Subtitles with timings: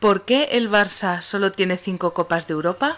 [0.00, 2.96] ¿Por qué el Barça solo tiene cinco Copas de Europa?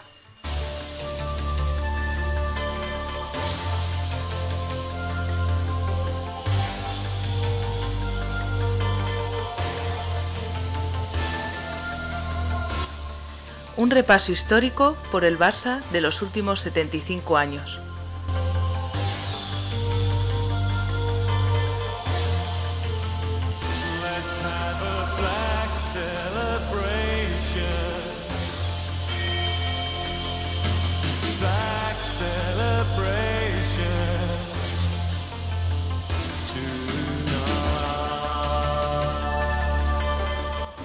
[13.76, 17.81] Un repaso histórico por el Barça de los últimos 75 años.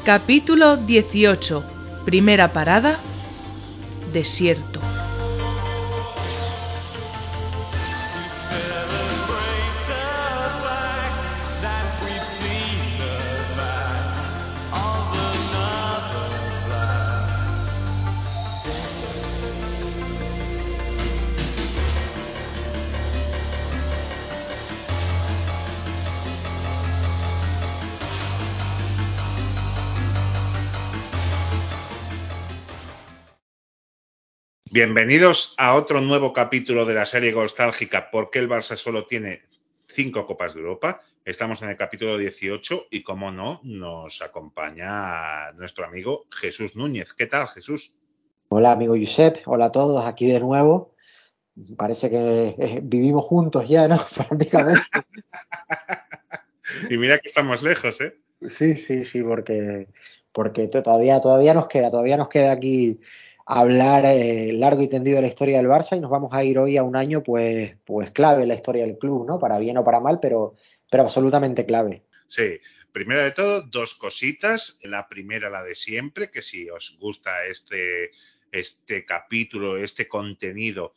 [0.08, 1.66] Capítulo 18.
[2.06, 2.98] Primera parada.
[4.14, 4.77] Desierto.
[34.78, 39.42] Bienvenidos a otro nuevo capítulo de la serie nostálgica ¿Por qué el Barça solo tiene
[39.88, 41.02] cinco Copas de Europa?
[41.26, 47.16] Estamos en el capítulo 18 y, como no, nos acompaña nuestro amigo Jesús Núñez.
[47.16, 47.96] ¿Qué tal, Jesús?
[48.50, 49.40] Hola, amigo Josep.
[49.48, 50.94] Hola a todos, aquí de nuevo.
[51.76, 53.98] Parece que eh, vivimos juntos ya, ¿no?
[54.16, 54.84] Prácticamente.
[56.88, 58.16] Y mira que estamos lejos, ¿eh?
[58.48, 59.88] Sí, sí, sí, porque,
[60.32, 63.00] porque to- todavía, todavía nos queda, todavía nos queda aquí
[63.48, 66.60] hablar eh, largo y tendido de la historia del Barça y nos vamos a ir
[66.60, 69.40] hoy a un año pues, pues clave en la historia del club, ¿no?
[69.40, 70.56] Para bien o para mal, pero,
[70.92, 72.04] pero absolutamente clave.
[72.28, 72.60] Sí.
[72.92, 74.80] Primero de todo, dos cositas.
[74.82, 78.12] La primera, la de siempre, que si os gusta este,
[78.52, 80.96] este capítulo, este contenido,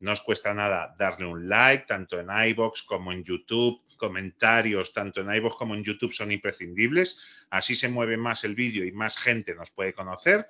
[0.00, 3.80] no os cuesta nada darle un like, tanto en iBox como en YouTube.
[3.96, 7.46] Comentarios, tanto en iVoox como en YouTube, son imprescindibles.
[7.50, 10.46] Así se mueve más el vídeo y más gente nos puede conocer.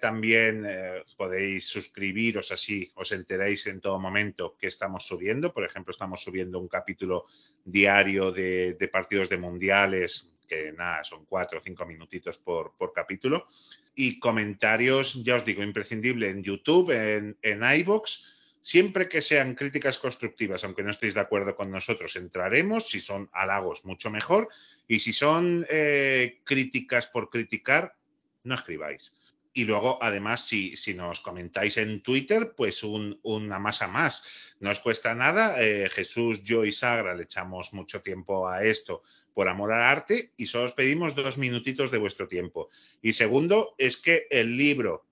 [0.00, 5.52] También eh, podéis suscribiros, así os enteréis en todo momento que estamos subiendo.
[5.52, 7.26] Por ejemplo, estamos subiendo un capítulo
[7.64, 13.46] diario de, partidos de mundiales, que nada, son cuatro o cinco minutitos por, capítulo.
[13.94, 18.36] Y comentarios, ya os digo, imprescindible en YouTube, en, en iBox.
[18.60, 22.88] Siempre que sean críticas constructivas, aunque no estéis de acuerdo con nosotros, entraremos.
[22.88, 24.48] Si son halagos, mucho mejor.
[24.86, 27.94] Y si son eh, críticas por criticar,
[28.44, 29.14] no escribáis.
[29.58, 34.22] Y luego, además, si, nos comentáis en Twitter, pues un, una masa más.
[34.60, 35.60] No os cuesta nada.
[35.60, 39.02] Eh, Jesús, yo y Sagra le echamos mucho tiempo a esto
[39.34, 42.68] por amor al arte y solo os pedimos dos minutitos de vuestro tiempo.
[43.02, 45.08] Y segundo, es que el libro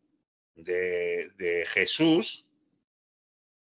[0.55, 2.49] de, de Jesús,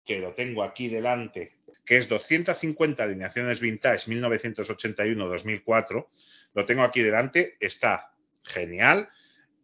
[0.05, 6.07] que lo tengo aquí delante, que es 250 alineaciones vintage 1981-2004,
[6.55, 8.15] lo tengo aquí delante, está
[8.45, 9.11] genial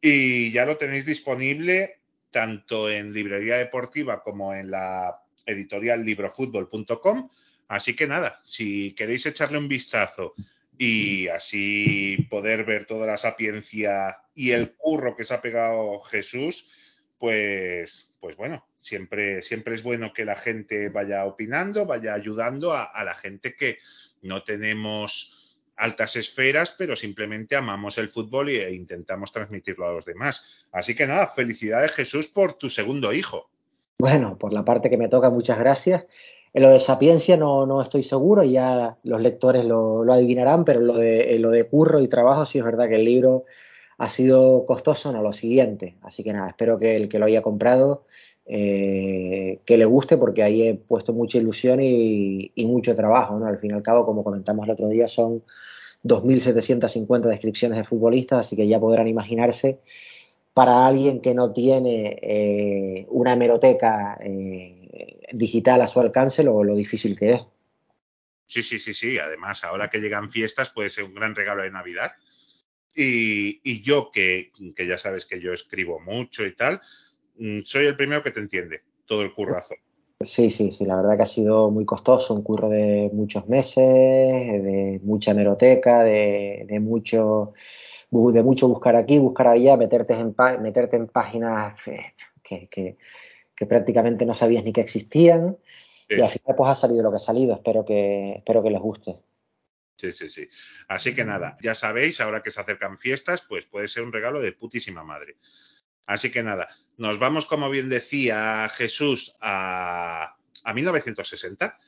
[0.02, 2.00] y ya lo tenéis disponible
[2.32, 7.30] tanto en librería deportiva como en la editorial librofutbol.com.
[7.68, 10.34] Así que nada, si queréis echarle un vistazo
[10.76, 16.69] y así poder ver toda la sapiencia y el curro que se ha pegado Jesús,
[17.19, 22.82] pues, pues bueno, siempre, siempre es bueno que la gente vaya opinando, vaya ayudando a,
[22.82, 23.78] a la gente que
[24.22, 25.41] no tenemos
[25.76, 30.64] altas esferas, pero simplemente amamos el fútbol e intentamos transmitirlo a los demás.
[30.72, 33.50] Así que nada, felicidades Jesús por tu segundo hijo.
[33.98, 36.06] Bueno, por la parte que me toca, muchas gracias.
[36.54, 40.80] En lo de Sapiencia no, no estoy seguro, ya los lectores lo, lo adivinarán, pero
[40.80, 43.44] lo, de, en lo de curro y trabajo sí es verdad que el libro
[43.96, 45.96] ha sido costoso, no lo siguiente.
[46.02, 48.04] Así que nada, espero que el que lo haya comprado,
[48.46, 53.38] eh, que le guste, porque ahí he puesto mucha ilusión y, mucho trabajo.
[53.38, 53.46] ¿no?
[53.46, 55.42] Al fin y al cabo, como comentamos el otro día, son
[56.04, 59.80] 2.750 descripciones de futbolistas, así que ya podrán imaginarse
[60.54, 66.74] para alguien que no tiene eh, una hemeroteca eh, digital a su alcance lo, lo,
[66.74, 67.40] difícil que es.
[68.46, 69.18] Sí, sí, sí, sí.
[69.18, 72.12] Además, ahora que llegan fiestas puede ser un gran regalo de Navidad.
[72.94, 76.82] Y, y yo, que, que, ya sabes que yo escribo mucho y tal,
[77.64, 79.75] soy el primero que te entiende todo el currazo.
[80.20, 83.82] Sí, sí, sí, la verdad que ha sido muy costoso, un curro de muchos meses,
[83.82, 87.55] de mucha hemeroteca, de, de mucho
[88.12, 92.96] de mucho buscar aquí, buscar allá, meterte en, meterte en páginas que, que,
[93.55, 95.56] que, prácticamente no sabías ni que existían.
[96.08, 96.17] Sí.
[96.19, 97.55] Y al final pues ha salido lo que ha salido.
[97.55, 99.19] Espero que, espero que les guste.
[99.96, 100.49] Sí, sí, sí.
[100.88, 104.40] Así que nada, ya sabéis, ahora que se acercan fiestas, pues puede ser un regalo
[104.40, 105.37] de putísima madre.
[106.06, 111.78] Así que nada, nos vamos, como bien decía Jesús, a, a 1960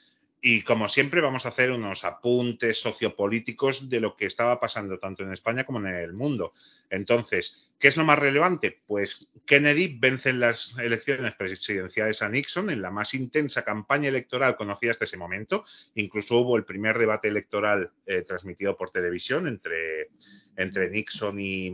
[0.47, 5.23] y como siempre vamos a hacer unos apuntes sociopolíticos de lo que estaba pasando tanto
[5.23, 6.53] en España como en el mundo.
[6.91, 8.83] Entonces, ¿qué es lo más relevante?
[8.87, 14.55] Pues Kennedy vence en las elecciones presidenciales a Nixon en la más intensa campaña electoral
[14.57, 15.65] conocida hasta ese momento.
[15.95, 20.11] Incluso hubo el primer debate electoral eh, transmitido por televisión entre,
[20.59, 21.73] entre Nixon y,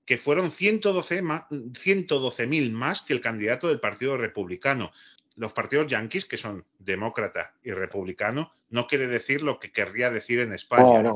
[0.04, 1.44] que fueron 112.000 más,
[1.78, 4.92] 112 más que el candidato del Partido Republicano.
[5.36, 10.40] Los partidos yanquis, que son demócrata y republicano, no quiere decir lo que querría decir
[10.40, 11.10] en España.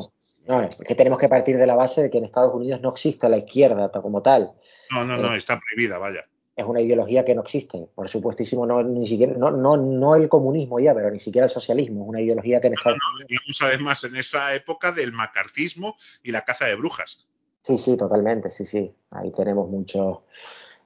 [0.48, 2.88] No, es que tenemos que partir de la base de que en Estados Unidos no
[2.88, 4.52] existe la izquierda como tal.
[4.90, 6.26] No, no, no, eh, está prohibida, vaya.
[6.56, 7.86] Es una ideología que no existe.
[7.94, 11.50] Por supuestísimo, no, ni siquiera, no, no, no el comunismo ya, pero ni siquiera el
[11.50, 12.02] socialismo.
[12.02, 13.58] Es una ideología que en Estados no, no, Unidos.
[13.60, 17.28] además en esa época del macartismo y la caza de brujas.
[17.62, 18.90] Sí, sí, totalmente, sí, sí.
[19.10, 20.20] Ahí tenemos muchos,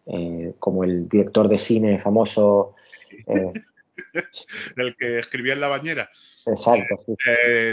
[0.06, 2.74] eh, como el director de cine famoso.
[3.28, 3.52] Eh,
[4.76, 6.10] el que escribía en la bañera.
[6.46, 6.96] Exacto.
[7.06, 7.14] Sí.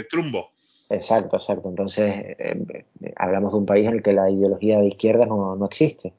[0.08, 0.52] Trumbo.
[0.90, 1.68] Exacto, exacto.
[1.68, 2.84] Entonces, eh,
[3.16, 6.12] hablamos de un país en el que la ideología de izquierda no, no existe.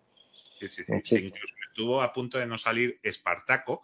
[0.59, 0.91] Sí, sí, sí.
[0.91, 1.27] No existe.
[1.27, 3.81] Incluso estuvo a punto de no salir Espartaco,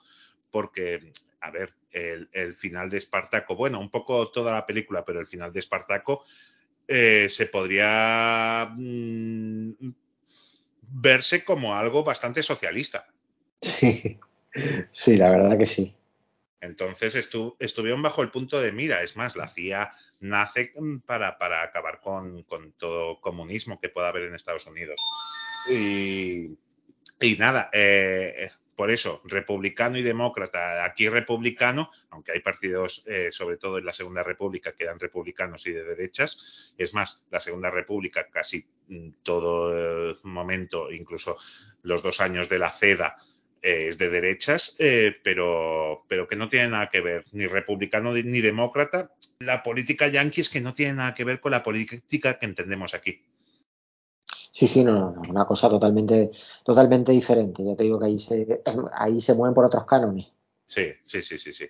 [0.50, 1.12] porque,
[1.42, 5.28] a ver, el, el, final de Espartaco, bueno, un poco toda la película, pero el
[5.28, 6.24] final de Espartaco
[6.88, 9.72] eh, se podría mmm,
[10.82, 13.08] verse como algo bastante socialista.
[13.62, 14.18] Sí,
[14.94, 15.97] sí, la verdad que sí.
[16.62, 19.04] Entonces estu estuvieron bajo el punto de mira.
[19.04, 20.74] Es más, la CIA nace
[21.06, 22.46] para, para acabar con,
[22.78, 25.00] todo comunismo que pueda haber en Estados Unidos.
[25.70, 26.58] Y,
[27.38, 30.86] nada, eh, por eso, republicano y demócrata.
[30.86, 35.66] Aquí republicano, aunque hay partidos, eh, sobre todo en la Segunda República, que eran republicanos
[35.66, 36.76] y de derechas.
[36.78, 38.68] Es más, la Segunda República, casi
[39.24, 41.38] todo el momento, incluso
[41.82, 43.18] los dos años de la CEDA,
[43.62, 48.14] eh, es de derechas, eh, pero, pero que no tiene nada que ver, ni republicano
[48.14, 49.12] ni demócrata.
[49.40, 52.94] La política yanqui es que no tiene nada que ver con la política que entendemos
[52.94, 53.22] aquí.
[54.52, 56.32] Sí, sí, no, no, una cosa totalmente,
[56.64, 57.64] totalmente diferente.
[57.64, 58.62] Ya te digo que ahí se,
[58.94, 60.32] ahí se mueven por otros cánones.
[60.66, 61.70] Sí, sí, sí, sí, sí.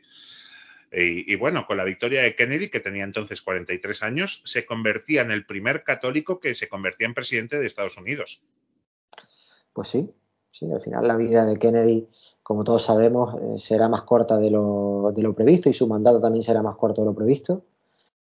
[0.91, 5.21] Y, y, bueno, con la victoria de Kennedy, que tenía entonces 43 años, se convertía
[5.21, 8.41] en el primer católico que se convertía en presidente de Estados Unidos.
[9.73, 10.09] Pues sí,
[10.57, 12.07] Sí, al final la vida de Kennedy,
[12.41, 16.19] como todos sabemos, eh, será más corta de lo, de lo, previsto y su mandato
[16.19, 17.63] también será más corto de lo previsto.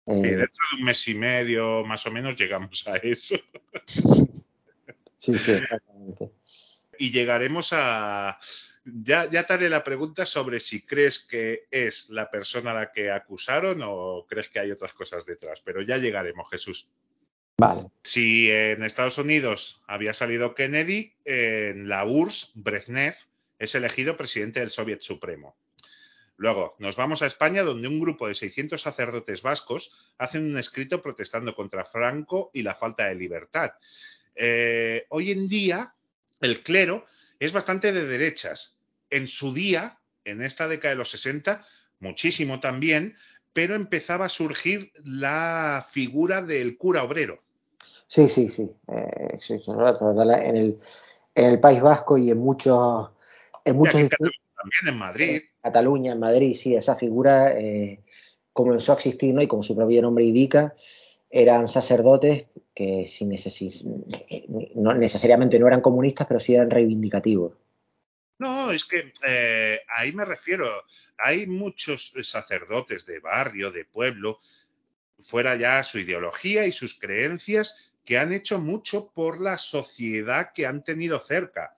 [0.05, 3.35] Eh, y dentro de un mes y medio, más o menos, llegamos a eso.
[5.17, 6.31] Sí, sí, exactamente.
[6.99, 8.37] Y llegaremos a...
[8.85, 12.91] Ya, ya te haré la pregunta sobre si crees que es la persona a la
[12.91, 16.87] que acusaron o crees que hay otras cosas detrás, pero ya llegaremos, Jesús.
[18.03, 23.15] Si en Estados Unidos había salido Kennedy, en la URSS, Brezhnev
[23.59, 25.55] es elegido presidente del Soviet Supremo.
[26.37, 31.01] Luego, nos vamos a España, donde un grupo de 600 sacerdotes vascos hacen un escrito
[31.01, 33.71] protestando contra Franco y la falta de libertad.
[34.35, 35.95] Eh, hoy en día,
[36.39, 37.05] el clero
[37.39, 38.79] es bastante de derechas.
[39.09, 41.65] En su día, en esta década de los 60,
[41.99, 43.17] muchísimo también,
[43.51, 47.43] pero empezaba a surgir la figura del cura obrero.
[48.09, 48.63] Sí, sí, sí.
[48.87, 50.77] Eh, en, el,
[51.35, 53.11] en, el, País Vasco y en muchos.
[53.63, 55.29] En muchos en también en Madrid.
[55.35, 58.01] En Cataluña, en Madrid, sí, esa figura eh,
[58.51, 59.43] comenzó a existir, ¿no?
[59.43, 60.73] Y como su propio nombre indica,
[61.29, 63.87] eran sacerdotes que sin necesidad,
[64.73, 67.53] no necesariamente no eran comunistas, pero sí eran reivindicativos.
[68.39, 70.65] No, es que eh, ahí me refiero.
[71.19, 74.39] Hay muchos sacerdotes de barrio, de pueblo,
[75.19, 80.65] fuera ya su ideología y sus creencias, que han hecho mucho por la sociedad que
[80.65, 81.77] han tenido cerca.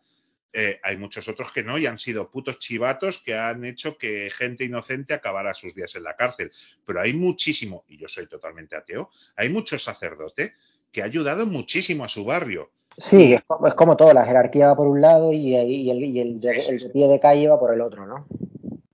[0.54, 4.32] Eh, hay muchos otros que no y han sido putos chivatos que han hecho que
[4.32, 6.50] gente inocente acabara sus días en la cárcel.
[6.86, 10.54] Pero hay muchísimo, y yo soy totalmente ateo, hay mucho sacerdote
[10.90, 12.72] que ha ayudado muchísimo a su barrio.
[12.96, 16.02] Sí, es como, es como todo, la jerarquía va por un lado y, y, el,
[16.02, 18.26] y el, de, el, de, pie de calle va por el otro, ¿no?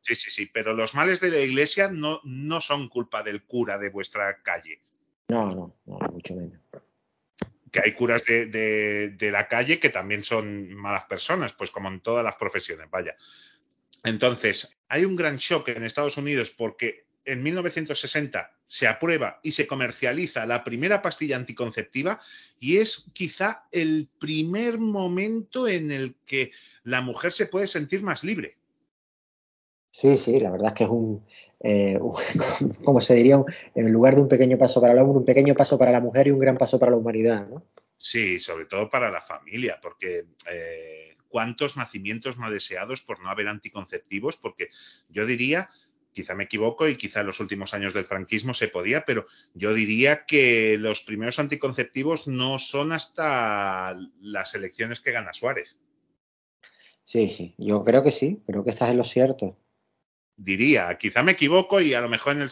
[0.01, 3.77] Sí, sí, sí, pero los males de la iglesia no, no son culpa del cura
[3.77, 4.81] de vuestra calle.
[5.27, 6.66] No, no, no, mucho menos
[7.71, 8.45] que hay curas de,
[9.09, 13.15] de, la calle que también son malas personas, pues como en todas las profesiones, vaya.
[14.03, 19.67] Entonces, hay un gran shock en Estados Unidos porque en 1960 se aprueba y se
[19.67, 22.21] comercializa la primera pastilla anticonceptiva
[22.59, 26.51] y es quizá el primer momento en el que
[26.83, 28.57] la mujer se puede sentir más libre.
[29.99, 31.25] Sí, sí, la verdad es que es un,
[31.59, 31.97] eh,
[32.61, 35.55] un- como se diría, en lugar de un pequeño paso para el hombre, un pequeño
[35.55, 37.63] paso para la mujer y un gran paso para la humanidad, ¿no?
[37.97, 43.47] Sí, sobre todo para la familia, porque eh, cuántos nacimientos no deseados por no haber
[43.47, 44.69] anticonceptivos, porque
[45.09, 45.67] yo diría,
[46.13, 49.25] quizá me equivoco y quizá en los últimos años del franquismo se podía, pero
[49.55, 55.75] yo diría que los primeros anticonceptivos no son hasta las elecciones que gana Suárez.
[57.03, 59.57] Sí, sí, yo creo que sí, creo que estás en lo cierto.
[60.37, 62.51] Diría, quizá me equivoco y a lo mejor en el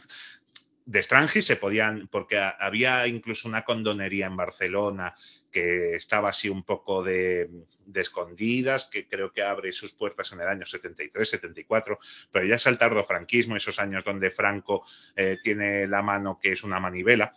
[0.85, 5.15] de Strange se podían, porque había incluso una condonería en Barcelona
[5.51, 7.49] que estaba así un poco de,
[7.85, 11.97] de escondidas, que creo que abre sus puertas en el año 73, 74,
[12.31, 16.63] pero ya es el tardofranquismo, esos años donde Franco eh, tiene la mano que es
[16.63, 17.33] una manivela,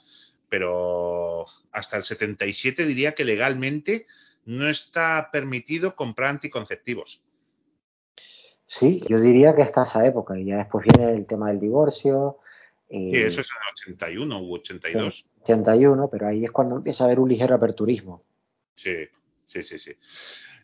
[0.49, 4.07] pero hasta el 77 diría que legalmente
[4.45, 7.23] no está permitido comprar anticonceptivos.
[8.69, 12.39] Sí, yo diría que hasta esa época, y ya después viene el tema del divorcio,
[12.91, 13.57] Sí, y eso es en
[13.97, 15.27] el 81 u 82.
[15.43, 18.25] 81, pero ahí es cuando empieza a haber un ligero aperturismo.
[18.75, 19.09] Sí,
[19.45, 19.93] sí, sí, sí.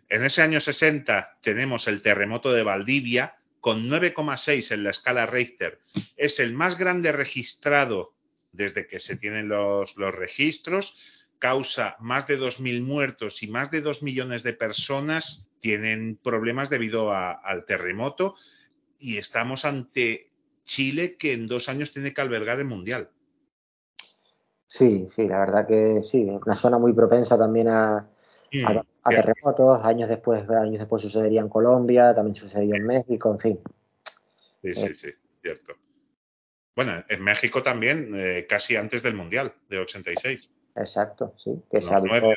[0.08, 5.80] En ese año 60 tenemos el terremoto de Valdivia con 9,6 en la escala Richter.
[6.16, 8.14] Es el más grande registrado
[8.52, 11.13] desde que se tienen los, los registros.
[11.38, 17.12] Causa más de 2.000 muertos y más de 2 millones de personas tienen problemas debido
[17.12, 18.34] a- al terremoto.
[18.98, 20.30] Y estamos ante
[20.64, 23.10] Chile que en dos años tiene que albergar el Mundial.
[24.66, 28.06] Sí, sí, la verdad que sí, una zona muy propensa también a, a-
[29.02, 29.32] a cierto.
[29.32, 29.84] terremotos.
[29.84, 33.60] Años después, años después sucedería en Colombia, también sucedió en México, en fin.
[34.62, 35.08] Sí, sí, sí,
[35.42, 35.74] cierto.
[36.74, 40.50] Bueno, en México también, eh, casi antes del Mundial, de 86.
[40.76, 42.34] Exacto, sí, que se nueve,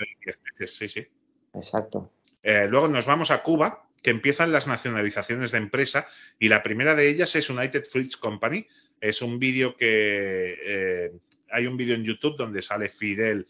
[0.57, 1.07] diez sí, sí.
[1.53, 2.11] exacto.
[2.43, 6.07] Eh, luego nos vamos a Cuba, que empiezan las nacionalizaciones de empresa,
[6.39, 8.67] y la primera de ellas es United Fruits Company.
[9.01, 11.11] Es un vídeo que eh,
[11.51, 13.47] hay un vídeo en YouTube donde sale Fidel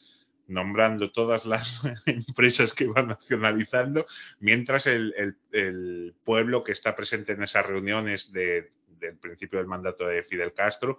[0.48, 4.06] nombrando todas las empresas que van nacionalizando,
[4.39, 9.67] mientras el, el- el pueblo que está presente en esas reuniones de- del principio del
[9.67, 10.98] mandato de Fidel Castro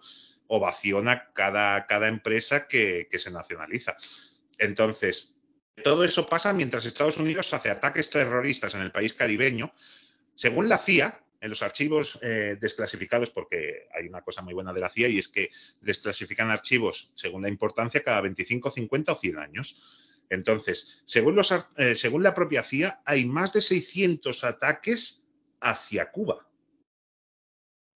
[0.48, 3.96] ovaciona cada, cada empresa que, que se nacionaliza.
[4.58, 5.38] Entonces,
[5.82, 9.72] todo eso pasa mientras Estados Unidos hace ataques terroristas en el país caribeño.
[10.34, 14.80] Según la CIA, en los archivos eh, desclasificados, porque hay una cosa muy buena de
[14.80, 15.50] la CIA y es que
[15.80, 19.76] desclasifican archivos según la importancia cada 25, 50 o 100 años.
[20.30, 25.24] Entonces, según, los, eh, según la propia CIA, hay más de 600 ataques
[25.60, 26.46] hacia Cuba.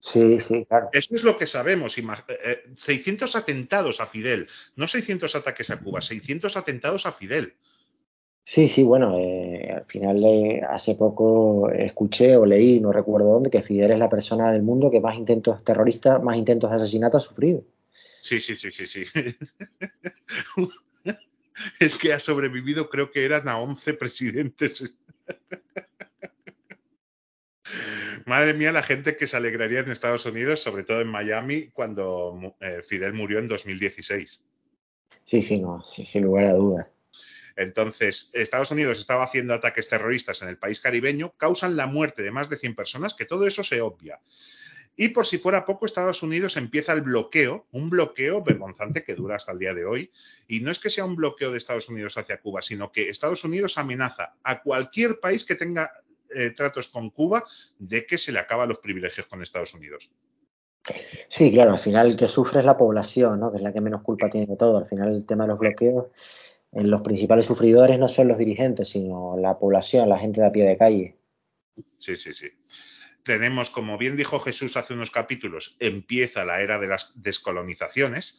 [0.05, 0.89] Sí, sí, claro.
[0.93, 1.97] Eso es lo que sabemos.
[1.97, 7.13] Ima- eh, eh, 600 atentados a Fidel, no 600 ataques a Cuba, 600 atentados a
[7.13, 7.55] Fidel.
[8.45, 13.51] Sí, sí, bueno, eh, al final eh, hace poco escuché o leí, no recuerdo dónde,
[13.51, 17.19] que Fidel es la persona del mundo que más intentos terroristas, más intentos de asesinato
[17.19, 17.63] ha sufrido.
[18.23, 19.05] Sí, sí, sí, sí, sí.
[21.79, 24.83] Es que ha sobrevivido, creo que eran a 11 presidentes.
[28.27, 32.57] Madre mía, la gente que se alegraría en Estados Unidos, sobre todo en Miami, cuando
[32.61, 34.43] eh, Fidel murió en 2016.
[35.25, 36.87] Sí, sí, no, sin lugar a dudas.
[37.57, 42.31] Entonces, Estados Unidos estaba haciendo ataques terroristas en el país caribeño, causan la muerte de
[42.31, 44.21] más de 100 personas, que todo eso se obvia.
[44.95, 49.37] Y por si fuera poco, Estados Unidos empieza el bloqueo, un bloqueo vergonzante que dura
[49.37, 50.13] hasta el día de hoy.
[50.47, 53.43] Y no es que sea un bloqueo de Estados Unidos hacia Cuba, sino que Estados
[53.45, 56.02] Unidos amenaza a cualquier país que tenga
[56.35, 57.45] eh, tratos con Cuba
[57.79, 60.11] de que se le acaban los privilegios con Estados Unidos.
[61.29, 63.51] Sí, claro, al final el que sufre es la población, ¿no?
[63.51, 64.79] Que es la que menos culpa tiene de todo.
[64.79, 66.07] Al final el tema de los bloqueos,
[66.73, 70.53] eh, los principales sufridores no son los dirigentes, sino la población, la gente de a
[70.53, 71.17] pie de calle.
[71.99, 72.49] Sí, sí, sí.
[73.23, 78.39] Tenemos, como bien dijo Jesús hace unos capítulos, empieza la era de las descolonizaciones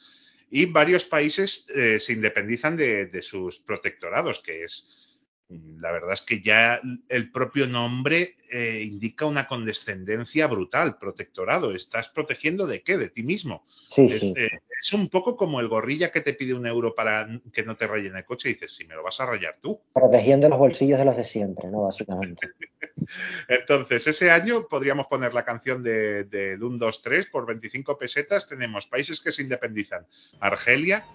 [0.49, 5.02] y varios países eh, se independizan de, de sus protectorados, que es,
[5.49, 11.75] la verdad es que ya el propio nombre eh, indica una condescendencia brutal, protectorado.
[11.75, 12.97] ¿Estás protegiendo de qué?
[12.97, 13.63] De ti mismo.
[13.89, 16.95] Sí, Es, sí, eh, es un poco como el gorrilla que te pide un euro
[16.95, 19.57] para que no te rayen el coche y dices, si me lo vas a rayar
[19.61, 19.81] tú.
[19.93, 21.83] protegiendo los bolsillos de los de siempre, ¿no?
[21.83, 22.49] Básicamente.
[23.47, 28.47] Entonces, ese año podríamos poner la canción de, de 1, 2, 3 por 25 pesetas.
[28.47, 30.07] Tenemos países que se independizan:
[30.39, 31.05] Argelia,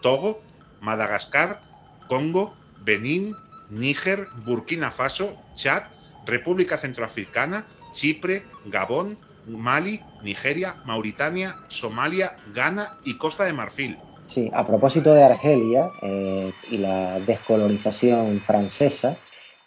[0.00, 0.42] Togo,
[0.80, 1.62] Madagascar,
[2.08, 3.36] Congo, Benín,
[3.72, 5.82] Níger, Burkina Faso, Chad,
[6.26, 13.98] República Centroafricana, Chipre, Gabón, Mali, Nigeria, Mauritania, Somalia, Ghana y Costa de Marfil.
[14.26, 19.16] Sí, a propósito de Argelia eh, y la descolonización francesa,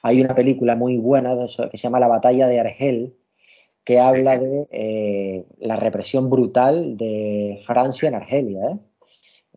[0.01, 3.15] hay una película muy buena de eso, que se llama La batalla de Argel,
[3.83, 8.59] que habla de eh, la represión brutal de Francia en Argelia.
[8.71, 8.79] ¿eh?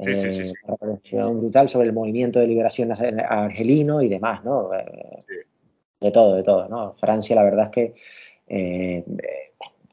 [0.01, 4.73] Sí, represión brutal sobre el movimiento de liberación argelino y demás, ¿no?
[4.73, 5.25] Eh.
[6.01, 6.95] De todo, de todo, ¿no?
[6.95, 7.95] Francia, la verdad es que
[8.47, 9.05] eh,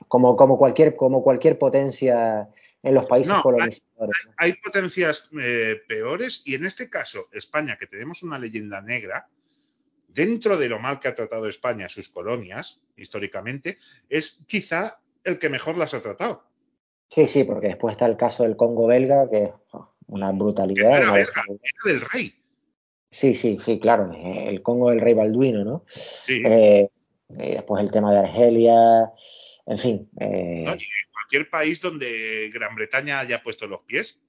[0.08, 2.48] como, como, cualquier, como cualquier potencia
[2.84, 4.16] en los países No, colonizadores.
[4.38, 9.28] Hay potencias eh, peores y en este caso España, que tenemos una leyenda negra,
[10.08, 15.50] dentro de lo mal que ha tratado España sus colonias históricamente, es quizá el que
[15.50, 16.44] mejor las ha tratado.
[17.10, 19.52] Sí, sí, porque después está el caso del Congo belga, que es
[20.08, 20.98] una brutalidad.
[20.98, 21.32] era una era
[21.86, 22.34] del rey.
[23.12, 25.86] Sí, sí, sí, claro, el Congo del rey Balduino, ¿no?
[25.88, 26.44] Sí.
[26.46, 26.90] Eh,
[27.30, 29.12] y después el tema de Argelia,
[29.66, 30.66] en fin, eh,
[31.12, 34.20] cualquier país donde Gran Bretaña haya puesto los pies,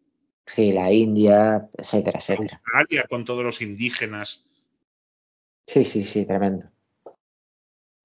[0.47, 2.61] sí, la India, etcétera, etcétera.
[2.63, 4.51] Australia con todos los indígenas.
[5.67, 6.71] Sí, sí, sí, tremendo.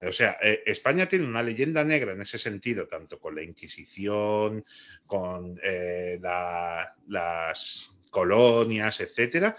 [0.02, 4.64] O sea, eh, España tiene una leyenda negra en ese sentido, tanto con la Inquisición,
[5.06, 9.56] con eh, la- las colonias, etcétera.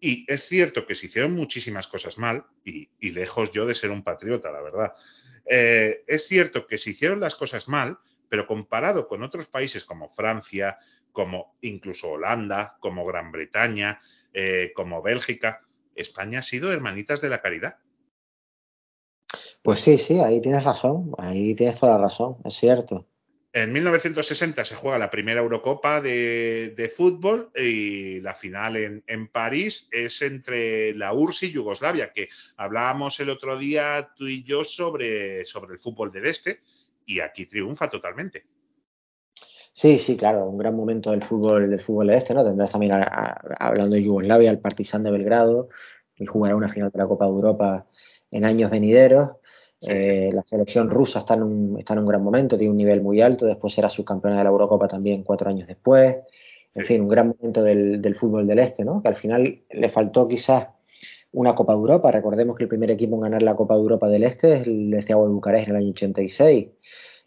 [0.00, 3.90] Y es cierto que se hicieron muchísimas cosas mal, y, y lejos yo de ser
[3.90, 4.92] un patriota, la verdad.
[5.46, 10.08] Eh, es cierto que se hicieron las cosas mal, pero comparado con otros países como
[10.08, 10.78] Francia,
[11.12, 14.00] como incluso Holanda, como Gran Bretaña,
[14.32, 15.66] eh, como Bélgica,
[15.96, 17.78] España ha sido hermanitas de la caridad.
[19.62, 23.06] Pues sí, sí, ahí tienes razón, ahí tienes toda la razón, es cierto.
[23.52, 29.26] En 1960 se juega la primera Eurocopa de, de fútbol y la final en, en
[29.26, 34.62] París es entre la URSS y Yugoslavia, que hablábamos el otro día tú y yo
[34.62, 36.60] sobre, sobre el fútbol del Este
[37.04, 38.44] y aquí triunfa totalmente.
[39.72, 42.44] Sí, sí, claro, un gran momento del fútbol del fútbol este, ¿no?
[42.44, 45.68] Tendrás también, a- a- hablando de Yugoslavia, al Partizan de Belgrado,
[46.16, 47.86] y jugará una final de la Copa de Europa
[48.30, 49.30] en años venideros.
[49.82, 53.00] Eh, la selección rusa está en, un, está en un gran momento, tiene un nivel
[53.00, 56.16] muy alto, después será subcampeona de la Eurocopa también cuatro años después.
[56.74, 59.02] En fin, un gran momento del, del fútbol del este, ¿no?
[59.02, 60.68] Que al final le faltó quizás
[61.32, 62.10] una Copa de Europa.
[62.10, 64.96] Recordemos que el primer equipo en ganar la Copa de Europa del Este es el
[65.02, 66.68] Steaua de Bucarest en el año 86.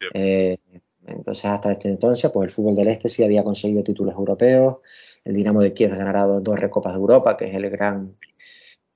[0.00, 0.10] Bien.
[0.14, 0.58] Eh,
[1.06, 4.76] entonces, hasta este entonces, pues el fútbol del Este sí había conseguido títulos europeos.
[5.24, 8.16] El Dinamo de Kiev ganará dos, dos Recopas de Europa, que es el gran,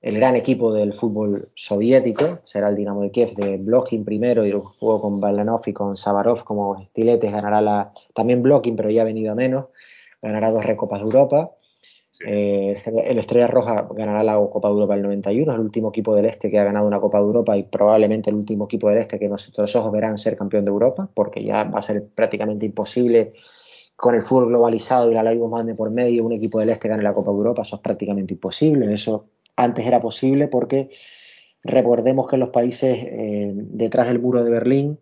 [0.01, 2.39] el gran equipo del fútbol soviético.
[2.45, 5.97] Será el Dinamo de Kiev de Blokhin primero y luego jugó con Balanov y con
[5.97, 7.31] Sabarov como estiletes.
[7.31, 9.65] Ganará la, también Blokhin, pero ya ha venido a menos.
[10.21, 11.51] Ganará dos Recopas de Europa.
[12.11, 12.23] Sí.
[12.27, 16.13] Eh, el Estrella Roja ganará la Copa de Europa del 91, es el último equipo
[16.13, 18.97] del Este que ha ganado una Copa de Europa y probablemente el último equipo del
[18.97, 22.65] Este que nuestros ojos verán ser campeón de Europa, porque ya va a ser prácticamente
[22.65, 23.31] imposible
[23.95, 26.89] con el fútbol globalizado y la Liga más de por medio, un equipo del Este
[26.89, 28.93] gane la Copa de Europa, eso es prácticamente imposible.
[28.93, 29.25] Eso
[29.59, 30.89] antes era posible porque
[31.63, 34.99] recordemos que en los países eh, detrás del muro de Berlín,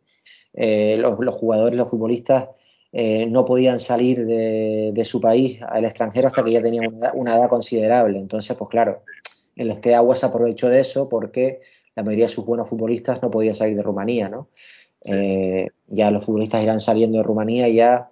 [0.54, 2.50] eh, los, los jugadores, los futbolistas
[2.91, 7.13] eh, no podían salir de, de, su país al extranjero hasta que ya tenían una,
[7.13, 8.17] una, edad considerable.
[8.17, 9.04] Entonces, pues claro,
[9.56, 11.60] el este agua se aprovechó de eso porque
[11.96, 14.50] la mayoría de sus buenos futbolistas no podían salir de Rumanía, ¿no?
[15.88, 18.12] Ya los futbolistas irán saliendo de Rumanía ya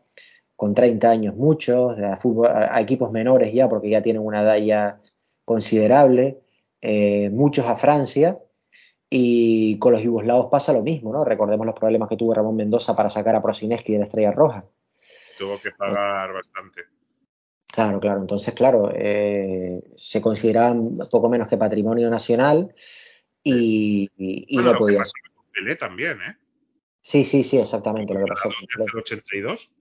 [0.56, 4.58] con 30 años, muchos, a, fútbol, a, equipos menores ya, porque ya tienen una edad
[4.58, 5.02] ya
[5.46, 6.42] considerable,
[6.82, 8.40] eh, muchos a Francia,
[9.10, 11.24] y con los yugoslavos pasa lo mismo, ¿no?
[11.24, 14.66] Recordemos los problemas que tuvo Ramón Mendoza para sacar a Prosineski de la Estrella Roja.
[15.38, 16.82] Tuvo que pagar bastante.
[17.72, 18.22] Claro, claro.
[18.22, 22.74] Entonces, claro, eh, se consideraban poco menos que patrimonio nacional
[23.44, 25.04] y, y, y bueno, no podía.
[25.54, 26.38] Pelé también, ¿eh?
[27.02, 28.14] Sí, sí, sí, exactamente.
[28.14, 29.72] Lo que pasó con el 82.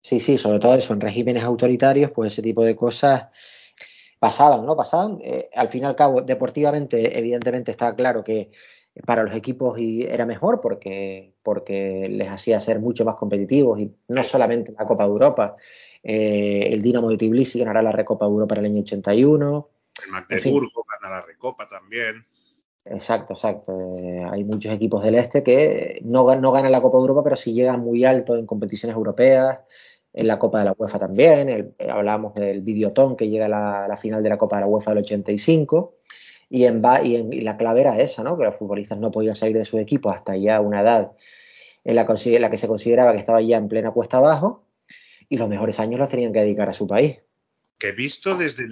[0.00, 3.26] Sí, sí, sobre todo eso, en regímenes autoritarios, pues ese tipo de cosas
[4.22, 4.76] pasaban, ¿no?
[4.76, 5.18] Pasaban.
[5.20, 8.52] Eh, al fin y al cabo, deportivamente, evidentemente está claro que
[9.04, 13.92] para los equipos y era mejor porque, porque les hacía ser mucho más competitivos y
[14.06, 15.56] no solamente la Copa de Europa.
[16.04, 19.68] Eh, el Dinamo de Tbilisi ganará la Recopa de Europa en el año 81.
[20.04, 22.24] El Magdeburgo gana la Recopa también.
[22.84, 23.96] Exacto, exacto.
[23.98, 27.34] Eh, hay muchos equipos del este que no, no ganan la Copa de Europa, pero
[27.34, 29.58] sí llegan muy alto en competiciones europeas
[30.12, 31.48] en la Copa de la UEFA también.
[31.48, 34.92] Eh, hablábamos del Videotón que llega a la, final de la Copa de la UEFA
[34.92, 35.98] del 85.
[36.50, 38.36] Y, en, y, en, y, la clave era esa, ¿no?
[38.36, 41.12] que los futbolistas no podían salir de su equipo hasta ya una edad
[41.84, 44.66] en la, en la que se consideraba que estaba ya en plena cuesta abajo
[45.28, 47.18] y los mejores años los tenían que dedicar a su país.
[47.78, 48.68] Que visto desde,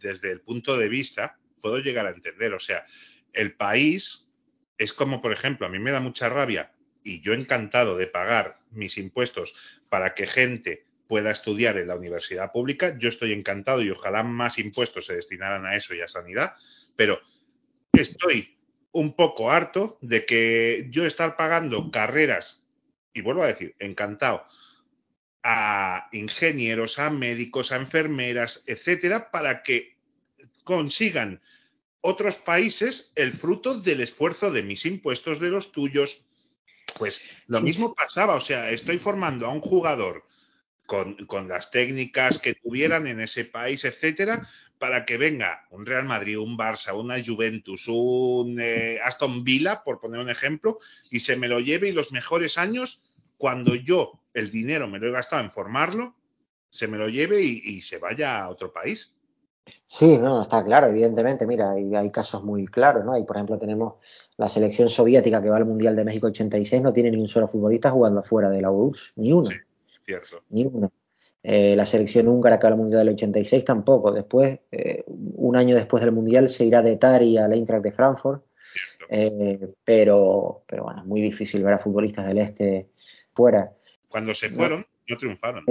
[0.00, 2.86] desde el punto de vista, puedo llegar a entender, o sea,
[3.32, 4.30] el país
[4.78, 6.73] es como, por ejemplo, a mí me da mucha rabia
[7.04, 12.50] y yo encantado de pagar mis impuestos para que gente pueda estudiar en la universidad
[12.50, 16.54] pública, yo estoy encantado y ojalá más impuestos se destinaran a eso y a sanidad,
[16.96, 17.20] pero
[17.92, 18.56] estoy
[18.90, 22.66] un poco harto de que yo estar pagando carreras,
[23.12, 24.44] y vuelvo a decir, encantado,
[25.42, 29.98] a ingenieros, a médicos, a enfermeras, etcétera, para que
[30.64, 31.42] consigan
[32.00, 36.26] otros países el fruto del esfuerzo de mis impuestos, de los tuyos.
[36.98, 37.64] Pues lo Sí.
[37.64, 40.24] mismo pasaba, o sea, estoy formando a un jugador
[40.86, 44.46] con, con las técnicas que tuvieran en ese país, etcétera,
[44.78, 49.98] para que venga un Real Madrid, un Barça, una Juventus, un eh, Aston Villa, por
[49.98, 50.78] poner un ejemplo,
[51.10, 53.02] y se me lo lleve y los mejores años,
[53.38, 56.14] cuando yo el dinero me lo he gastado en formarlo,
[56.70, 59.14] se me lo lleve y, y se vaya a otro país.
[59.86, 61.46] Sí, no, está claro, evidentemente.
[61.46, 63.14] Mira, hay, hay casos muy claros, ¿no?
[63.14, 63.94] Hay, por ejemplo, tenemos
[64.36, 67.46] la selección soviética que va al Mundial de México 86, no tiene ni un solo
[67.48, 69.56] futbolista jugando fuera de la URSS, ni uno, Sí.
[70.04, 70.42] Cierto.
[70.50, 70.92] ni uno.
[71.42, 74.10] Eh, la selección húngara que va al Mundial del 86 tampoco.
[74.12, 78.42] Después, eh, un año después del Mundial, se irá de Tari al Eintracht de Frankfurt.
[79.10, 82.88] Eh, pero, pero bueno, es muy difícil ver a futbolistas del este
[83.34, 83.72] fuera.
[84.08, 84.54] Cuando se No.
[84.54, 85.64] fueron, no triunfaron.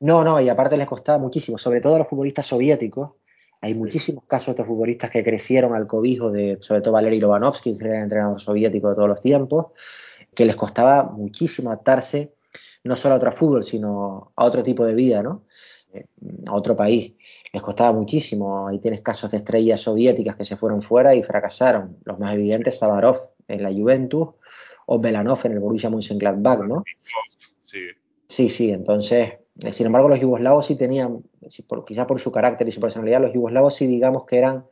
[0.00, 3.10] No, no, y aparte les costaba muchísimo, sobre todo a los futbolistas soviéticos.
[3.60, 7.76] Hay muchísimos casos de estos futbolistas que crecieron al cobijo de, sobre todo Valery Lovanovsky,
[7.76, 9.66] que era el entrenador soviético de todos los tiempos,
[10.34, 12.34] que les costaba muchísimo adaptarse
[12.84, 15.44] no solo a otro fútbol, sino a otro tipo de vida, ¿no?
[15.92, 16.06] Eh,
[16.46, 17.14] A otro país.
[17.52, 18.68] Les costaba muchísimo.
[18.68, 21.98] Ahí tienes casos de estrellas soviéticas que se fueron fuera y fracasaron.
[22.04, 24.28] Los más evidentes, Savarov en la Juventus
[24.86, 26.84] o Belanov en el Borussia Mönchengladbach, ¿no?
[27.64, 27.88] Sí.
[28.28, 29.38] Sí, sí, entonces,
[29.72, 33.20] sin embargo, los yugoslavos sí tenían, sí, por, quizá por su carácter y su personalidad,
[33.20, 34.64] los yugoslavos sí digamos que eran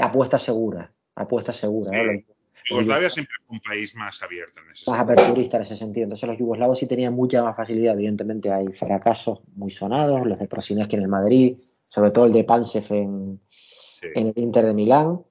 [0.00, 1.98] apuestas seguras, apuestas seguras, ¿no?
[2.12, 2.24] Sí.
[2.70, 5.02] Los- Yugoslavia siempre fue un país más abierto en ese más sentido.
[5.22, 6.04] aperturista en ese sentido.
[6.04, 7.94] Entonces los yugoslavos sí tenían mucha más facilidad.
[7.94, 12.44] Evidentemente hay fracasos muy sonados, los de Prosineski en el Madrid, sobre todo el de
[12.44, 14.06] Pansev en, Sí.
[14.14, 15.22] en el Inter de Milán,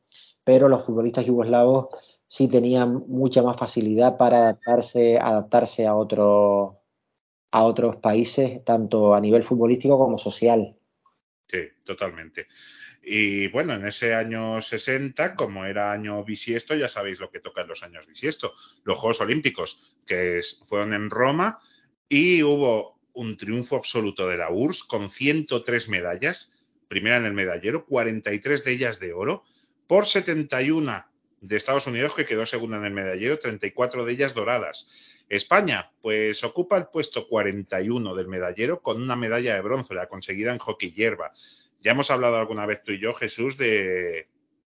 [0.44, 1.88] pero los futbolistas yugoslavos
[2.28, 6.74] sí tenían mucha más facilidad para adaptarse, adaptarse a otros
[7.52, 10.76] a otros países, tanto a nivel futbolístico como social.
[11.48, 12.48] Sí, totalmente.
[13.04, 17.62] Y bueno, en ese año 60, como era año bisiesto, ya sabéis lo que toca
[17.62, 21.60] en los años bisiesto, los Juegos Olímpicos, que fueron en Roma
[22.08, 26.54] y hubo un triunfo absoluto de la URSS con 103 medallas,
[26.88, 29.44] primera en el medallero, 43 de ellas de oro,
[29.88, 31.06] por 71
[31.42, 35.11] de Estados Unidos, que quedó segunda en el medallero, 34 de ellas doradas.
[35.32, 40.52] España, pues ocupa el puesto 41 del medallero con una medalla de bronce, la conseguida
[40.52, 41.32] en hockey hierba.
[41.82, 44.28] Ya hemos hablado alguna vez tú y yo, Jesús, de,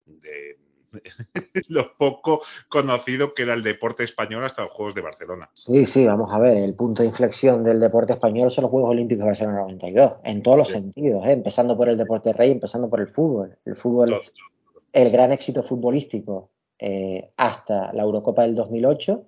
[0.05, 0.59] de
[1.69, 5.49] lo poco conocido que era el deporte español hasta los Juegos de Barcelona.
[5.55, 8.91] Sí, sí, vamos a ver, el punto de inflexión del deporte español son los Juegos
[8.91, 10.75] Olímpicos de Barcelona 92, en todos los Sí.
[10.75, 11.33] sentidos, ¿eh?
[11.33, 13.57] empezando por el deporte rey, empezando por el fútbol.
[13.65, 14.21] El fútbol, Todo.
[14.93, 19.25] el gran éxito futbolístico eh, hasta la Eurocopa del 2008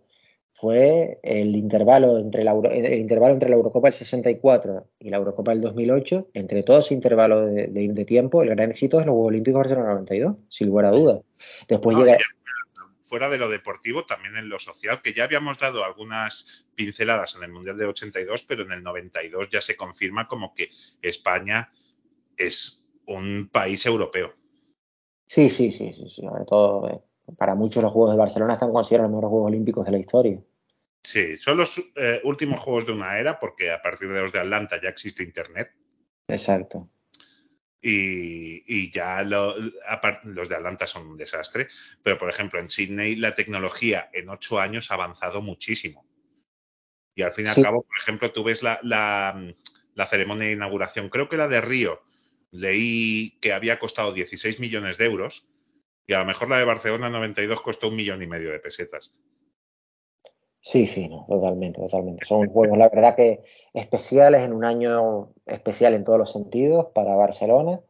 [0.55, 5.17] fue el intervalo entre la, Euro- el intervalo entre la Eurocopa del 64 y la
[5.19, 9.07] Eurocopa del 2008, entre todo ese intervalo de, de- de tiempo, el gran éxito es
[9.07, 11.21] los Juegos Olímpicos de Barcelona 92, sin lugar a dudas.
[11.69, 12.19] Después No, llega,
[13.01, 17.43] fuera de lo deportivo, también en lo social, que ya habíamos dado algunas pinceladas en
[17.45, 20.69] el Mundial de 82, pero en el 92 ya se confirma como que
[21.03, 21.71] España
[22.37, 24.33] es un país europeo.
[25.27, 27.01] Sí, sí, sí, sí, sí, sobre todo eh,
[27.37, 30.41] para muchos los Juegos de Barcelona están considerados los mejores Juegos Olímpicos de la historia.
[31.03, 34.41] Sí, son los eh, últimos juegos de una era, porque a partir de los de
[34.41, 35.71] Atlanta ya existe Internet.
[36.29, 36.89] Exacto.
[37.83, 41.69] Y, y ya lo- los de Atlanta son un desastre,
[42.03, 46.07] pero por ejemplo en Sydney la tecnología en ocho años ha avanzado muchísimo.
[47.15, 49.55] Y al fin y al cabo, por ejemplo, tú ves la, la-
[49.95, 52.03] la ceremonia de inauguración, creo que la de Río,
[52.51, 55.47] leí que había costado 16 millones de euros
[56.07, 59.12] y a lo mejor la de Barcelona 92 costó un millón y medio de pesetas.
[60.61, 62.25] Sí, sí, no, totalmente, totalmente.
[62.25, 63.43] Son juegos, la verdad que
[63.75, 67.81] especiales en un año especial en todos los sentidos para Barcelona.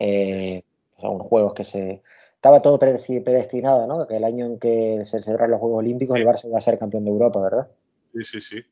[0.00, 0.62] Eh,
[1.00, 2.02] son juegos que se...
[2.34, 4.06] Estaba todo predesti- predestinado, ¿no?
[4.06, 6.78] Que el año en que se celebraron los Juegos Olímpicos el Barça iba a ser
[6.78, 7.68] campeón de Europa, ¿verdad?
[8.14, 8.62] Sí, sí, sí.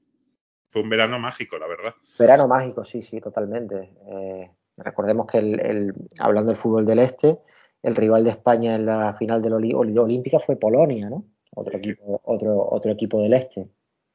[0.69, 1.95] Fue un verano mágico, la verdad.
[2.19, 3.93] Verano mágico, sí, sí, totalmente.
[4.09, 7.39] Eh, recordemos que el, el- hablando del fútbol del este,
[7.87, 9.57] el rival de España en la final de la
[10.03, 11.25] Olímpica fue Polonia, ¿no?
[11.55, 11.79] Otro Sí.
[11.79, 13.69] equipo, otro, otro equipo del este.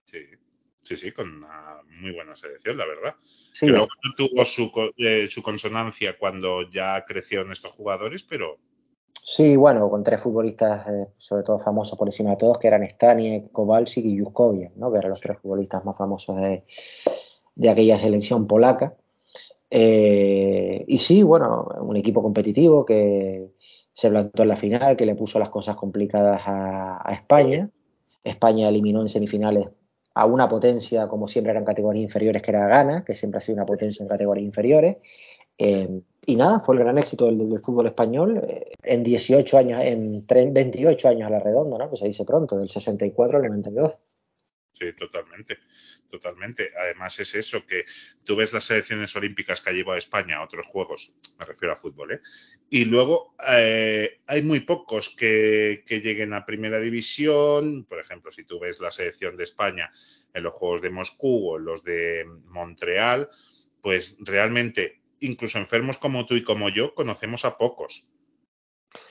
[0.04, 0.18] Sí,
[0.84, 3.16] sí, sí, con una muy buena selección, la verdad.
[3.54, 8.58] Sí, que luego no tuvo su, eh, su consonancia cuando ya crecieron estos jugadores, pero
[9.14, 12.84] Sí, bueno, con tres futbolistas, eh, sobre todo famosos por encima de todos, que eran
[12.84, 14.92] Staniek, Kowalczyk y Juskovic, ¿no?
[14.92, 16.66] que eran los tres futbolistas más famosos de,
[17.56, 18.98] de aquella selección polaca.
[19.70, 23.52] Eh, y sí, bueno, un equipo competitivo que
[24.02, 27.70] se plantó en la final, que le puso las cosas complicadas a, España.
[28.24, 29.68] España eliminó en semifinales
[30.16, 33.58] a una potencia, como siempre eran categorías inferiores, que era Ghana, que siempre ha sido
[33.58, 34.98] una potencia en categorías inferiores.
[35.56, 40.26] Eh, y nada, fue el gran éxito del, fútbol español eh, en 18 años, en
[40.26, 41.92] 30, 28 años a la redonda, ¿no?
[41.92, 43.94] Que se dice pronto, del 64 al 92.
[44.74, 45.60] Sí, totalmente,
[46.12, 46.72] totalmente.
[46.78, 47.86] Además es eso, que
[48.24, 51.78] tú ves las selecciones olímpicas que ha llevado España a otros juegos, me refiero a
[51.78, 52.22] fútbol, ¿eh?
[52.70, 58.44] Y luego eh, hay muy pocos que, que, lleguen a primera división, por ejemplo, si
[58.44, 59.92] tú ves la selección de España
[60.34, 63.30] en los Juegos de Moscú o en los de Montreal,
[63.82, 68.08] pues realmente, incluso enfermos como tú y como yo, conocemos a pocos.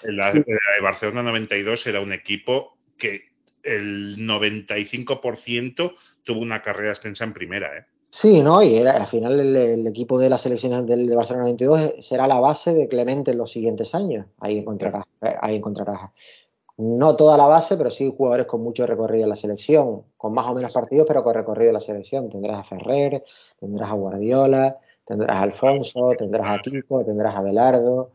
[0.03, 3.30] La, la de Barcelona 92 era un equipo que
[3.63, 5.95] el 95%
[6.25, 7.77] tuvo una carrera extensa en primera.
[7.77, 7.85] ¿eh?
[8.09, 12.27] Sí, no, y al final el, equipo de las selecciones del, de Barcelona 92 será
[12.27, 14.27] la base de Clemente en los siguientes años.
[14.41, 15.05] Ahí encontrarás,
[15.41, 16.11] ahí encontrarás
[16.81, 20.47] no toda la base, pero sí jugadores con mucho recorrido en la selección, con más
[20.47, 22.31] o menos partidos, pero con recorrido en la selección.
[22.31, 23.23] Tendrás a Ferrer,
[23.59, 28.13] tendrás a Guardiola, tendrás a Alfonso, tendrás a Kiko, tendrás a Belardo,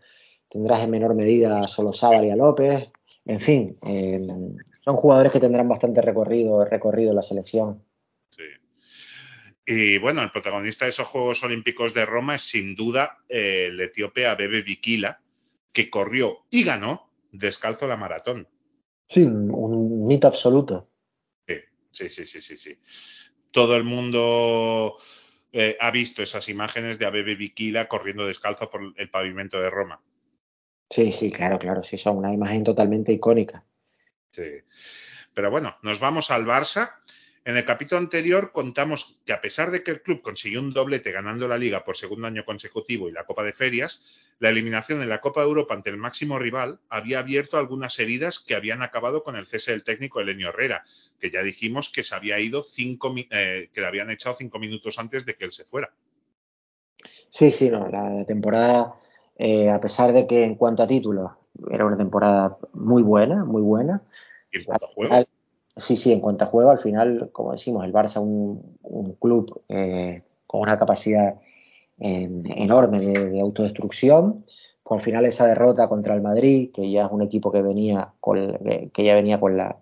[0.49, 2.91] tendrás en menor medida a Solozábal y a López.
[3.25, 4.27] En fin, eh,
[4.85, 7.83] son jugadores que tendrán bastante recorrido, recorrido en la selección.
[8.29, 8.43] Sí.
[9.65, 14.27] Y bueno, el protagonista de esos Juegos Olímpicos de Roma es sin duda el etíope
[14.27, 15.21] Abebe Bikila,
[15.73, 18.47] que corrió y ganó descalzo la maratón.
[19.09, 20.87] Sí, un mito absoluto.
[21.91, 22.77] Sí, sí, sí, sí, sí.
[23.49, 24.97] Todo el mundo
[25.51, 30.03] eh, ha visto esas imágenes de Abebe Bikila corriendo descalzo por el pavimento de Roma.
[30.89, 33.65] Sí, sí, claro, claro, sí, son una imagen totalmente icónica.
[34.35, 34.61] Sí.
[35.33, 36.95] Pero bueno, nos vamos al Barça.
[37.45, 41.11] En el capítulo anterior contamos que a pesar de que el club consiguió un doblete
[41.11, 44.03] ganando la liga por segundo año consecutivo y la Copa de Ferias,
[44.39, 48.39] la eliminación en la Copa de Europa ante el máximo rival había abierto algunas heridas
[48.39, 50.83] que habían acabado con el cese del técnico Elenio Herrera,
[51.19, 54.99] que ya dijimos que se había ido cinco, eh, que le habían echado cinco minutos
[54.99, 55.93] antes de que él se fuera.
[57.29, 58.95] Sí, sí, no, la temporada,
[59.37, 61.31] eh, a pesar de que en cuanto a títulos
[61.71, 64.01] era una temporada muy buena, muy buena.
[64.51, 65.25] ¿Y en cuanto a juego?
[65.77, 69.61] Sí, sí, en cuanto a juego, al final, como decimos, el Barça un, un club
[69.67, 71.35] eh, con una capacidad
[71.99, 74.45] eh, enorme de, de, autodestrucción.
[74.83, 78.13] Pues al final esa derrota contra el Madrid, que ya es un equipo que venía
[78.19, 78.57] con,
[78.93, 79.79] que ya venía con la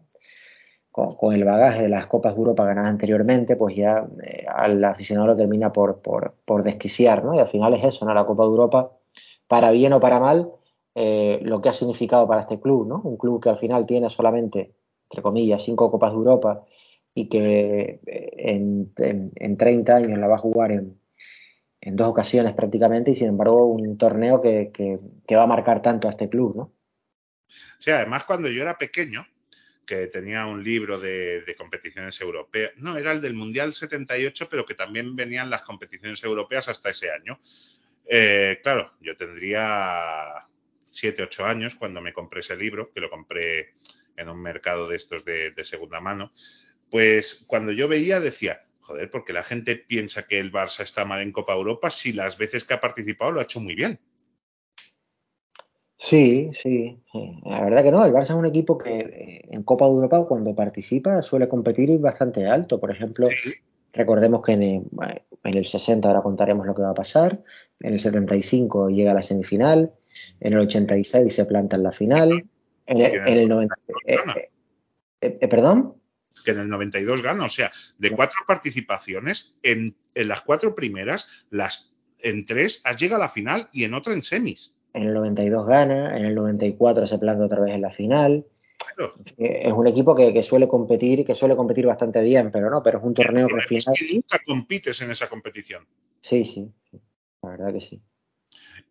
[0.91, 4.83] con, con, el bagaje de las Copas de Europa ganadas anteriormente, pues ya eh, al
[4.83, 7.36] aficionado lo termina por, por, por, desquiciar, ¿no?
[7.36, 8.13] Y al final es eso, ¿no?
[8.13, 8.91] La Copa de Europa,
[9.47, 10.51] para bien o para mal,
[10.95, 13.01] eh, lo que ha significado para este club, ¿no?
[13.03, 14.75] Un club que al final tiene solamente
[15.13, 16.65] entre comillas, cinco Copas de Europa
[17.13, 17.99] y que
[18.38, 20.99] en, en, en 30 años la va a jugar en,
[21.82, 25.84] en, dos ocasiones prácticamente y sin embargo un torneo que, que, que, va a marcar
[25.84, 26.73] tanto a este club, ¿no?
[27.77, 29.27] Sí, además cuando yo era pequeño,
[29.86, 34.65] que tenía un libro de, de, competiciones europeas, no, era el del Mundial 78, pero
[34.65, 37.39] que también venían las competiciones europeas hasta ese año.
[38.06, 40.39] Eh, claro, yo tendría
[40.93, 43.73] 7, 8 años cuando me compré ese libro, que lo compré
[44.15, 46.32] en un mercado de estos de, de, segunda mano,
[46.89, 51.21] pues cuando yo veía decía, joder, porque la gente piensa que el Barça está mal
[51.21, 53.99] en Copa Europa si las veces que ha participado lo ha hecho muy bien.
[55.95, 59.63] Sí, sí, sí, la verdad que no, el Barça es un equipo que eh, en
[59.63, 63.53] Copa Europa cuando participa suele competir bastante alto, por ejemplo, sí.
[63.93, 64.84] recordemos que en el,
[65.45, 67.41] en el 60 ahora contaremos lo que va a pasar,
[67.79, 69.93] en el 75 llega a la semifinal,
[70.43, 72.45] en el 86 se planta en la final,
[72.86, 73.75] en el, en el 90.
[74.06, 74.15] Eh,
[75.21, 75.95] eh, eh, ¿Perdón?
[76.43, 77.45] Que en el 92 gana.
[77.45, 83.21] O sea, de cuatro participaciones, en, en, las cuatro primeras, las en tres has llegado
[83.21, 84.75] a la final y en otra en semis.
[84.93, 88.45] En el 92 gana, en el 94 se planta otra vez en la final.
[88.95, 89.15] Claro.
[89.38, 92.97] Es un equipo que, que, suele competir, que suele competir bastante bien, pero no, pero
[92.97, 93.95] es un torneo que al final.
[93.95, 95.88] Es que nunca compites en esa competición.
[96.19, 96.69] Sí, sí,
[97.41, 98.01] la verdad que sí.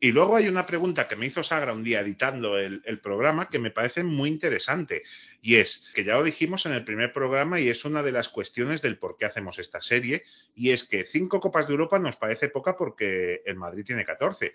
[0.04, 3.60] Y luego hay una pregunta que me hizo Sagra un día editando el, programa que
[3.60, 5.04] me parece muy interesante.
[5.40, 8.28] Y es que ya lo dijimos en el primer programa y es una de las
[8.28, 10.24] cuestiones del por qué hacemos esta serie.
[10.56, 14.52] Y es que cinco Copas de Europa nos parece poca porque el Madrid tiene 14.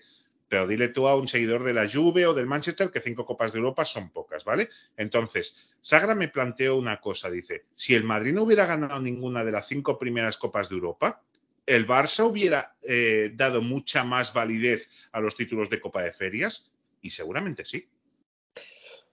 [0.48, 3.50] Pero dile tú a un seguidor de la Juve o del Manchester que cinco Copas
[3.50, 4.68] de Europa son pocas, ¿vale?
[4.98, 9.52] Entonces, Sagra me planteó una cosa, dice, si el Madrid no hubiera ganado ninguna de
[9.52, 11.22] las cinco primeras Copas de Europa,
[11.68, 16.72] ¿el Barça hubiera eh, dado mucha más validez a los títulos de Copa de Ferias?
[17.02, 17.88] Y seguramente sí.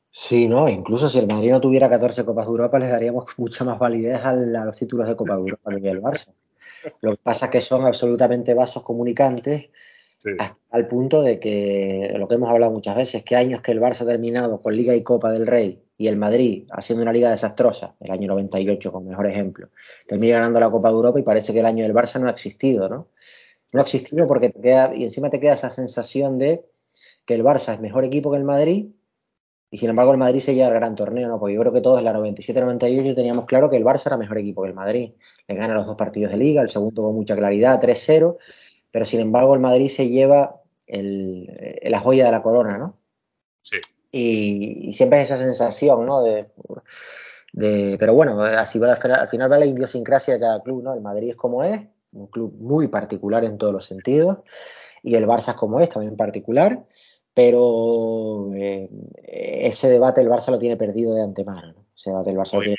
[0.10, 3.64] Sí, no, incluso si el Madrid no tuviera 14 Copas de Europa, les daríamos mucha
[3.66, 6.34] más validez al- a, los títulos de Copa de Europa que el Barça.
[7.02, 9.70] Lo que pasa es que son absolutamente vasos comunicantes
[10.18, 10.32] Sí.
[10.40, 13.80] hasta el punto de que, lo que hemos hablado muchas veces, que años que el
[13.80, 17.30] Barça ha terminado con Liga y Copa del Rey y el Madrid haciendo una liga
[17.30, 19.70] desastrosa, el año 98 como mejor ejemplo,
[20.08, 22.32] termina ganando la Copa de Europa y parece que el año del Barça no ha
[22.32, 23.10] existido, ¿no?
[23.72, 26.66] No ha existido porque te queda, y encima te queda esa sensación de
[27.26, 28.88] que el Barça es mejor equipo que el Madrid
[29.72, 31.40] y sin embargo el Madrid se lleva al gran torneo, ¿no?
[31.40, 34.38] Porque yo creo que todos en la 97-98 teníamos claro que el Barça era mejor
[34.38, 35.12] equipo que el Madrid.
[35.48, 38.38] Le gana los dos partidos de liga, el segundo con mucha claridad, 3-0,
[38.92, 42.98] pero sin embargo el Madrid se lleva el, eh, la joya de la corona, ¿no?
[43.64, 43.78] Sí.
[44.18, 46.24] Y, y siempre es esa sensación, ¿no?
[46.24, 46.48] De,
[47.52, 50.82] de- pero bueno, así va al final, al final va la idiosincrasia de cada club,
[50.84, 50.94] ¿no?
[50.94, 51.82] El Madrid es como es,
[52.14, 54.38] un club muy particular en todos los sentidos,
[55.04, 56.86] y el Barça es como es, también particular,
[57.34, 58.90] pero eh,
[59.22, 61.86] ese debate el Barça lo tiene perdido de antemano, ¿no?
[61.94, 62.78] Ese debate el Barça lo tiene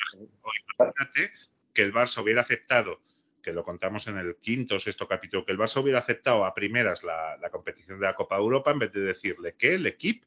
[0.79, 1.31] imagínate
[1.71, 2.97] que el Barça hubiera aceptado,
[3.43, 6.55] que lo contamos en el quinto o sexto capítulo, que el Barça hubiera aceptado a
[6.55, 10.25] primeras la, la competición de la Copa Europa en vez de decirle que el equipo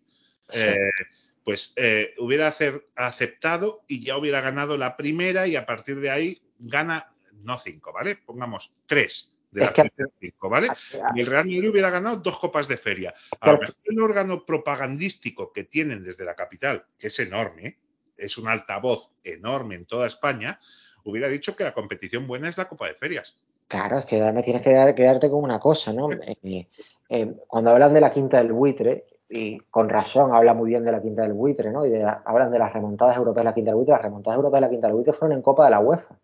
[0.55, 0.77] eh,
[1.45, 6.11] pues eh, hubiera hacer- aceptado y ya hubiera ganado la primera y a partir de
[6.11, 8.17] ahí gana, no cinco, ¿vale?
[8.17, 10.69] Pongamos tres de las que- cinco, ¿vale?
[11.15, 13.15] Y el Real Madrid hubiera ganado dos copas de feria.
[13.41, 17.79] A lo mejor el órgano propagandístico que tienen desde la capital, que es enorme,
[18.17, 20.61] es un altavoz enorme en toda España,
[21.05, 23.39] hubiera dicho que la competición buena es la Copa de Ferias.
[23.67, 26.09] Claro, es que me tienes que dar- quedarte con una cosa, ¿no?
[26.45, 26.69] Eh,
[27.09, 30.91] eh, cuando hablan de la quinta del buitre, y con razón habla muy bien de
[30.91, 31.87] la quinta del buitre, ¿no?
[31.87, 34.37] Y de la- hablan de las remontadas europeas de la quinta del buitre, las remontadas
[34.37, 36.19] europeas de la quinta del buitre fueron en Copa de la UEFA.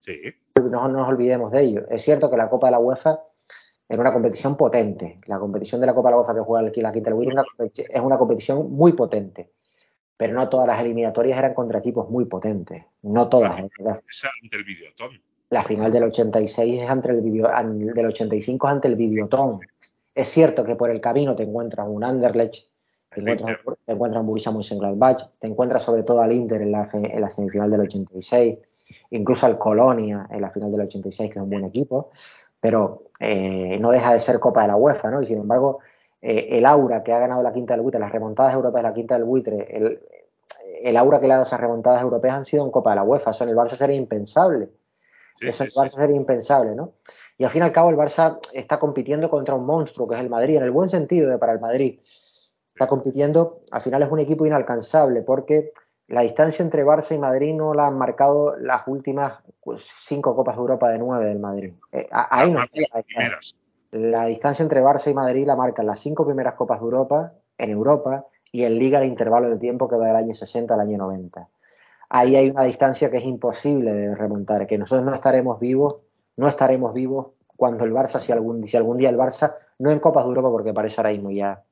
[0.00, 0.20] Sí,
[0.54, 1.86] No nos olvidemos de ello.
[1.90, 3.20] Es cierto que la Copa de la UEFA
[3.88, 5.18] era una competición potente.
[5.26, 7.34] La competición de la Copa de la UEFA que juega aquí la quinta del buitre
[7.88, 9.52] es una, competición muy potente.
[10.16, 12.84] Pero no todas las eliminatorias eran contra equipos muy potentes.
[13.02, 13.58] No todas.
[13.58, 13.68] ¿eh?
[14.08, 15.20] esa ante el Videotón.
[15.50, 17.48] La final del 86 es ante el video,
[17.94, 19.60] del 85 es ante el Videotón.
[20.16, 22.64] Es cierto que por el camino te encuentras un Anderlecht,
[23.10, 23.76] te encuentras, Inter.
[23.84, 27.20] te encuentras un Borussia Mönchengladbach, te encuentras sobre todo al Inter en la, fe- en
[27.20, 28.58] la semifinal del 86,
[29.10, 32.10] incluso al Colonia en la final del 86, que es un buen equipo,
[32.58, 35.20] pero eh, no deja de ser Copa de la UEFA, ¿no?
[35.22, 35.80] Y sin embargo,
[36.22, 38.94] eh, el aura que ha ganado la Quinta del Buitre, las remontadas europeas de la
[38.94, 40.00] Quinta del Buitre, el,
[40.82, 43.02] el aura que le ha dado esas remontadas europeas han sido en Copa de la
[43.02, 44.70] UEFA, eso en el Barça sería impensable.
[45.38, 45.96] Sí, Eso sí, el Barça sí.
[45.96, 46.92] sería impensable, ¿no?
[47.38, 50.20] Y al fin y al cabo el Barça está compitiendo contra un monstruo que es
[50.20, 52.00] el Madrid, en el buen sentido de para el Madrid.
[52.68, 55.72] Está compitiendo, al final es un equipo inalcanzable porque
[56.08, 60.56] la distancia entre Barça y Madrid no la han marcado las últimas pues, cinco Copas
[60.56, 61.74] de Europa de nueve del Madrid.
[61.92, 63.56] Eh, ahí no primeras.
[63.90, 67.70] la distancia entre Barça y Madrid la marcan las cinco primeras Copas de Europa en
[67.70, 70.96] Europa y en Liga el intervalo de tiempo que va del año 60 al año
[70.96, 71.48] 90.
[72.08, 75.96] Ahí hay una distancia que es imposible de remontar, que nosotros no estaremos vivos,
[76.36, 79.98] no estaremos vivos cuando el Barça, si algún, si algún día el Barça, no en
[79.98, 81.64] Copas de Europa porque parece ahora mismo ya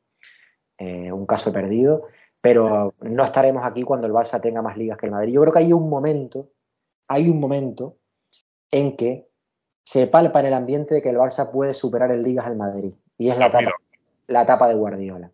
[0.78, 2.06] eh, un caso perdido,
[2.40, 5.32] pero no estaremos aquí cuando el Barça tenga más ligas que el Madrid.
[5.32, 6.50] Yo creo que hay un momento,
[7.08, 7.96] hay un momento
[8.70, 9.28] en que
[9.84, 12.94] se palpa en el ambiente de que el Barça puede superar en ligas al Madrid.
[13.18, 13.84] Y es la etapa, 2011.
[14.28, 15.30] la etapa de Guardiola.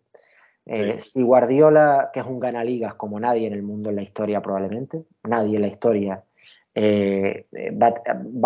[0.65, 4.41] Eh, Si Guardiola, que es un ganaligas como nadie en el mundo en la historia
[4.41, 6.23] probablemente, nadie en la historia
[6.75, 7.93] eh, eh, va,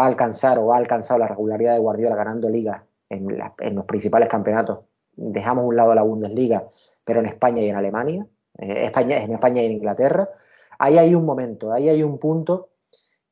[0.04, 3.28] a alcanzar o ha alcanzado la regularidad de Guardiola ganando ligas en,
[3.60, 4.80] en los principales campeonatos.
[5.16, 6.68] Dejamos un lado la Bundesliga,
[7.04, 8.26] pero en España y en Alemania,
[8.58, 10.30] eh, España, en España y en Inglaterra.
[10.80, 12.70] Ahí hay un momento, ahí hay un punto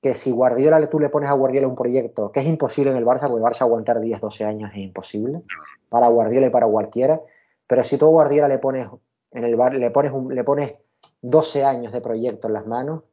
[0.02, 3.06] que si Guardiola tú le pones a Guardiola un proyecto que es imposible en el
[3.06, 5.42] Barça, porque el Barça aguantar 10, 12 años es imposible,
[5.90, 7.22] para Guardiola y para cualquiera,
[7.68, 8.88] pero si tú a Guardiola le pones
[9.32, 10.76] en el le pones un- le pones
[11.22, 13.04] 12 años de proyecto en las manos,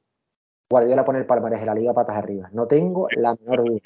[0.71, 2.49] Guardiola pone el palmarés de la liga patas arriba.
[2.53, 3.81] No tengo la menor duda.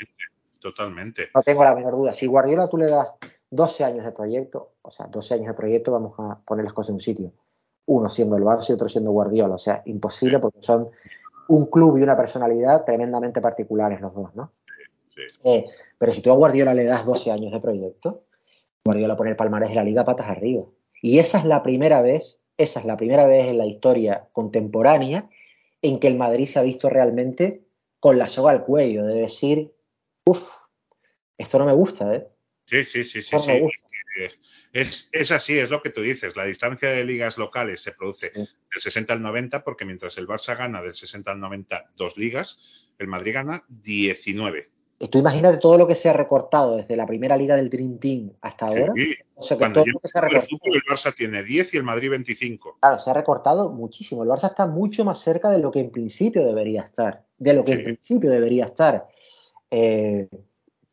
[0.61, 1.31] Totalmente.
[1.35, 2.13] No tengo la menor duda.
[2.13, 3.09] Si Guardiola tú le das
[3.51, 6.91] 12 años de proyecto, o sea, 12 años de proyecto, vamos a poner las cosas
[6.91, 7.33] en un sitio.
[7.87, 9.55] Uno siendo el Barça y otro siendo Guardiola.
[9.55, 10.91] O sea, imposible porque son
[11.49, 14.53] un club y una personalidad tremendamente particulares los dos, ¿no?
[15.15, 15.23] Sí.
[15.45, 18.25] Eh, pero si tú a Guardiola le das 12 años de proyecto,
[18.85, 20.65] Guardiola pone el palmarés de la liga patas arriba.
[21.01, 25.31] Y esa es la primera vez, esa es la primera vez en la historia contemporánea
[25.85, 27.67] en que el Madrid se ha visto realmente
[28.01, 29.75] con la soga al cuello, de decir,
[30.25, 30.49] uff,
[31.37, 32.27] esto no me gusta, ¿eh?
[32.65, 33.61] Sí, sí, sí, sí, no sí.
[34.73, 36.37] Es, es así, es lo que tú dices.
[36.37, 38.41] La distancia de ligas locales se produce Sí.
[38.41, 42.89] del 60 al 90, porque mientras el Barça gana del 60 al 90 dos ligas,
[42.99, 44.71] el Madrid gana 19.
[45.09, 48.33] Tú imagínate todo lo que se ha recortado desde la primera liga del Dream Team
[48.41, 48.93] hasta ahora.
[48.95, 49.15] Sí.
[49.35, 50.59] O sea, que Cuando todo yo lo que se ha el recortado.
[50.65, 52.79] el Barça tiene 10 y el Madrid 25.
[52.81, 54.23] Claro, se ha recortado muchísimo.
[54.23, 57.25] El Barça está mucho más cerca de lo que en principio debería estar.
[57.39, 59.09] De lo que en principio debería estar.
[59.71, 60.29] Eh,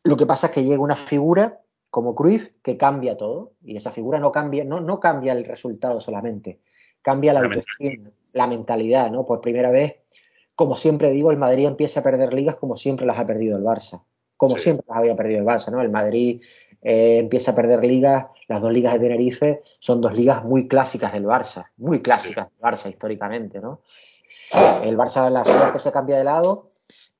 [0.04, 1.60] lo que pasa es que llega una figura
[1.90, 3.52] como Cruyff que cambia todo.
[3.62, 6.60] Y esa figura no cambia, no, no cambia el resultado solamente,
[7.02, 9.26] cambia la La autoestima, la mentalidad, ¿no?
[9.26, 9.96] Por primera vez,
[10.54, 13.64] como siempre digo, el Madrid empieza a perder ligas como siempre las ha perdido el
[13.64, 14.02] Barça.
[14.36, 14.62] Como Sí.
[14.64, 15.80] siempre las había perdido el Barça, ¿no?
[15.80, 16.42] El Madrid
[16.82, 21.12] eh, empieza a perder ligas, las dos ligas de Tenerife son dos ligas muy clásicas
[21.12, 23.80] del Barça, muy clásicas del Barça históricamente, ¿no?
[24.82, 26.70] El Barça la suerte se cambia de lado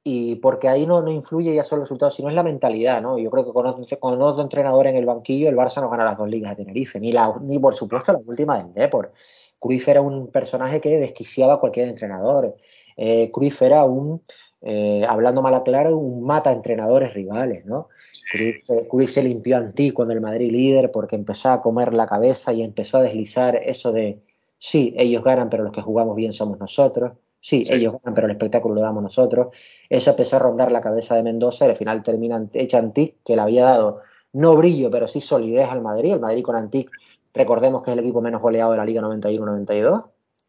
[0.05, 3.19] y porque ahí no, no influye ya solo el resultado, sino es la mentalidad, ¿no?
[3.19, 6.05] Yo creo que con otro, con otro entrenador en el banquillo el Barça no gana
[6.05, 9.15] las dos ligas de Tenerife, ni, la, ni por supuesto la última del Deport.
[9.61, 12.57] Cruyff era un personaje que desquiciaba a cualquier entrenador.
[12.97, 14.23] Eh, Cruyff era un,
[14.61, 17.89] eh, hablando mal a claro, un mata entrenadores rivales, ¿no?
[18.31, 22.53] Cruyff, Cruyff se limpió antí cuando el Madrid líder porque empezó a comer la cabeza
[22.53, 24.21] y empezó a deslizar eso de
[24.59, 27.13] sí, ellos ganan, pero los que jugamos bien somos nosotros.
[27.41, 27.73] Sí, Sí.
[27.75, 29.49] ellos ganan, pero el espectáculo lo damos nosotros.
[29.89, 33.35] Eso empezó a rondar la cabeza de Mendoza y al final termina hecha Antic, que
[33.35, 34.01] le había dado
[34.33, 36.13] no brillo, pero sí solidez al Madrid.
[36.13, 36.89] El Madrid con Antic,
[37.35, 40.05] recordemos que es el equipo menos goleado de la Liga 91-92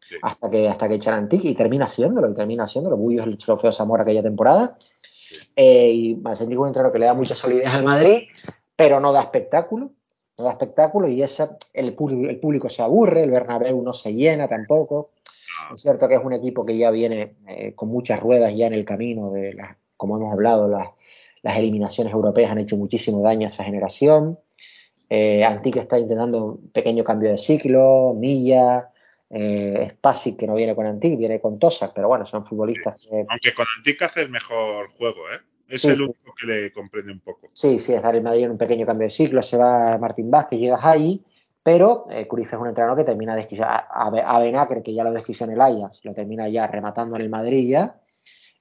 [0.08, 0.16] Sí.
[0.20, 2.96] hasta que hasta que echan a Antic y termina haciéndolo, y termina haciéndolo.
[2.96, 4.76] Bullo es el trofeo Zamora aquella temporada.
[5.56, 8.24] Eh, y Vicente es un entrenador que le da mucha solidez al Madrid,
[8.76, 9.90] pero no da espectáculo.
[10.36, 11.96] No da espectáculo y esa, el,
[12.28, 15.10] el público se aburre, el Bernabéu no se llena tampoco.
[15.72, 18.74] Es cierto que es un equipo que ya viene eh, con muchas ruedas ya en
[18.74, 20.88] el camino de las, como hemos hablado, las,
[21.42, 24.38] las eliminaciones europeas han hecho muchísimo daño a esa generación.
[25.08, 28.90] Eh, Antique está intentando un pequeño cambio de ciclo, Milla,
[29.30, 33.24] eh, Spasic que no viene con Antique, viene con Tosak, pero bueno, son futbolistas que
[33.28, 35.40] Aunque con Antic hace el mejor juego, ¿eh?
[35.68, 36.02] Es Sí, el sí.
[36.02, 37.48] único que le comprende un poco.
[37.52, 40.30] Sí, sí, es dar el Madrid en un pequeño cambio de ciclo, se va Martín
[40.30, 41.24] Vázquez, llega ahí,
[41.62, 45.12] pero eh, Cruyff es un entrenador que termina desquiciando a, a, Benacer, que ya lo
[45.12, 47.98] desquició en el Ajax, lo termina ya rematando en el Madrid ya.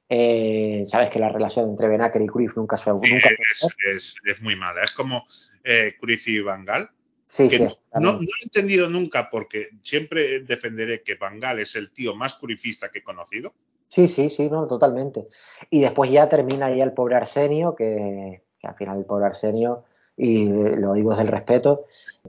[0.09, 4.15] Eh, Sabes que la relación entre Benacer y Cruyff nunca fue Y nunca es, es-
[4.25, 4.83] es muy mala.
[4.83, 5.23] Es como
[5.63, 6.89] eh, Cruyff y Van Gaal,
[7.33, 11.75] Sí, que sí, no, no he entendido nunca porque siempre defenderé que Van Gaal es
[11.75, 13.53] el tío más curifista que he conocido.
[13.87, 15.25] Sí, sí, sí, no, totalmente.
[15.71, 19.83] Y después ya termina ya el pobre Arsenio, que, que al final el pobre Arsenio,
[20.15, 21.85] y lo digo desde el respeto,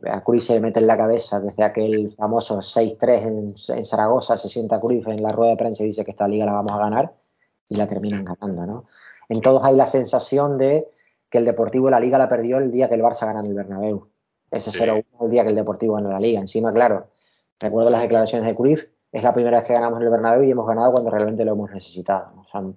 [0.06, 4.38] a Cruyff se le mete en la cabeza desde aquel famoso 6-3 en, en Zaragoza,
[4.38, 6.72] se sienta Cruyff en la rueda de prensa y dice que esta liga la vamos
[6.72, 7.12] a ganar
[7.68, 8.84] y la terminan ganando, ¿no?
[9.28, 10.88] En todos hay la sensación de
[11.28, 13.54] que el Deportivo la liga la perdió el día que el Barça gana en el
[13.54, 14.08] Bernabéu.
[14.56, 14.78] Ese Sí.
[14.78, 16.40] 0-1 el día que el Deportivo gana la liga.
[16.40, 17.08] Encima, claro,
[17.60, 20.50] recuerdo las declaraciones de Cruyff, es la primera vez que ganamos en el Bernabéu y
[20.50, 22.32] hemos ganado cuando realmente lo hemos necesitado.
[22.34, 22.44] ¿no?
[22.50, 22.76] Son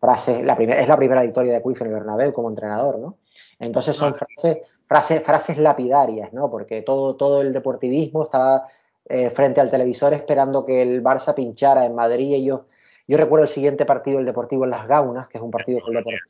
[0.00, 3.16] frases, la primera, es la primera victoria de Cruyff en el Bernabéu como entrenador, ¿no?
[3.58, 4.16] Entonces son Ah.
[4.18, 6.50] frases, frases, frases lapidarias, ¿no?
[6.50, 8.66] Porque todo, todo el deportivismo estaba
[9.08, 12.34] eh, frente al televisor esperando que el Barça pinchara en Madrid.
[12.34, 12.60] Ellos,
[13.08, 15.90] yo recuerdo el siguiente partido del Deportivo en Las Gaunas, que es un partido que
[15.90, 16.20] el, Depor-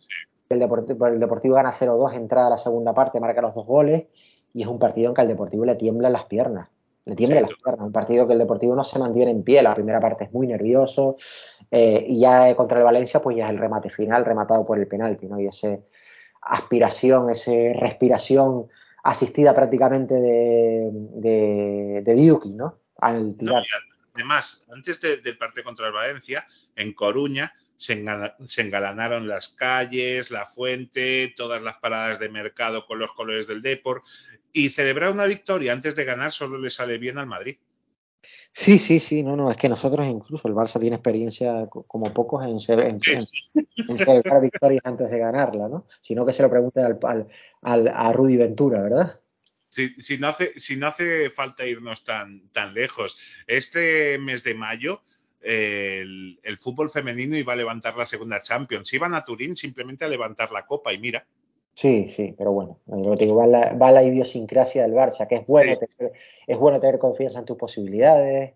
[0.48, 4.04] el Deportivo, el Deportivo gana 0-2, entrada a la segunda parte, marca los dos goles,
[4.54, 6.68] y es un partido en que al Deportivo le tiemblan las piernas.
[7.04, 7.86] Le tiemblan las piernas.
[7.86, 9.62] Un partido que el Deportivo no se mantiene en pie.
[9.62, 11.16] La primera parte es muy nervioso.
[11.70, 14.78] eh, y ya eh, contra el Valencia, pues ya es el remate final, rematado por
[14.78, 15.40] el penalti, ¿no?
[15.40, 15.82] Y ese
[16.42, 18.68] aspiración, esa respiración
[19.04, 22.78] asistida prácticamente de, de, de Diuki, ¿no?
[23.00, 23.62] Al tirar.
[24.14, 26.46] además, antes de- del partido contra el Valencia,
[26.76, 27.52] en Coruña
[27.82, 33.12] se, engala- se engalanaron las calles, la fuente, todas las paradas de mercado con los
[33.12, 34.04] colores del Deport.
[34.52, 37.56] Y celebrar una victoria antes de ganar solo le sale bien al Madrid.
[38.52, 42.12] Sí, sí, sí, no, no, es que nosotros incluso el Barça tiene experiencia co- como
[42.12, 43.00] pocos en, ser- en,
[43.98, 45.86] celebrar victorias antes de ganarla, ¿no?
[46.02, 47.28] Sino que se lo pregunten al, al-
[47.62, 49.18] al- a Rudy Ventura, ¿verdad?
[49.68, 53.16] Si, si no hace, si no hace falta irnos tan, tan lejos,
[53.46, 55.02] este mes de mayo
[55.42, 58.92] el, el fútbol femenino iba a levantar la segunda Champions.
[58.92, 61.26] Iban a Turín simplemente a levantar la copa y mira,
[61.74, 65.26] Sí, sí, pero bueno, lo que te digo, va la, va la idiosincrasia del Barça,
[65.26, 65.86] que es bueno, Sí.
[65.96, 66.12] tener,
[66.46, 68.52] es bueno tener confianza en tus posibilidades,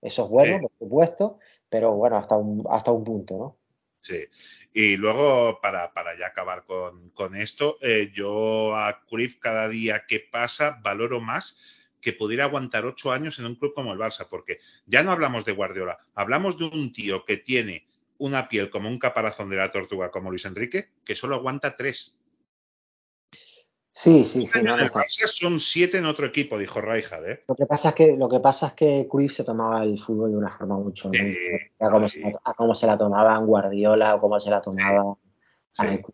[0.00, 0.62] eso es bueno, Sí.
[0.62, 1.38] por supuesto,
[1.68, 3.56] pero bueno, hasta un, hasta un punto, ¿no?
[3.98, 4.24] Sí.
[4.72, 10.04] Y luego, para, para ya acabar con, con esto, eh, yo a Cruyff cada día
[10.06, 11.58] que pasa valoro más
[12.00, 15.44] que pudiera aguantar ocho años en un club como el Barça, porque ya no hablamos
[15.44, 17.86] de Guardiola, hablamos de un tío que tiene
[18.18, 22.18] una piel como un caparazón de la tortuga como Luis Enrique, que solo aguanta tres.
[23.92, 24.88] Sí, sí, sí, no, no
[25.26, 27.44] son siete en otro equipo, dijo Rijkaard, ¿eh?
[27.48, 30.30] Lo que pasa es que, lo que pasa es que Cruyff se tomaba el fútbol
[30.30, 31.36] de una forma mucho, Sí,
[31.80, 35.16] a cómo, se, la- a cómo se la tomaban Guardiola o cómo se la tomaba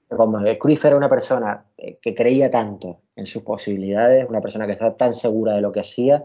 [0.09, 1.66] como eh, Cruyff era una persona
[2.01, 5.81] que creía tanto en sus posibilidades, una persona que estaba tan segura de lo que
[5.81, 6.25] hacía,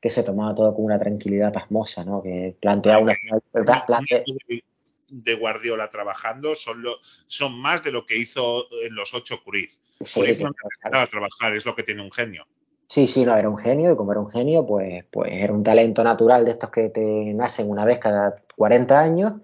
[0.00, 2.22] que se tomaba todo con una tranquilidad pasmosa, ¿no?
[2.22, 3.14] Que planteaba una
[4.48, 4.64] de-
[5.08, 6.96] de Guardiola trabajando son, lo,
[7.26, 9.76] son más de lo que hizo en los ocho Cruyff.
[10.04, 12.46] sí, Cruyff no necesitaba trabajar, es lo que tiene un genio.
[12.88, 15.62] Sí, sí, no, era un genio y como era un genio, pues, pues era un
[15.62, 19.34] talento natural de estos que te nacen una vez cada 40 años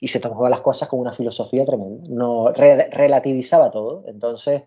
[0.00, 2.04] y se tomaba las cosas con una filosofía tremenda.
[2.10, 4.04] No re- relativizaba todo.
[4.08, 4.64] Entonces,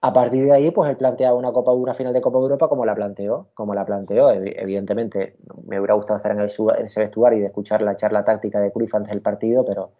[0.00, 2.86] a partir de ahí, pues él planteaba una Copa una final de Copa Europa como
[2.86, 4.30] la planteó, como la planteó.
[4.32, 5.36] Evi- Evidentemente,
[5.66, 8.60] me hubiera gustado estar en, el en ese vestuario y de escuchar la charla táctica
[8.60, 9.94] de Cruyff antes del partido, pero,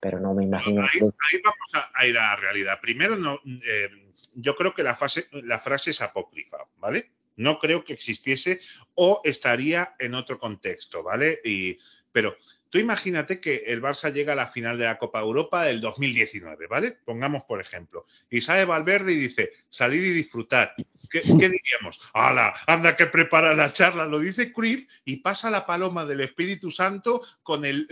[0.00, 0.82] pero no me imagino.
[0.82, 2.78] Ahí, ahí vamos a, a ir a la realidad.
[2.80, 3.88] Primero, no, eh,
[4.34, 7.12] yo creo que la, fase, la frase es apócrifa, ¿vale?
[7.36, 8.60] No creo que existiese
[8.94, 11.38] o estaría en otro contexto, ¿vale?
[11.44, 11.78] Y,
[12.10, 12.34] pero
[12.76, 16.66] tú imagínate que el Barça llega a la final de la Copa Europa del 2019,
[16.66, 16.92] ¿vale?
[16.92, 18.04] Pongamos por ejemplo.
[18.28, 20.72] Y Valverde y dice, salid y disfrutad.
[21.08, 21.98] ¿Qué, diríamos?
[22.12, 22.54] ¡Hala!
[22.66, 27.22] Anda que prepara la charla, lo dice Cruyff y pasa la paloma del Espíritu Santo
[27.42, 27.86] con el,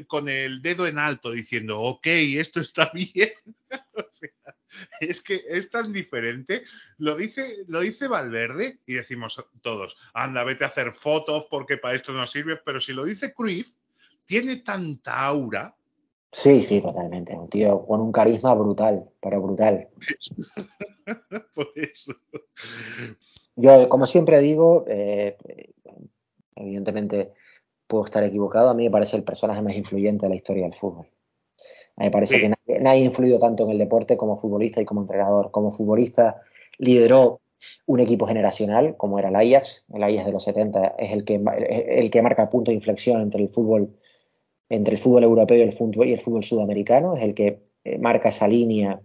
[0.60, 3.32] dedo en alto diciendo, ok, esto está bien.
[3.94, 4.28] O sea,
[5.00, 6.62] es que es tan diferente.
[6.98, 11.94] Lo dice, lo dice Valverde y decimos todos, anda, vete a hacer fotos porque para
[11.94, 13.72] esto no sirve, pero si lo dice Cruyff,
[14.26, 15.76] tiene tanta aura.
[16.32, 17.36] Sí, sí, totalmente.
[17.36, 19.88] Un tío con un carisma brutal, pero brutal.
[21.54, 22.12] Por eso.
[23.56, 25.36] Yo, como siempre digo, eh,
[26.56, 27.32] evidentemente
[27.86, 30.74] puedo estar equivocado, a mí me parece el personaje más influyente de la historia del
[30.74, 31.06] fútbol.
[31.96, 32.40] A mí me parece Sí.
[32.40, 35.52] que nadie, nadie ha influido tanto en el deporte como futbolista y como entrenador.
[35.52, 36.40] Como futbolista
[36.78, 37.40] lideró
[37.86, 39.84] un equipo generacional como era el Ajax.
[39.92, 41.40] El Ajax de los 70 es el que,
[41.88, 43.94] el que marca punto de inflexión entre el fútbol,
[44.68, 47.16] entre el fútbol europeo y el fútbol, y el fútbol sudamericano.
[47.16, 49.00] Es el que eh, marca esa línea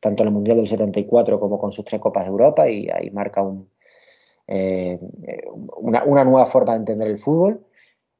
[0.00, 3.10] tanto en el Mundial del 74 como con sus tres Copas de Europa y ahí
[3.10, 3.44] marca
[4.48, 4.98] eh,
[5.76, 7.64] una, una nueva forma de entender el fútbol.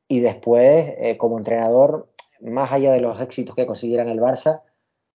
[0.09, 2.09] Y después, eh, como entrenador,
[2.41, 4.63] más allá de los éxitos que consiguiera en el Barça,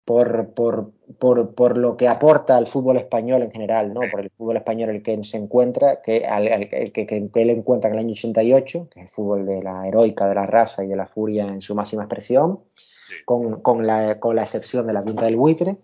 [0.05, 4.01] por, por, por, por lo que aporta al fútbol español en general, ¿no?
[4.11, 7.49] Por el fútbol español el que se encuentra, que, al, al- el que, que- él
[7.49, 10.83] encuentra en el año 88, que es el fútbol de la heroica, de la raza
[10.83, 12.59] y de la furia en su máxima expresión,
[13.07, 13.15] Sí.
[13.25, 15.77] con, con la, con la excepción de la quinta del buitre,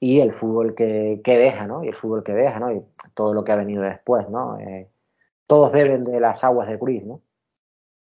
[0.00, 1.82] y el fútbol que, que deja, ¿no?
[1.84, 2.72] Y el fútbol que deja, ¿no?
[2.72, 2.82] Y
[3.14, 4.58] todo lo que ha venido después, ¿no?
[4.58, 4.88] Eh,
[5.46, 7.20] todos beben de las aguas de Cruz, ¿no?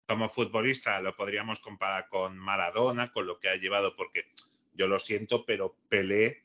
[0.08, 4.22] Como futbolista lo podríamos comparar con Maradona, con lo que ha llevado, porque
[4.74, 6.44] yo lo siento, pero Pelé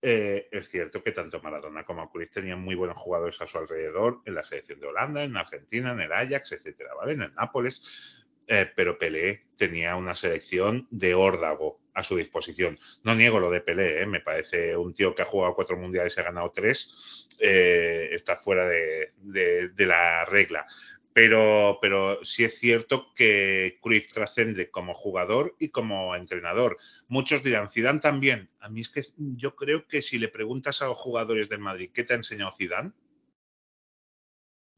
[0.00, 4.20] eh, es cierto que tanto Maradona como Cruyff tenían muy buenos jugadores a su alrededor
[4.26, 7.14] en la selección de Holanda, en Argentina, en el Ajax, etcétera, ¿vale?
[7.14, 8.24] En el Nápoles.
[8.50, 12.78] Eh, pero Pelé tenía una selección de órdago a su disposición.
[13.02, 14.06] No niego lo de Pelé, ¿eh?
[14.06, 18.36] me parece un tío que ha jugado cuatro mundiales y ha ganado tres, eh, está
[18.36, 20.66] fuera de, de- de la regla.
[21.14, 26.76] Pero, pero sí es cierto que Cruyff trascende como jugador y como entrenador.
[27.08, 28.50] Muchos dirán, Zidane también.
[28.60, 31.90] A mí es que yo creo que si le preguntas a los jugadores del Madrid,
[31.92, 32.92] ¿qué te ha enseñado Zidane?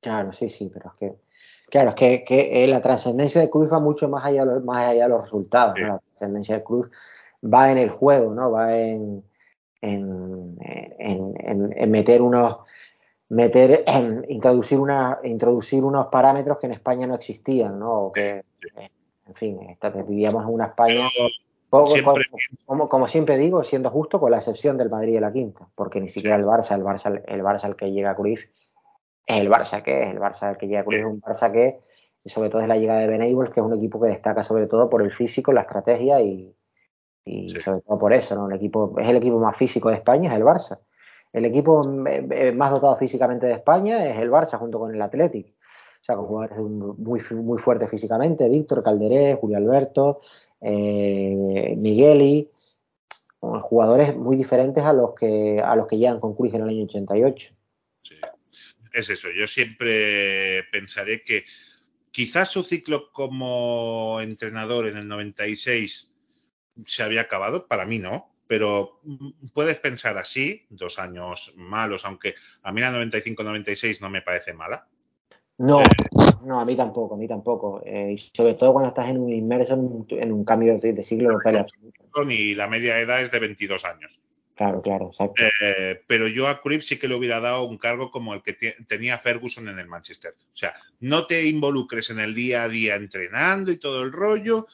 [0.00, 1.14] Claro, sí, sí, pero es que,
[1.68, 4.64] claro, es que, que, eh, la trascendencia de Cruz va mucho más allá, de los-
[4.64, 5.82] más allá de los resultados, Sí.
[5.82, 5.88] ¿no?
[5.88, 6.88] La trascendencia de Cruz
[7.42, 8.50] va en el juego, ¿no?
[8.50, 9.22] Va en,
[9.82, 10.56] en,
[10.98, 12.58] en- en- en meter unos,
[13.30, 13.84] meter,
[14.28, 18.06] introducir una, introducir unos parámetros que en España no existían, ¿no?
[18.06, 18.44] O que,
[18.76, 18.90] eh,
[19.26, 21.28] en fin, esta- vivíamos en una España Pero
[21.70, 22.24] poco- siempre
[22.66, 26.00] como, como, siempre digo, siendo justo, con la excepción del Madrid y la Quinta, porque
[26.00, 28.40] ni siquiera el Barça, el Barça, el Barça al que llega a Cruz
[29.26, 31.52] es el Barça que es, el Barça al que llega a Cruz es un Barça
[31.52, 31.78] que,
[32.24, 34.90] sobre todo es la llegada de Benables, que es un equipo que destaca sobre todo
[34.90, 36.52] por el físico, la estrategia y,
[37.24, 37.60] y Sí.
[37.60, 38.48] sobre todo por eso, ¿no?
[38.48, 40.80] El equipo, es el equipo más físico de España, es el Barça.
[41.32, 45.00] El equipo eh, eh, más dotado físicamente de España es el Barça junto con el
[45.00, 45.46] Athletic.
[45.48, 50.20] O sea, con jugadores muy, muy fuertes físicamente, Víctor, Calderé, Julio Alberto,
[50.60, 52.50] eh, Migueli,
[53.40, 57.54] jugadores muy diferentes a los que a los que llegan con en el año 88.
[58.02, 58.14] Sí.
[58.92, 61.44] Es eso, yo siempre pensaré que
[62.10, 66.16] quizás su ciclo como entrenador en el 96
[66.86, 72.34] se había acabado, para mí no, pero mm, puedes pensar así, dos años malos, aunque
[72.64, 74.88] a mí la 95-96 no me parece mala.
[75.58, 75.80] No,
[76.44, 77.80] no, a mí tampoco, a mí tampoco.
[77.86, 80.92] Eh, y sobre todo cuando estás en un inmerso en un, en un cambio de,
[80.92, 82.02] de siglo total y absoluto.
[82.28, 84.20] Y la media edad es de 22 años.
[84.56, 85.42] Claro, claro, exacto.
[85.62, 88.54] Eh, pero yo a Cruyff sí que le hubiera dado un cargo como el que
[88.88, 90.34] tenía Ferguson en el Manchester.
[90.38, 94.66] O sea, no te involucres en el día a día entrenando y todo el rollo.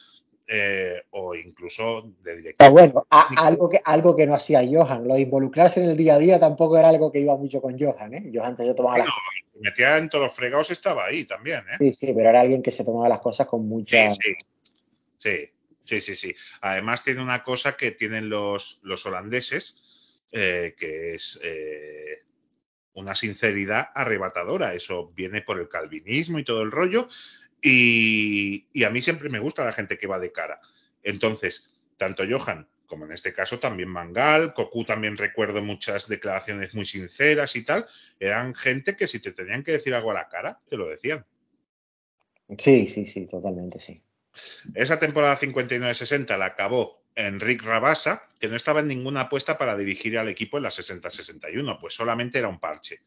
[0.47, 2.71] Eh, o incluso de Pero director.
[2.71, 6.15] bueno, a- algo, que, algo que no hacía Johan, lo de involucrarse en el día
[6.15, 8.31] a día tampoco era algo que iba mucho con Johan, ¿eh?
[8.33, 9.19] Johan te tomaba las Bueno,
[9.53, 11.75] se metía en todos los fregados, estaba ahí también, ¿eh?
[11.79, 14.13] Sí, sí, pero era alguien que se tomaba las cosas con mucha.
[14.13, 14.35] sí.
[15.17, 15.49] Sí,
[15.83, 16.35] sí, sí, sí.
[16.61, 19.81] Además tiene una cosa que tienen los, los holandeses,
[20.31, 22.23] eh, que es eh,
[22.93, 24.73] una sinceridad arrebatadora.
[24.75, 27.07] Eso viene por el calvinismo y todo el rollo.
[27.61, 30.59] Y, y a mí siempre me gusta la gente que va de cara.
[31.03, 36.85] Entonces, tanto Johan como en este caso también Mangal, Cocu también recuerdo muchas declaraciones muy
[36.85, 37.85] sinceras y tal,
[38.19, 41.25] eran gente que si te tenían que decir algo a la cara, te lo decían.
[42.57, 44.01] Sí, sí, sí, totalmente, sí.
[44.73, 50.17] Esa temporada 59-60 la acabó Enric Rabasa, que no estaba en ninguna apuesta para dirigir
[50.17, 53.01] al equipo en la 60-61, pues solamente era un parche.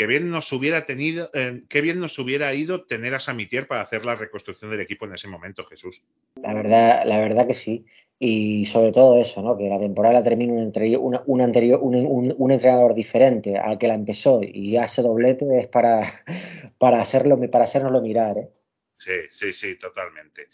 [0.00, 3.82] Qué bien nos hubiera tenido, eh, qué bien nos hubiera ido tener a Samitier para
[3.82, 6.02] hacer la reconstrucción del equipo en ese momento, Jesús.
[6.36, 7.84] La verdad, la verdad que sí.
[8.18, 9.58] Y sobre todo eso, ¿no?
[9.58, 13.88] Que la temporada termina un, una- un anterior, un, un- un entrenador diferente al que
[13.88, 16.00] la empezó y hace doblete es para,
[16.78, 18.48] para hacerlo, para hacérnoslo mirar, ¿eh?
[18.96, 20.48] Sí, sí, sí, totalmente.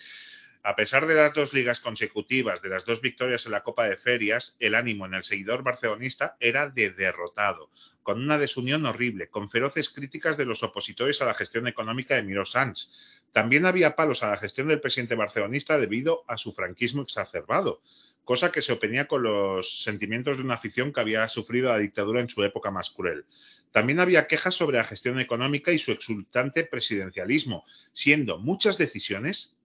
[0.69, 3.97] A pesar de las dos ligas consecutivas, de las dos victorias en la Copa de
[3.97, 7.71] Ferias, el ánimo en el seguidor barcelonista era de derrotado,
[8.03, 12.25] con una desunión horrible, con feroces críticas de los opositores a la gestión económica de
[12.25, 13.23] Miró Sanz.
[13.31, 17.81] También había palos a la gestión del presidente barcelonista debido a su franquismo exacerbado,
[18.25, 22.21] cosa que se oponía con los sentimientos de una afición que había sufrido la dictadura
[22.21, 23.25] en su época más cruel.
[23.71, 29.56] También había quejas sobre la gestión económica y su exultante presidencialismo, siendo muchas decisiones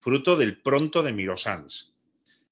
[0.00, 1.92] fruto del pronto de Miró Sanz.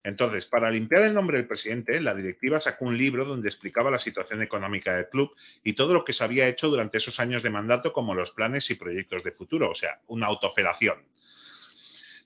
[0.07, 3.99] Entonces, para limpiar el nombre del presidente, la directiva sacó un libro donde explicaba la
[3.99, 5.35] situación económica del club
[5.65, 8.71] y todo lo que se había hecho durante esos años de mandato, como los planes
[8.71, 11.05] y proyectos de futuro, o sea, una autofelación.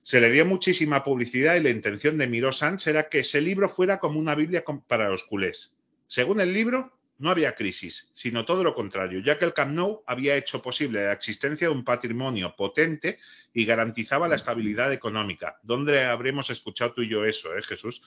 [0.03, 3.67] Se le dio muchísima publicidad y la intención de Miró Sanz era que ese libro
[3.67, 5.75] fuera como una Biblia para los culés.
[6.05, 10.03] Según el libro, no había crisis, sino todo lo contrario, ya que el Camp Nou
[10.07, 13.19] había hecho posible la existencia de un patrimonio potente
[13.53, 15.59] y garantizaba la estabilidad económica.
[15.61, 18.01] ¿Dónde habremos escuchado tú y yo eso, eh, Jesús?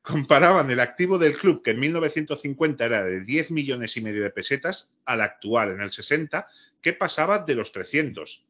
[0.00, 4.30] Comparaban el activo del club, que en 1950 era de 10 millones y medio de
[4.30, 6.48] pesetas, al actual, en el 60,
[6.80, 8.46] que pasaba de los 300.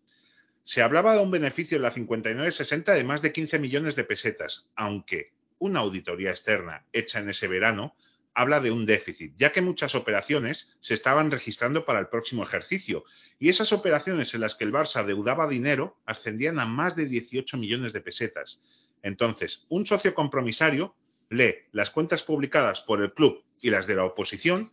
[0.63, 4.71] Se hablaba de un beneficio en la 59-60 de más de 15 millones de pesetas,
[4.77, 7.97] aunque una auditoría externa hecha en ese verano
[8.39, 13.03] habla de un déficit, ya que muchas operaciones se estaban registrando para el próximo ejercicio,
[13.41, 17.57] y esas operaciones en las que el Barça deudaba dinero ascendían a más de 18
[17.57, 18.63] millones de pesetas.
[19.03, 20.95] Entonces, un socio compromisario
[21.31, 24.73] lee las cuentas publicadas por el club y las de la oposición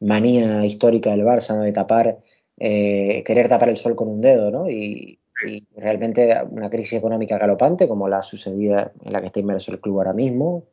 [0.00, 1.62] manía histórica del Barça, ¿no?
[1.62, 2.18] De tapar,
[2.58, 4.68] eh, querer tapar el sol con un dedo, ¿no?
[4.70, 9.72] Y, y realmente una crisis económica galopante, como la sucedida en la que está inmerso
[9.72, 10.64] el club ahora mismo,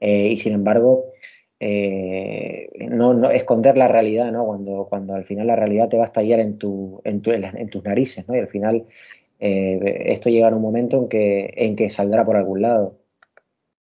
[0.00, 1.06] eh, y sin embargo,
[1.60, 4.44] eh, no, no esconder la realidad, ¿no?
[4.44, 7.40] Cuando, cuando al final la realidad te va a estallar en, tu, en, tu, en,
[7.42, 8.36] las- en tus narices, ¿no?
[8.36, 8.84] Y al final
[9.38, 12.98] eh, esto llegará a un momento en que, en que saldrá por algún lado.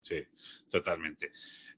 [0.02, 0.24] Sí,
[0.70, 1.32] totalmente.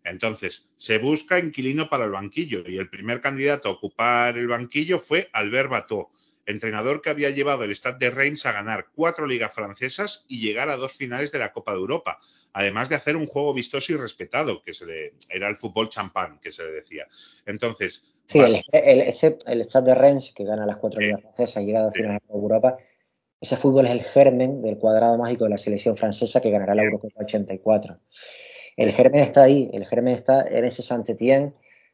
[0.04, 4.98] Entonces, se busca inquilino para el banquillo y el primer candidato a ocupar el banquillo
[5.00, 6.10] fue Albert Bateau,
[6.46, 10.70] entrenador que había llevado el Stade de Reims a ganar cuatro ligas francesas y llegar
[10.70, 12.20] a dos finales de la Copa de Europa,
[12.54, 16.40] además de hacer un juego vistoso y respetado, que se le, era el fútbol champán,
[16.40, 17.08] que se le decía.
[17.46, 21.64] Entonces, Sí, el, el, ese, el Stade de Rennes, que gana las cuatro ligas francesas
[21.64, 22.78] y llega a dos finales de Europa,
[23.42, 26.84] ese fútbol es el germen del cuadrado mágico de la selección francesa que ganará la
[26.84, 28.00] Eurocopa 84.
[28.78, 31.52] El germen está ahí, el germen está en ese Saint-Étienne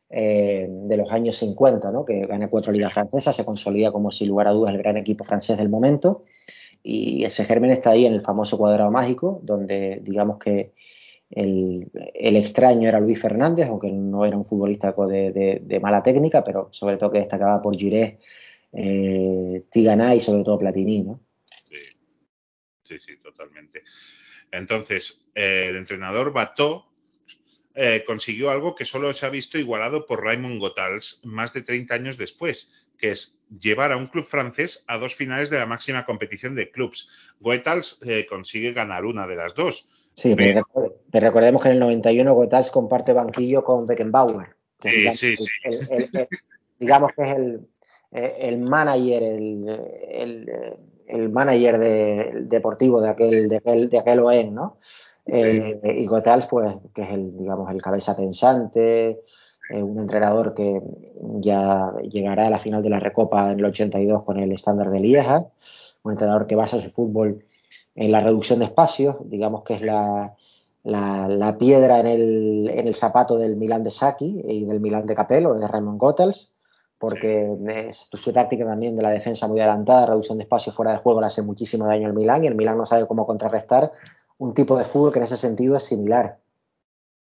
[0.09, 2.05] eh, de los años 50, ¿no?
[2.05, 5.23] que gana cuatro ligas francesas, se consolida como sin lugar a dudas el gran equipo
[5.23, 6.23] francés del momento
[6.83, 10.71] y ese germen está ahí en el famoso cuadrado mágico, donde digamos que
[11.29, 16.43] el, el extraño era Luis Fernández, aunque no era un futbolista de, de, mala técnica,
[16.43, 18.19] pero sobre todo que destacaba por Giré,
[18.71, 21.19] eh, Tigana y sobre todo Platini, ¿no?
[22.83, 23.83] Sí, sí, totalmente.
[24.49, 26.85] Entonces, eh, el entrenador Bateau
[27.79, 31.93] eh, consiguió algo que solo se ha visto igualado por Raymond Gotals más de 30
[31.93, 36.03] años después, que es llevar a un club francés a dos finales de la máxima
[36.03, 37.07] competición de clubs.
[37.39, 39.87] Gotals eh, consigue ganar una de las dos.
[40.15, 40.65] Sí, pero,
[41.11, 44.55] pero recordemos que en el 91 Gotals comparte banquillo con Beckenbauer.
[44.79, 45.45] Que Sí, digamos, sí, sí.
[45.63, 46.27] el- el- el-
[46.79, 47.67] digamos que es el,
[48.11, 50.49] eh, el manager, el,
[51.07, 54.77] eh, manager de- deportivo de aquel, de aquel, de aquel OEN, ¿no?
[55.27, 59.21] Eh, y Gotals, pues, que es el, digamos, el cabeza pensante,
[59.69, 60.81] eh, un entrenador que
[61.39, 64.99] ya llegará a la final de la Recopa en el 82 con el estándar de
[64.99, 65.45] Lieja,
[66.03, 67.43] un entrenador que basa su fútbol
[67.95, 70.35] en la reducción de espacios, digamos que es la,
[70.83, 75.05] la, la piedra en el, en el zapato del Milán de Saki y del Milán
[75.05, 76.53] de Capello, de Raymond Goethals,
[76.97, 80.97] porque es, su táctica también de la defensa muy adelantada, reducción de espacio fuera de
[80.99, 83.91] juego le hace muchísimo daño al Milán y el Milán no sabe cómo contrarrestar
[84.37, 86.39] un tipo de fútbol que en ese sentido es similar.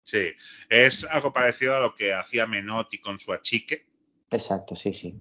[0.04, 0.32] Sí,
[0.68, 3.86] es algo parecido a lo que hacía Menotti con su achique.
[4.30, 5.18] Exacto, sí, sí.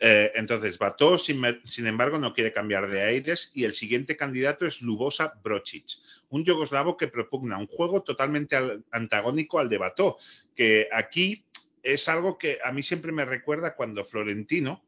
[0.00, 4.66] Eh, entonces, Bato, sin, sin, embargo, no quiere cambiar de aires y el siguiente candidato
[4.66, 5.98] es Lubosa Brocic,
[6.30, 10.16] un yugoslavo que propugna un juego totalmente al, antagónico al de Bato,
[10.56, 11.44] que aquí
[11.82, 14.82] es algo que a mí siempre me recuerda cuando Florentino,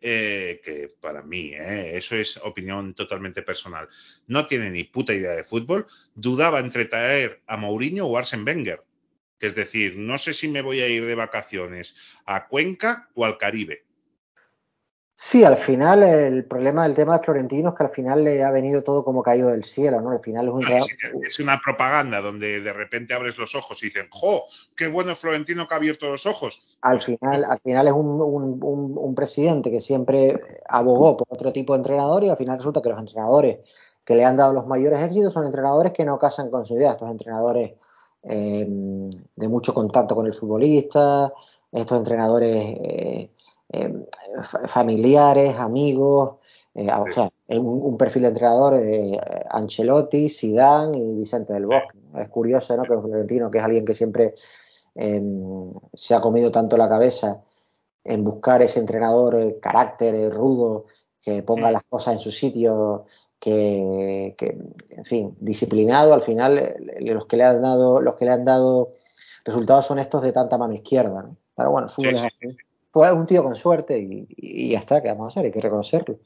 [0.00, 3.88] eh, que para mí, eh, eso es opinión totalmente personal,
[4.26, 8.84] no tiene ni puta idea de fútbol, dudaba entre traer a Mourinho o Arsene Wenger.
[9.38, 13.24] Que es decir, no sé si me voy a ir de vacaciones a Cuenca o
[13.24, 13.85] al Caribe.
[15.18, 18.50] Sí, al final el problema del tema de Florentino es que al final le ha
[18.50, 20.10] venido todo como caído del cielo, ¿no?
[20.10, 23.86] Al final es un no, es una propaganda donde de repente abres los ojos y
[23.86, 24.44] dicen, ¡jo!
[24.76, 26.62] ¡Qué bueno Florentino que ha abierto los ojos!
[26.82, 30.38] Al final, al final es un, un, un, un, presidente que siempre
[30.68, 33.60] abogó por otro tipo de entrenador y al final resulta que los entrenadores
[34.04, 36.90] que le han dado los mayores éxitos son entrenadores que no casan con su idea,
[36.90, 37.72] estos entrenadores
[38.22, 41.32] eh, de mucho contacto con el futbolista,
[41.72, 43.30] estos entrenadores eh,
[44.66, 46.36] familiares, amigos,
[46.74, 49.18] eh, o sea, un, un, perfil de entrenador, eh,
[49.50, 51.98] Ancelotti, Zidane y Vicente del Bosque.
[52.18, 52.82] Es curioso, ¿no?
[52.82, 54.34] Que Florentino, que es alguien que siempre
[54.94, 55.22] eh,
[55.94, 57.42] se ha comido tanto la cabeza
[58.04, 60.84] en buscar ese entrenador eh, carácter rudo,
[61.20, 61.72] que ponga sí.
[61.72, 63.06] las cosas en su sitio,
[63.40, 64.58] que, que,
[64.90, 68.92] en fin, disciplinado, al final los que le han dado, los que le han dado
[69.44, 71.36] resultados son estos de tanta mano izquierda, ¿no?
[71.54, 72.56] Pero bueno, fútbol sí, es así.
[72.96, 75.60] Fue un tío con suerte y, y, ya está, que vamos a hacer, hay que
[75.60, 76.18] reconocerlo.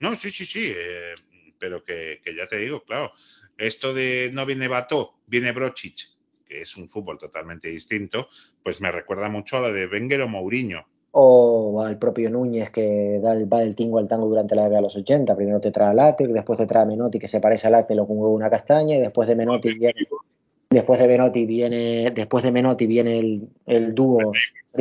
[0.00, 1.14] No, sí, sí, sí, eh,
[1.56, 3.12] pero que, que, ya te digo, claro,
[3.56, 6.00] esto de no viene Bato, viene Brocic,
[6.44, 8.26] que es un fútbol totalmente distinto,
[8.64, 10.84] pues me recuerda mucho a lo de Wenger o Mourinho.
[11.12, 14.78] O al propio Núñez que da el, va del tingo al tango durante la década
[14.78, 15.36] de los 80.
[15.36, 17.94] Primero te trae a Late, después te trae a Menotti que se parece a Late,
[17.94, 20.08] lo con una castaña, y después de Menotti viene,
[20.70, 24.32] después de Menotti viene, después de Menotti viene el, el dúo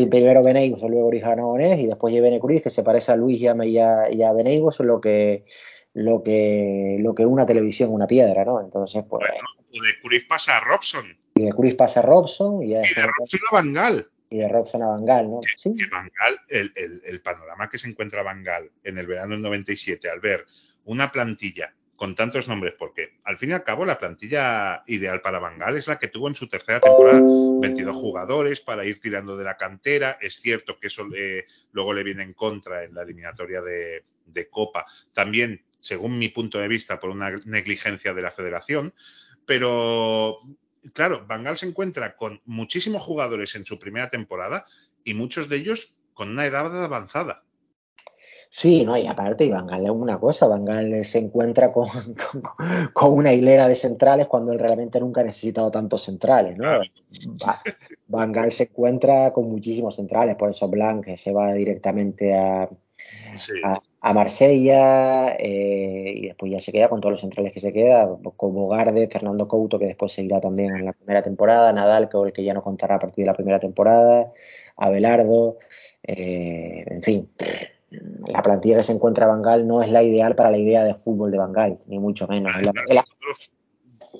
[0.05, 3.47] primero Beneigos, luego Orijana Bonés, y después Bene Cruz, que se parece a Luis y
[3.47, 3.55] a,
[4.11, 5.45] y a, Beneigos, lo que
[5.93, 8.61] lo que lo que una televisión una piedra, ¿no?
[8.61, 9.27] Entonces, pues.
[9.27, 11.17] Bueno, de Cruz pasa a Robson.
[11.35, 12.61] Y de Cruz pasa a Robson.
[12.61, 14.09] Y, y de Robson a Bangal.
[14.29, 15.39] Y de Robson a Bangal, ¿no?
[15.57, 15.75] Sí.
[15.75, 20.09] que Bangal, el, el, el, panorama que se encuentra Bangal en el verano del 97
[20.09, 20.45] al ver
[20.85, 25.39] una plantilla con tantos nombres, porque al fin y al cabo la plantilla ideal para
[25.39, 27.21] Bangal es la que tuvo en su tercera temporada,
[27.59, 32.03] 22 jugadores para ir tirando de la cantera, es cierto que eso le, luego le
[32.03, 36.99] viene en contra en la eliminatoria de, de Copa, también según mi punto de vista
[36.99, 38.93] por una negligencia de la federación,
[39.47, 40.39] pero
[40.93, 44.67] claro, Bangal se encuentra con muchísimos jugadores en su primera temporada
[45.03, 47.43] y muchos de ellos con una edad avanzada.
[48.49, 52.41] Sí, no, y aparte, Bangal es una cosa, Bangal se encuentra con, con,
[52.93, 56.63] con, una hilera de centrales cuando él realmente nunca ha necesitado tantos centrales, ¿no?
[56.63, 56.83] Claro.
[58.07, 62.69] Bangal se encuentra con muchísimos centrales, por eso Blanc se va directamente a,
[63.35, 63.53] sí.
[63.65, 67.73] a, a, Marsella eh, y después ya se queda con todos los centrales que se
[67.73, 72.17] queda, como Garde, Fernando Couto, que después seguirá también en la primera temporada, Nadal, que
[72.17, 74.31] el que ya no contará a partir de la primera temporada,
[74.77, 75.57] Abelardo,
[76.03, 77.29] eh, en fin
[77.89, 81.31] la plantilla que se encuentra Bangal no es la ideal para la idea de fútbol
[81.31, 82.51] de Bangal, ni mucho menos.
[82.53, 83.05] Además, la, la...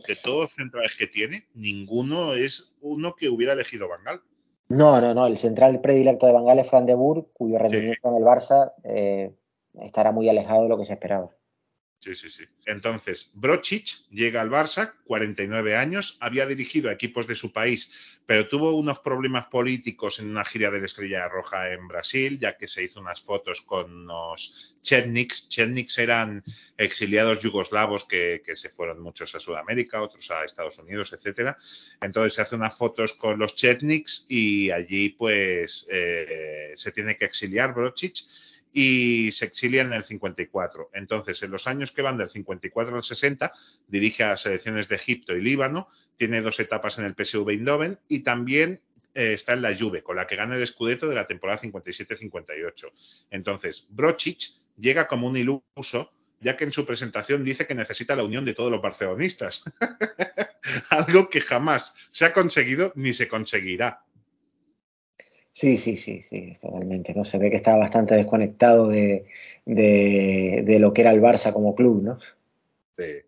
[0.07, 4.22] De todos los centrales que tiene, ninguno es uno que hubiera elegido Bangal.
[4.70, 5.28] No, no, no.
[5.28, 9.34] El central predilecto de Bangal es Fran de Boer, cuyo rendimiento en el Barça eh,
[9.82, 11.30] estará muy alejado de lo que se esperaba.
[12.00, 12.43] Sí, sí, sí.
[12.68, 18.48] Entonces, Brocic llega al Barça, 49 años, había dirigido a equipos de su país, pero
[18.48, 22.68] tuvo unos problemas políticos en una gira de la Estrella Roja en Brasil, ya que
[22.68, 25.50] se hizo unas fotos con los Chetniks.
[25.50, 26.43] Chetniks eran
[26.78, 31.58] exiliados yugoslavos que, se fueron muchos a Sudamérica, otros a Estados Unidos, etcétera.
[32.00, 37.26] Entonces se hace unas fotos con los Chetniks y allí pues eh, se tiene que
[37.26, 38.18] exiliar Brocic
[38.74, 40.91] y se exilia en el 54.
[40.93, 43.51] Entonces, en los años que van del 54 al 60,
[43.88, 47.99] dirige a las selecciones de Egipto y Líbano, tiene dos etapas en el PSV Eindhoven
[48.07, 48.82] y también
[49.13, 52.91] eh, está en la Juve, con la que gana el Scudetto de la temporada 57-58.
[53.32, 58.24] Entonces, Brocic llega como un iluso, ya que en su presentación dice que necesita la
[58.24, 59.63] unión de todos los barcelonistas.
[60.89, 64.03] Algo que jamás se ha conseguido ni se conseguirá.
[65.58, 67.16] Sí, sí, sí, sí, totalmente.
[67.16, 67.26] ¿no?
[67.26, 69.26] Se ve que estaba bastante desconectado de,
[69.66, 72.20] de, de lo que era el Barça como club, ¿no?
[72.95, 73.24] Sí.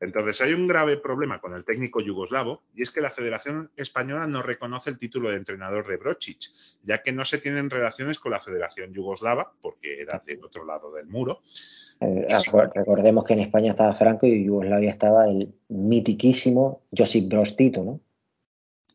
[0.00, 4.26] Entonces hay un grave problema con el técnico yugoslavo y es que la Federación Española
[4.26, 6.50] no reconoce el título de entrenador de Brocic,
[6.82, 10.92] ya que no se tienen relaciones con la Federación Yugoslava, porque era del otro lado
[10.92, 11.40] del muro.
[12.00, 12.26] Eh,
[12.74, 17.82] recordemos que en España estaba Franco y en Yugoslavia estaba el mitiquísimo Josip Broz Tito,
[17.82, 18.00] ¿no?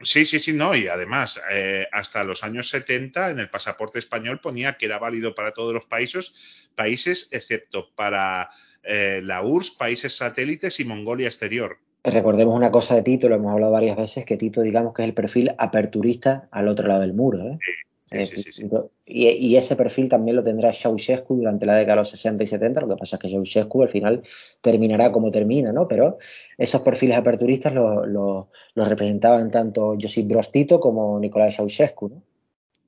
[0.01, 0.75] Sí, sí, sí, no.
[0.75, 5.35] Y además, eh, hasta los años 70 en el pasaporte español ponía que era válido
[5.35, 8.49] para todos los países, países excepto para
[8.83, 11.77] eh, la URSS, países satélites y Mongolia exterior.
[12.03, 15.07] Recordemos una cosa de Tito, lo hemos hablado varias veces, que Tito digamos que es
[15.07, 17.39] el perfil aperturista al otro lado del muro.
[17.39, 17.57] ¿eh?
[17.59, 17.71] Sí,
[18.11, 18.69] sí, sí, sí.
[19.05, 22.47] Y, y, ese perfil también lo tendrá Ceausescu durante la década de los 60 y
[22.47, 24.23] 70, lo que pasa es que Ceausescu al final
[24.61, 25.87] terminará como termina, ¿no?
[25.87, 26.17] Pero
[26.57, 32.23] esos perfiles aperturistas los lo, lo representaban tanto Josip Broz Tito como Nicolás Ceausescu, ¿no?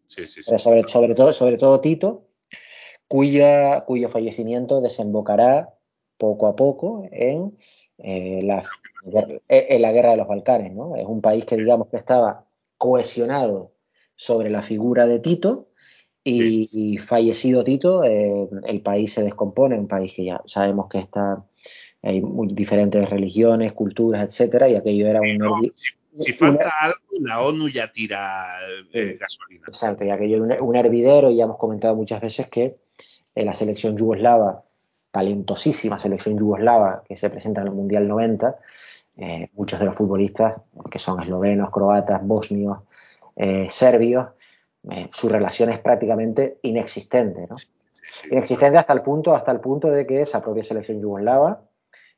[0.07, 0.45] Sí, sí, sí.
[0.45, 2.28] Pero sobre, sobre, todo, sobre todo Tito,
[3.07, 5.74] cuya, cuyo fallecimiento desembocará
[6.18, 7.57] poco a poco en,
[7.97, 8.63] eh, la,
[9.47, 10.95] en la guerra de los Balcanes, ¿no?
[10.95, 12.45] Es un país que digamos que estaba
[12.78, 13.77] cohesionado
[14.18, 15.70] sobre la figura de Tito
[16.24, 16.70] y, sí.
[16.74, 21.45] y fallecido Tito, eh, el país se descompone, un país que ya sabemos que está,
[22.01, 25.38] hay muy diferentes religiones, culturas, etcétera, y aquello era un...
[25.38, 25.72] No, si,
[26.20, 28.57] si, falta una, algo, la ONU ya tira
[28.91, 29.65] eh, gasolina.
[29.68, 32.78] Exacto, y aquello un, un hervidero, y ya hemos comentado muchas veces que
[33.36, 34.63] eh, la selección yugoslava,
[35.11, 38.57] talentosísima selección yugoslava que se presenta en el Mundial 90,
[39.18, 40.55] eh, muchos de los futbolistas,
[40.91, 42.80] que son eslovenos, croatas, bosnios,
[43.38, 44.28] eh, serbios,
[44.90, 47.56] eh, su relación es prácticamente inexistente, ¿no?
[48.32, 51.62] Inexistente hasta el punto, hasta el punto de que esa propia selección yugoslava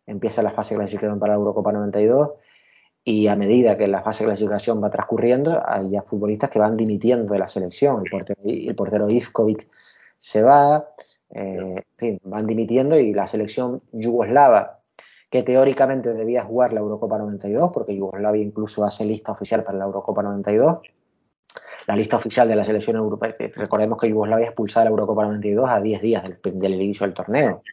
[0.05, 2.31] empieza la fase de clasificación para la Eurocopa 92
[3.03, 6.77] y a medida que la fase de clasificación va transcurriendo, hay ya futbolistas que van
[6.77, 8.03] dimitiendo de la selección.
[8.05, 9.67] El portero, el portero Ivkovic
[10.19, 10.89] se va,
[11.31, 14.79] eh, en fin, van dimitiendo y la selección yugoslava,
[15.29, 19.85] que teóricamente debía jugar la Eurocopa 92, porque Yugoslavia incluso hace lista oficial para la
[19.85, 20.79] Eurocopa 92,
[21.89, 25.67] la lista oficial de la selección europea, recordemos que Yugoslavia expulsada de la Eurocopa 92
[25.67, 27.63] a 10 días del, del inicio del torneo.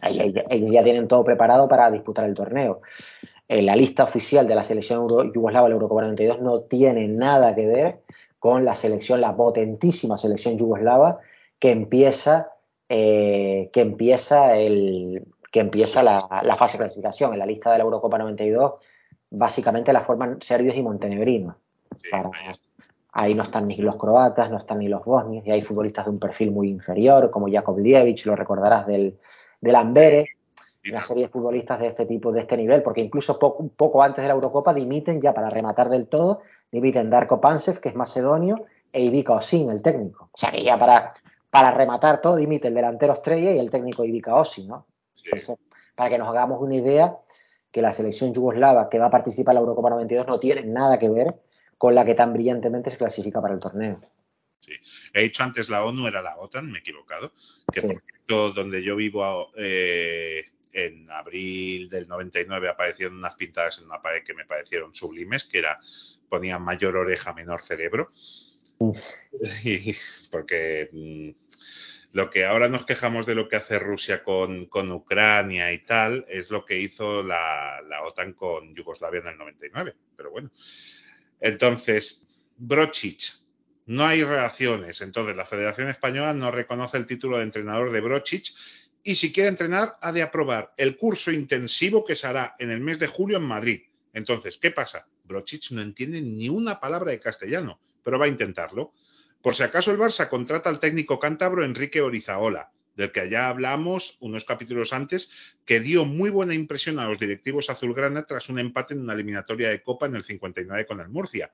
[0.00, 2.80] Ellos ya tienen todo preparado para disputar el torneo.
[3.46, 7.54] Eh, la lista oficial de la selección Euro yugoslava, la Eurocopa 92, no tiene nada
[7.54, 8.00] que ver
[8.38, 11.18] con la selección, la potentísima selección yugoslava
[11.58, 12.52] que empieza,
[12.88, 17.34] eh, que empieza, el, que empieza la, la, fase de clasificación.
[17.34, 18.72] En la lista de la Eurocopa 92,
[19.28, 21.56] básicamente la forman serbios y montenegrinos.
[22.02, 22.30] Sí, para,
[23.18, 26.10] ahí no están ni los croatas, no están ni los bosnios, y hay futbolistas de
[26.10, 29.18] un perfil muy inferior, como Jakov Lievic, lo recordarás del,
[29.58, 30.26] del Ambere,
[30.90, 34.22] una serie de futbolistas de este tipo, de este nivel, porque incluso poco, poco antes
[34.22, 38.66] de la Eurocopa dimiten, ya para rematar del todo, dimiten Darko Pancev, que es macedonio,
[38.92, 40.28] e Ivica Osin, el técnico.
[40.32, 41.14] O sea que ya para,
[41.50, 44.86] para rematar todo, dimite el delantero estrella y el técnico Ivica Osin, ¿no?
[45.14, 45.30] Sí.
[45.32, 45.56] Entonces,
[45.94, 47.16] para que nos hagamos una idea,
[47.72, 50.98] que la selección yugoslava que va a participar en la Eurocopa 92 no tiene nada
[50.98, 51.34] que ver
[51.78, 54.00] con la que tan brillantemente se clasifica para el torneo.
[54.60, 54.72] Sí.
[55.12, 57.32] He dicho antes la ONU, era la OTAN, me he equivocado.
[57.72, 57.88] Que sí.
[57.88, 64.02] por cierto, donde yo vivo eh, en abril del 99 aparecieron unas pintadas en una
[64.02, 65.78] pared que me parecieron sublimes, que era,
[66.28, 68.12] ponían mayor oreja, menor cerebro.
[69.64, 69.94] Y,
[70.30, 71.30] porque mmm,
[72.12, 76.24] lo que ahora nos quejamos de lo que hace Rusia con, con Ucrania y tal,
[76.28, 79.94] es lo que hizo la, la OTAN con Yugoslavia en el 99.
[80.16, 80.50] Pero bueno.
[81.40, 82.26] Entonces,
[82.56, 83.34] Brocic,
[83.86, 85.00] no hay relaciones.
[85.00, 88.52] Entonces, la Federación Española no reconoce el título de entrenador de Brocic
[89.02, 92.80] y si quiere entrenar ha de aprobar el curso intensivo que se hará en el
[92.80, 93.82] mes de julio en Madrid.
[94.12, 95.06] Entonces, ¿qué pasa?
[95.24, 98.92] Brocic no entiende ni una palabra de castellano, pero va a intentarlo.
[99.42, 104.16] Por si acaso el Barça contrata al técnico cántabro Enrique Orizaola, del que ya hablamos
[104.20, 105.30] unos capítulos antes,
[105.64, 109.68] que dio muy buena impresión a los directivos azulgrana tras un empate en una eliminatoria
[109.68, 111.52] de Copa en el 59 con el Murcia.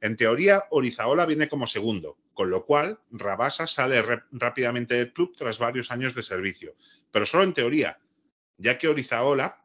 [0.00, 5.58] En teoría, Orizaola viene como segundo, con lo cual Rabasa sale rápidamente del club tras
[5.58, 6.74] varios años de servicio,
[7.10, 7.98] pero solo en teoría,
[8.56, 9.60] ya que Orizaola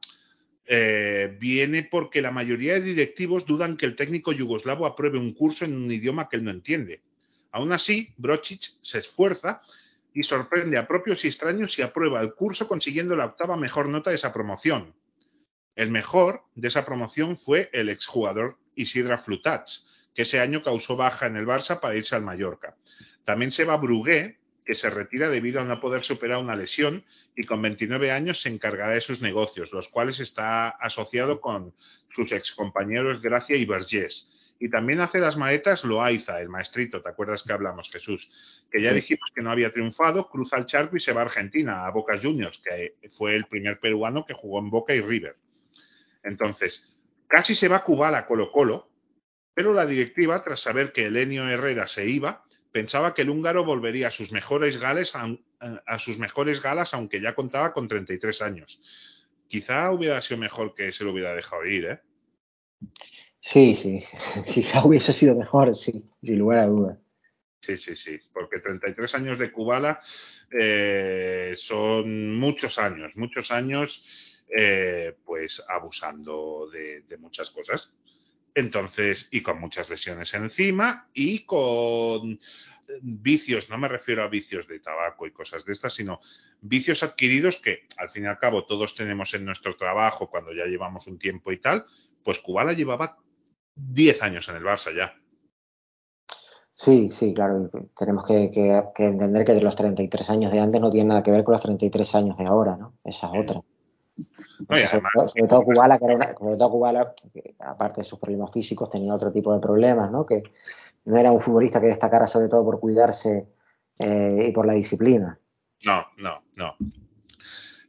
[0.66, 5.66] eh, viene porque la mayoría de directivos dudan que el técnico yugoslavo apruebe un curso
[5.66, 7.02] en un idioma que él no entiende.
[7.52, 9.62] Aún así, Brocic se esfuerza
[10.14, 14.10] y sorprende a propios y extraños y aprueba el curso consiguiendo la octava mejor nota
[14.10, 14.96] de esa promoción.
[15.76, 21.28] El mejor de esa promoción fue el exjugador Isidra Flutats, que ese año causó baja
[21.28, 22.76] en el Barça para irse al Mallorca.
[23.24, 27.06] También se va Brugué, que se retira debido a no poder superar una lesión
[27.36, 31.74] y con 29 años se encargará de sus negocios, los cuales está asociado con
[32.10, 37.44] sus excompañeros Gracia y Vergés y también hace las maletas Loaiza, el maestrito, ¿te acuerdas
[37.44, 38.30] que hablamos, Jesús?
[38.70, 41.86] Que ya dijimos que no había triunfado, cruza el charco y se va a Argentina,
[41.86, 45.38] a Boca Juniors, que fue el primer peruano que jugó en Boca y River.
[46.24, 46.94] Entonces,
[47.28, 48.92] casi se va a Cubala a Colo Colo,
[49.54, 52.44] pero la directiva, tras saber que Elenio Herrera se iba,
[52.74, 55.38] pensaba que el húngaro volvería a sus mejores, gales, a,
[55.86, 59.26] a sus mejores galas, aunque ya contaba con 33 años.
[59.48, 62.02] Quizá hubiera sido mejor que se lo hubiera dejado ir, ¿eh?
[63.42, 64.04] Sí, sí,
[64.54, 66.98] quizá hubiese sido mejor, sí, sin lugar a dudas.
[67.62, 70.02] Sí, sí, sí, porque 33 años de Kubala
[70.52, 77.94] eh, son muchos años, muchos años, eh, pues abusando de, de, muchas cosas.
[78.56, 82.40] Entonces, y con muchas lesiones encima y con
[83.02, 86.20] vicios, no me refiero a vicios de tabaco y cosas de estas, sino
[86.62, 90.66] vicios adquiridos que al fin y al cabo todos tenemos en nuestro trabajo cuando ya
[90.66, 91.86] llevamos un tiempo y tal,
[92.24, 93.18] pues Kubala llevaba
[93.76, 95.14] 10 años en el Barça ya.
[96.74, 97.70] Sí, sí, claro.
[97.98, 101.24] Tenemos que, que, que, entender que de los 33 años de antes no tiene nada
[101.24, 102.98] que ver con los 33 años de ahora, ¿no?
[103.04, 103.62] Esa es otra.
[104.16, 108.02] No, sobre, además, todo, sobre, todo, Kubala, que era una, sobre todo Kubala, que aparte
[108.02, 110.26] de sus problemas físicos, tenía otro tipo de problemas, ¿no?
[110.26, 110.44] Que
[111.06, 113.48] no era un futbolista que destacara sobre todo por cuidarse
[114.00, 115.40] eh, y por la disciplina.
[115.84, 116.76] No, no, no.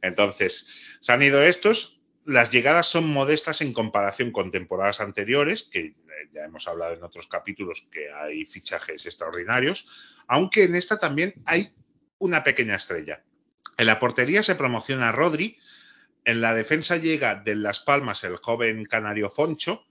[0.01, 0.67] Entonces,
[0.99, 2.00] se han ido estos,
[2.31, 5.95] las llegadas son modestas en comparación con temporadas anteriores, que
[6.33, 9.87] ya hemos hablado en otros capítulos que hay fichajes extraordinarios,
[10.27, 11.73] aunque en esta también hay
[12.17, 13.23] una pequeña estrella.
[13.77, 15.57] En la portería se promociona Rodri,
[16.25, 19.85] en la defensa llega de Las Palmas el joven canario Foncho,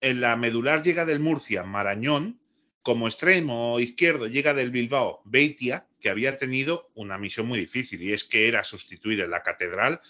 [0.00, 2.40] en la medular llega del Murcia Marañón,
[2.82, 8.12] como extremo izquierdo llega del Bilbao Beitia, que había tenido una misión muy difícil y
[8.12, 10.00] es que era sustituir en la catedral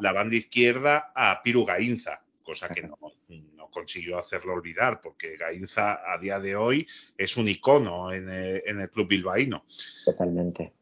[0.00, 6.00] la banda izquierda a Piru Gainza, cosa que no, no, consiguió hacerlo olvidar porque Gainza
[6.06, 6.86] a día de hoy
[7.16, 9.64] es un icono en el, en el club bilbaíno.
[10.04, 10.72] Totalmente.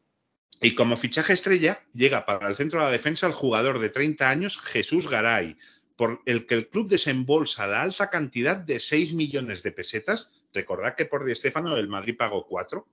[0.61, 4.29] Y como fichaje estrella llega para el centro de la defensa el jugador de 30
[4.29, 5.57] años Jesús Garay,
[5.97, 10.31] por el que el club desembolsa la alta cantidad de 6 millones de pesetas.
[10.53, 12.87] Recordad que por Di Stéfano el Madrid pagó 4.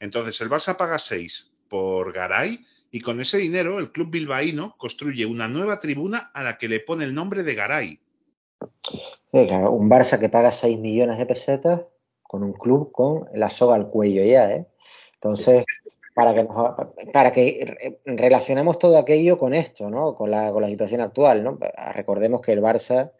[0.00, 5.26] Entonces el Barça paga 6 por Garay y con ese dinero el club bilbaíno construye
[5.26, 8.00] una nueva tribuna a la que le pone el nombre de Garay.
[9.30, 11.82] Claro, un Barça que paga 6 millones de pesetas
[12.22, 14.66] con un club con la soga al cuello ya, ¿eh?
[15.14, 15.64] Entonces,
[16.14, 16.74] para que, nos,
[17.12, 20.14] para que relacionemos todo aquello con esto, ¿no?
[20.14, 21.58] Con la, con la situación actual, ¿no?
[21.92, 23.12] Recordemos que el Barça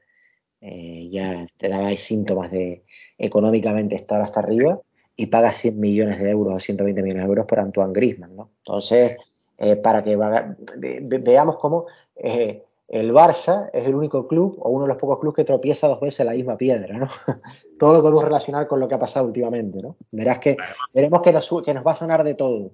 [0.60, 2.84] eh, ya te daba síntomas de
[3.18, 4.80] económicamente estar hasta arriba
[5.16, 8.50] y paga 100 millones de euros o 120 millones de euros por Antoine Griezmann, ¿no?
[8.58, 9.16] Entonces,
[9.58, 14.84] eh, para que ve, veamos cómo eh, el Barça es el único club o uno
[14.84, 17.08] de los pocos clubes que tropieza dos veces la misma piedra, ¿no?
[17.78, 19.96] todo lo podemos relacionar con lo que ha pasado últimamente, ¿no?
[20.10, 20.56] Verás que
[20.92, 22.72] veremos que nos, que nos va a sonar de todo.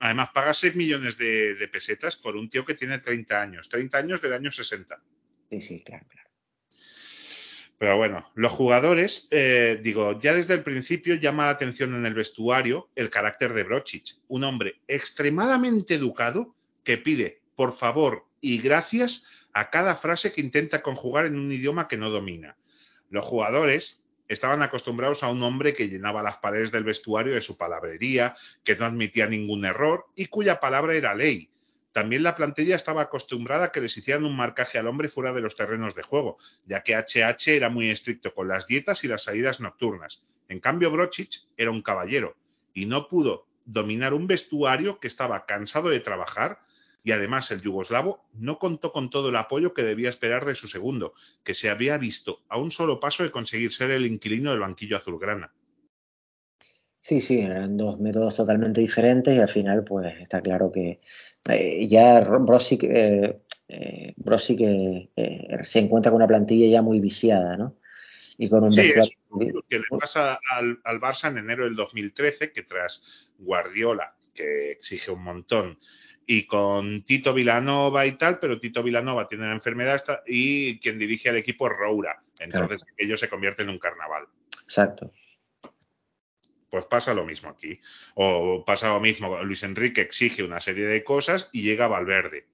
[0.00, 3.98] Además, paga 6 millones de, de, pesetas por un tío que tiene 30 años, 30
[3.98, 5.00] años del año 60.
[5.50, 6.21] Sí, sí, claro, claro.
[7.82, 12.14] Pero bueno, los jugadores, eh, digo, ya desde el principio llama la atención en el
[12.14, 16.54] vestuario el carácter de Brocic, un hombre extremadamente educado
[16.84, 21.88] que pide por favor y gracias a cada frase que intenta conjugar en un idioma
[21.88, 22.56] que no domina.
[23.10, 27.56] Los jugadores estaban acostumbrados a un hombre que llenaba las paredes del vestuario de su
[27.56, 31.50] palabrería, que no admitía ningún error y cuya palabra era ley.
[31.92, 35.42] También la plantilla estaba acostumbrada a que les hicieran un marcaje al hombre fuera de
[35.42, 39.24] los terrenos de juego, ya que HH era muy estricto con las dietas y las
[39.24, 40.24] salidas nocturnas.
[40.48, 42.36] En cambio, Brocic era un caballero
[42.72, 46.60] y no pudo dominar un vestuario que estaba cansado de trabajar
[47.04, 50.68] y además el yugoslavo no contó con todo el apoyo que debía esperar de su
[50.68, 51.14] segundo,
[51.44, 54.96] que se había visto a un solo paso de conseguir ser el inquilino del banquillo
[54.96, 55.52] azulgrana.
[57.02, 61.00] Sí, sí, eran dos métodos totalmente diferentes y al final pues está claro que
[61.50, 67.76] eh, ya Brossick, eh, eh, se encuentra con una plantilla ya muy viciada, ¿no?
[68.38, 71.64] Y con un Sí, es vestuario lo que le pasa al, al Barça en enero
[71.64, 75.80] del 2013, que tras Guardiola, que exige un montón,
[76.24, 81.30] y con Tito Vilanova y tal, pero Tito Vilanova tiene la enfermedad y quien dirige
[81.30, 82.22] al equipo es Roura.
[82.38, 84.26] Entonces ello se convierte en un carnaval.
[84.62, 85.10] Exacto.
[86.72, 87.78] Pues pasa lo mismo aquí.
[88.14, 92.46] O pasa lo mismo, Luis Enrique exige una serie de cosas y llega Valverde.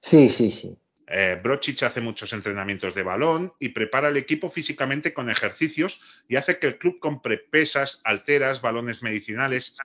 [0.00, 0.76] Sí, sí, sí.
[1.06, 6.34] Eh, Brochich hace muchos entrenamientos de balón y prepara al equipo físicamente con ejercicios y
[6.34, 9.76] hace que el club compre pesas, alteras, balones medicinales.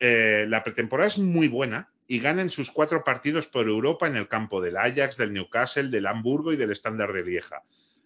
[0.00, 4.26] Eh, la pretemporada es muy buena y ganan sus cuatro partidos por Europa en el
[4.26, 7.62] campo del Ajax, del Newcastle, del Hamburgo y del Standard de Lieja.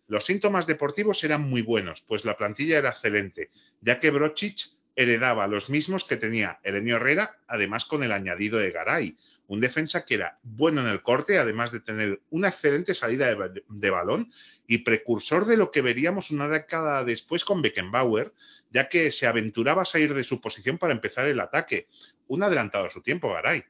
[0.09, 3.51] Los síntomas deportivos eran muy buenos, pues la plantilla era excelente,
[3.81, 8.71] ya que Brochich heredaba los mismos que tenía Elenio Herrera, además con el añadido de
[8.71, 9.17] Garay,
[9.49, 13.63] un defensa que era bueno en el corte, además de tener una excelente salida de,
[13.69, 14.33] de, balón
[14.67, 18.33] y precursor de lo que veríamos una década después con Beckenbauer,
[18.71, 21.87] ya que se aventuraba a salir de su posición para empezar el ataque.
[22.27, 23.65] Un adelantado a su tiempo, Garay.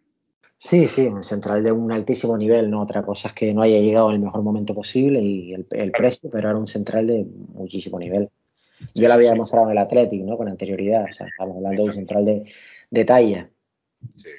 [0.59, 2.81] Sí, sí, un central de un altísimo nivel, ¿no?
[2.81, 5.93] Otra cosa es que no haya llegado en el mejor momento posible y el, el
[5.93, 8.31] precio, pero era un central de muchísimo nivel.
[8.95, 10.37] Yo lo había demostrado en el Athletic, ¿no?
[10.37, 12.51] Con anterioridad, o sea, estamos hablando de un central de,
[12.91, 13.51] de talla.
[14.17, 14.31] Sí.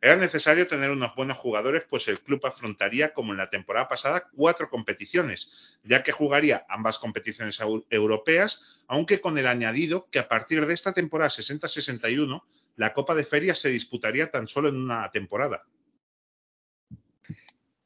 [0.00, 4.28] Era necesario tener unos buenos jugadores, pues el club afrontaría, como en la temporada pasada,
[4.34, 10.66] cuatro competiciones, ya que jugaría ambas competiciones europeas, aunque con el añadido que a partir
[10.66, 12.42] de esta temporada 60-61,
[12.76, 15.62] la Copa de Ferias se disputaría tan solo en una temporada.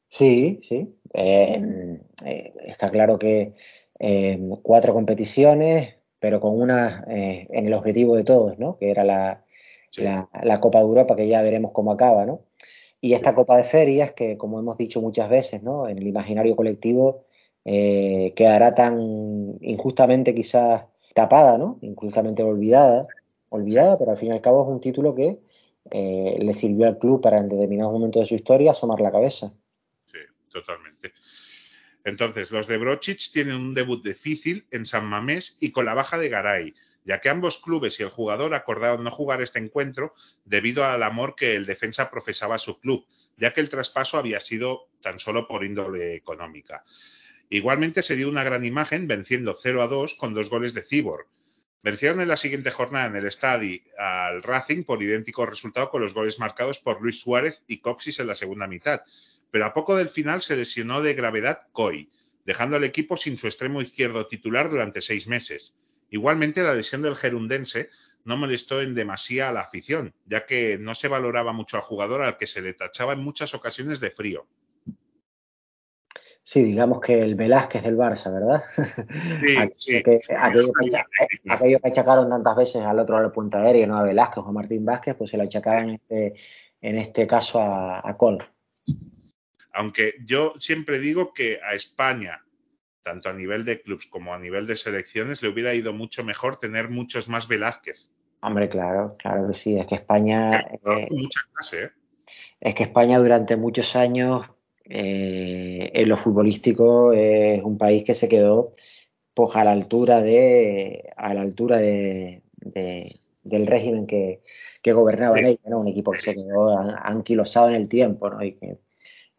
[0.09, 0.95] Sí, sí.
[1.13, 3.53] Eh, eh, está claro que
[3.99, 8.77] eh, cuatro competiciones, pero con una eh, en el objetivo de todos, ¿no?
[8.77, 9.45] Que era la,
[9.89, 10.01] sí.
[10.03, 12.41] la, la, Copa de Europa, que ya veremos cómo acaba, ¿no?
[12.99, 13.35] Y esta sí.
[13.35, 15.87] Copa de Ferias, que como hemos dicho muchas veces, ¿no?
[15.87, 17.25] En el imaginario colectivo
[17.63, 21.77] eh, quedará tan injustamente quizás tapada, ¿no?
[21.81, 23.07] Injustamente olvidada,
[23.51, 25.39] olvidada, pero al fin y al cabo es un título que
[25.91, 29.53] eh, le sirvió al club para en determinados momentos de su historia asomar la cabeza.
[30.11, 30.19] Sí,
[30.51, 31.13] totalmente.
[32.03, 36.17] Entonces, los de Brochich tienen un debut difícil en San Mamés y con la baja
[36.17, 36.73] de Garay,
[37.03, 40.13] ya que ambos clubes y el jugador acordaron no jugar este encuentro
[40.45, 43.05] debido al amor que el defensa profesaba a su club,
[43.37, 46.85] ya que el traspaso había sido tan solo por índole económica.
[47.49, 51.27] Igualmente se dio una gran imagen venciendo 0 a 2 con dos goles de Cibor.
[51.83, 56.13] Vencieron en la siguiente jornada en el estadio al Racing por idéntico resultado con los
[56.13, 59.01] goles marcados por Luis Suárez y Coxis en la segunda mitad,
[59.49, 62.11] pero a poco del final se lesionó de gravedad Coy,
[62.45, 65.79] dejando al equipo sin su extremo izquierdo titular durante seis meses.
[66.11, 67.89] Igualmente, la lesión del gerundense
[68.25, 72.21] no molestó en demasía a la afición, ya que no se valoraba mucho al jugador
[72.21, 74.45] al que se le tachaba en muchas ocasiones de frío.
[76.51, 78.61] Sí, digamos que el Velázquez del Barça, ¿verdad?
[79.39, 80.03] Sí, aquello, sí.
[80.03, 83.97] Que, aquello, que, aquello, que, achacaron tantas veces al otro lado del punto aéreo, ¿no?
[83.97, 86.33] A Velázquez o a Martín Vázquez, pues se lo achacaban en este,
[86.81, 88.43] en este caso a, a Col.
[89.71, 92.43] Aunque yo siempre digo que a España,
[93.01, 96.57] tanto a nivel de clubs como a nivel de selecciones, le hubiera ido mucho mejor
[96.57, 98.11] tener muchos más Velázquez.
[98.41, 99.79] Hombre, claro, claro que sí.
[99.79, 100.59] Es que España.
[100.59, 101.91] Eh, mucha clase, ¿eh?
[102.59, 104.45] Es que España durante muchos años,
[104.93, 108.71] eh, en lo futbolístico, es un país que se quedó
[109.33, 111.11] pues, a la altura de.
[111.15, 114.41] a la altura de, de del régimen que,
[114.81, 115.79] que gobernaba en ella, ¿no?
[115.79, 118.43] Un equipo que se quedó anquilosado en el tiempo, ¿no?
[118.43, 118.77] Y que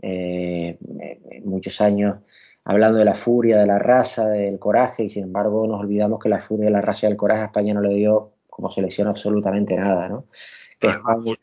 [0.03, 0.79] eh,
[1.45, 2.19] muchos años
[2.65, 6.29] hablando de la furia, de la raza, del coraje, y sin embargo nos olvidamos que
[6.29, 9.77] la furia, la raza y el coraje a España no le dio como selección absolutamente
[9.77, 10.27] nada, ¿no?
[10.89, 11.37] España,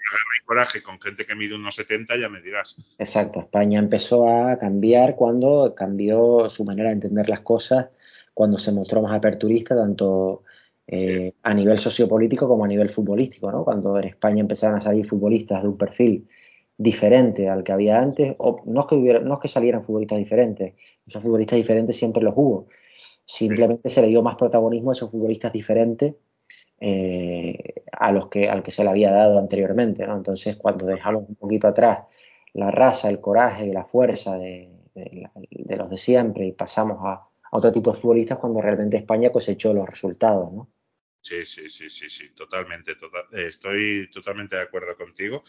[0.46, 2.76] coraje con gente que mide unos 70 ya me dirás.
[2.98, 7.90] Exacto, España empezó a cambiar cuando cambió su manera de entender las cosas,
[8.34, 10.44] cuando se mostró más aperturista, tanto
[10.88, 11.40] eh, sí.
[11.44, 13.64] a nivel sociopolítico como a nivel futbolístico, ¿no?
[13.64, 16.28] Cuando en España empezaron a salir futbolistas de un perfil
[16.76, 20.18] diferente al que había antes, o no es que, hubiera, no es que salieran futbolistas
[20.18, 20.74] diferentes,
[21.06, 22.70] esos futbolistas diferentes siempre los hubo,
[23.24, 23.96] simplemente sí.
[23.96, 26.16] se le dio más protagonismo a esos futbolistas diferentes
[26.80, 30.16] eh, a los que, al que se le había dado anteriormente, ¿no?
[30.16, 32.00] Entonces, cuando dejamos un poquito atrás
[32.54, 37.00] la raza, el coraje y la fuerza de, de, de los de siempre y pasamos
[37.04, 40.70] a, a, otro tipo de futbolistas cuando realmente España cosechó los resultados, ¿no?
[41.22, 45.44] Sí, sí, sí, sí, sí, totalmente, total, estoy totalmente de acuerdo contigo.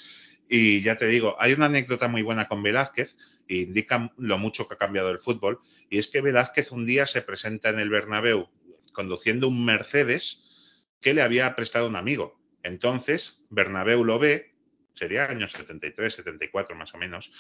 [0.49, 3.17] Y ya te digo, hay una anécdota muy buena con Velázquez,
[3.49, 7.07] e indica lo mucho que ha cambiado el fútbol, y es que Velázquez un día
[7.07, 8.49] se presenta en el Bernabéu
[8.93, 10.50] conduciendo un Mercedes
[11.01, 12.39] que le había prestado un amigo.
[12.63, 14.53] Entonces, Bernabéu lo ve,
[14.95, 17.33] sería años 73, 74 más o menos,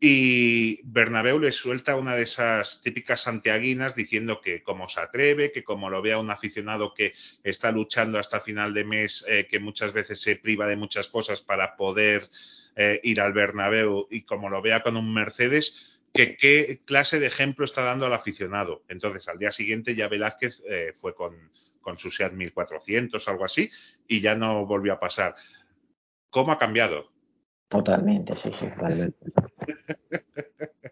[0.00, 5.62] y Bernabéu le suelta una de esas típicas santiaguinas diciendo que como se atreve, que
[5.62, 7.12] como lo vea un aficionado que
[7.44, 11.42] está luchando hasta final de mes, eh, que muchas veces se priva de muchas cosas
[11.42, 12.30] para poder
[12.76, 17.26] eh, ir al Bernabéu y como lo vea con un Mercedes, que qué clase de
[17.26, 18.84] ejemplo está dando al aficionado.
[18.88, 21.50] Entonces, al día siguiente ya Velázquez eh, fue con,
[21.82, 23.70] con su SEAT 1400, algo así,
[24.08, 25.36] y ya no volvió a pasar.
[26.30, 27.12] ¿Cómo ha cambiado?
[27.68, 29.18] Totalmente, sí, sí, totalmente.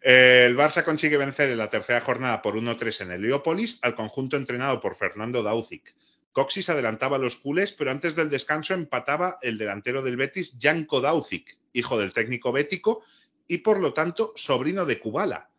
[0.00, 4.80] El Barça consigue vencer en la tercera jornada por 1-3 en Heliópolis al conjunto entrenado
[4.80, 5.94] por Fernando Dauzic.
[6.32, 11.00] Coxis adelantaba a los culés, pero antes del descanso empataba el delantero del Betis, Janko
[11.00, 13.02] Dauzic, hijo del técnico bético
[13.46, 15.50] y por lo tanto sobrino de Kubala,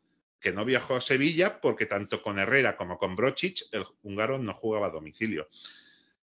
[0.45, 4.53] que no viajó a Sevilla porque tanto con Herrera como con Brocic el húngaro no
[4.53, 5.49] jugaba a domicilio.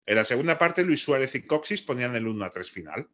[0.07, 3.07] En la segunda parte, Luis Suárez y Coxis ponían el 1 a 3 final.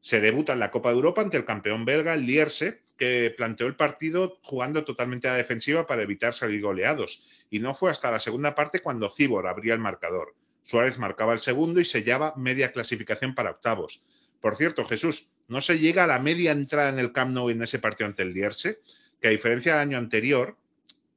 [0.00, 3.66] Se debuta en la Copa de Europa ante el campeón belga, el Lierse, que planteó
[3.66, 7.26] el partido jugando totalmente a la defensiva para evitar salir goleados.
[7.50, 10.34] Y no fue hasta la segunda parte cuando Cibor abría el marcador.
[10.62, 14.02] Suárez marcaba el segundo y sellaba media clasificación para octavos.
[14.40, 17.60] Por cierto, Jesús, no se llega a la media entrada en el Camp Nou en
[17.60, 18.78] ese partido ante el Lierse,
[19.20, 20.56] que a diferencia del año anterior,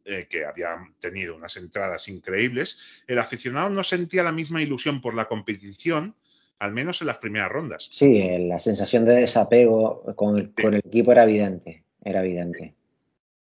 [0.05, 5.13] eh, que habían tenido unas entradas increíbles, el aficionado no sentía la misma ilusión por
[5.13, 6.15] la competición,
[6.59, 7.87] al menos en las primeras rondas.
[7.89, 12.75] Sí, la sensación de desapego con el, con el equipo era evidente, era evidente.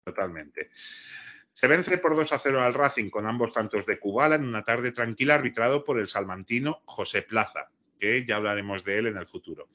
[0.03, 0.69] Totalmente.
[1.53, 4.63] Se vence por 2 a 0 al Racing con ambos tantos de Kubala en una
[4.63, 7.69] tarde tranquila arbitrado por el salmantino José Plaza,
[7.99, 9.69] que ya hablaremos de él en el futuro.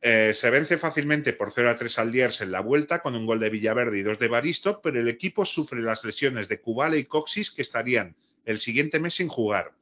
[0.00, 3.26] Eh, se vence fácilmente por 0 a 3 al Diers en la vuelta con un
[3.26, 6.96] gol de Villaverde y dos de Baristo, pero el equipo sufre las lesiones de Kubala
[6.96, 8.14] y Coxis que estarían
[8.44, 9.72] el siguiente mes sin jugar.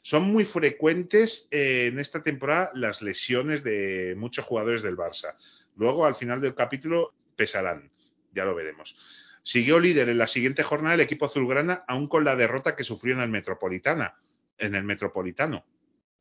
[0.00, 5.34] Son muy frecuentes eh, en esta temporada las lesiones de muchos jugadores del Barça.
[5.76, 7.90] Luego, al final del capítulo, pesarán.
[8.32, 8.96] Ya lo veremos.
[9.42, 13.14] Siguió líder en la siguiente jornada el equipo azulgrana, aún con la derrota que sufrió
[13.14, 14.14] en el Metropolitana,
[14.58, 15.64] en el Metropolitano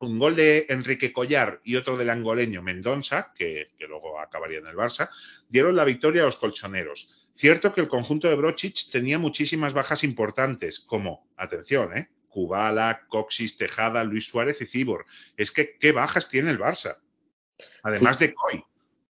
[0.03, 4.67] un gol de Enrique Collar y otro del angoleño Mendonza, que, que, luego acabaría en
[4.67, 5.09] el Barça,
[5.49, 7.11] dieron la victoria a los colchoneros.
[7.35, 12.09] Cierto que el conjunto de Brochich tenía muchísimas bajas importantes, como, atención, ¿eh?
[12.29, 15.05] Kubala, Coxis, Tejada, Luis Suárez y Cibor.
[15.37, 16.97] Es que, ¿qué bajas tiene el Barça?
[17.83, 18.27] Además sí.
[18.27, 18.63] de Coy.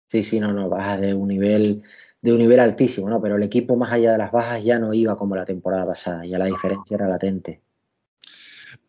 [0.08, 1.84] Sí, sí, no, no, bajas de un nivel
[2.22, 3.22] de un nivel altísimo, ¿no?
[3.22, 6.26] Pero el equipo más allá de las bajas ya no iba como la temporada pasada,
[6.26, 7.62] ya la diferencia era latente.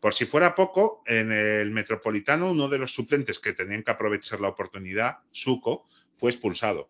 [0.01, 4.41] Por si fuera poco, en el Metropolitano uno de los suplentes que tenían que aprovechar
[4.41, 6.89] la oportunidad, Suco, fue expulsado.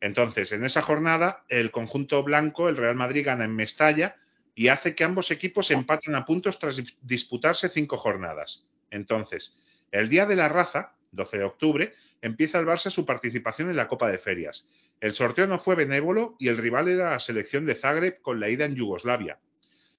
[0.00, 4.16] Entonces, en esa jornada, el conjunto blanco, el Real Madrid, gana en Mestalla
[4.54, 8.66] y hace que ambos equipos empaten a puntos tras disputarse cinco jornadas.
[8.90, 9.56] Entonces,
[9.90, 13.88] el día de la raza, 12 de octubre, empieza el Barça su participación en la
[13.88, 14.68] Copa de Ferias.
[15.00, 18.48] El sorteo no fue benévolo y el rival era la selección de Zagreb con la
[18.48, 19.38] ida en Yugoslavia.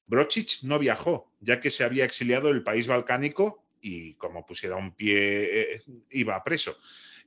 [0.08, 4.96] Brocic no viajó, ya que se había exiliado del país balcánico y, como pusiera un
[4.96, 5.82] pie, eh,
[6.12, 6.78] iba preso.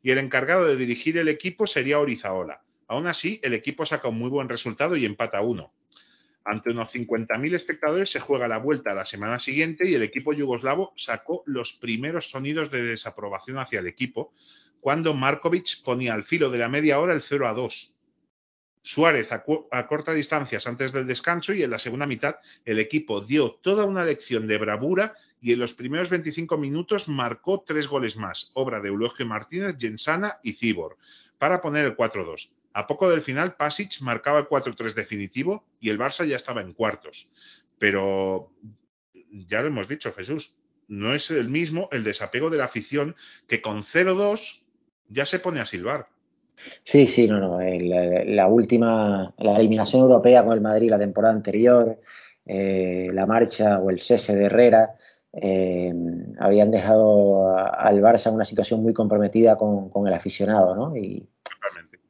[0.03, 2.63] Y el encargado de dirigir el equipo sería Orizaola.
[2.89, 5.73] Aún así, el equipo saca un muy buen resultado y empata uno.
[6.45, 10.95] Ante unos 50.000 espectadores se juega la vuelta la semana siguiente y el equipo yugoslavo
[10.97, 14.33] sacó los primeros sonidos de desaprobación hacia el equipo
[14.81, 18.00] cuando Markovic ponía al filo de la media hora el 0 a 2.
[18.83, 19.45] Suárez a,
[19.87, 24.05] corta distancias antes del descanso y en la segunda mitad el equipo dio toda una
[24.05, 28.89] lección de bravura y en los primeros 25 minutos marcó tres goles más, obra de
[28.89, 30.97] Eulogio Martínez, Jensana y Cibor,
[31.39, 32.51] para poner el 4-2.
[32.73, 36.73] A poco del final, Pasic marcaba el 4-3 definitivo y el Barça ya estaba en
[36.73, 37.31] cuartos.
[37.79, 38.53] Pero
[39.31, 40.55] ya lo hemos dicho, Jesús,
[40.87, 43.17] no es el mismo el desapego de la afición
[43.47, 44.63] que con 0-2
[45.09, 46.09] ya se pone a silbar.
[46.85, 47.61] Sí, sí, no, no.
[47.61, 52.01] La, la, última, la eliminación europea con el Madrid la temporada anterior,
[52.47, 54.95] eh, la marcha o el cese de Herrera,
[55.33, 55.95] eh,
[56.39, 60.97] habían dejado a, al Barça en una situación muy comprometida con, con el aficionado, ¿no?
[60.97, 62.01] Y Totalmente.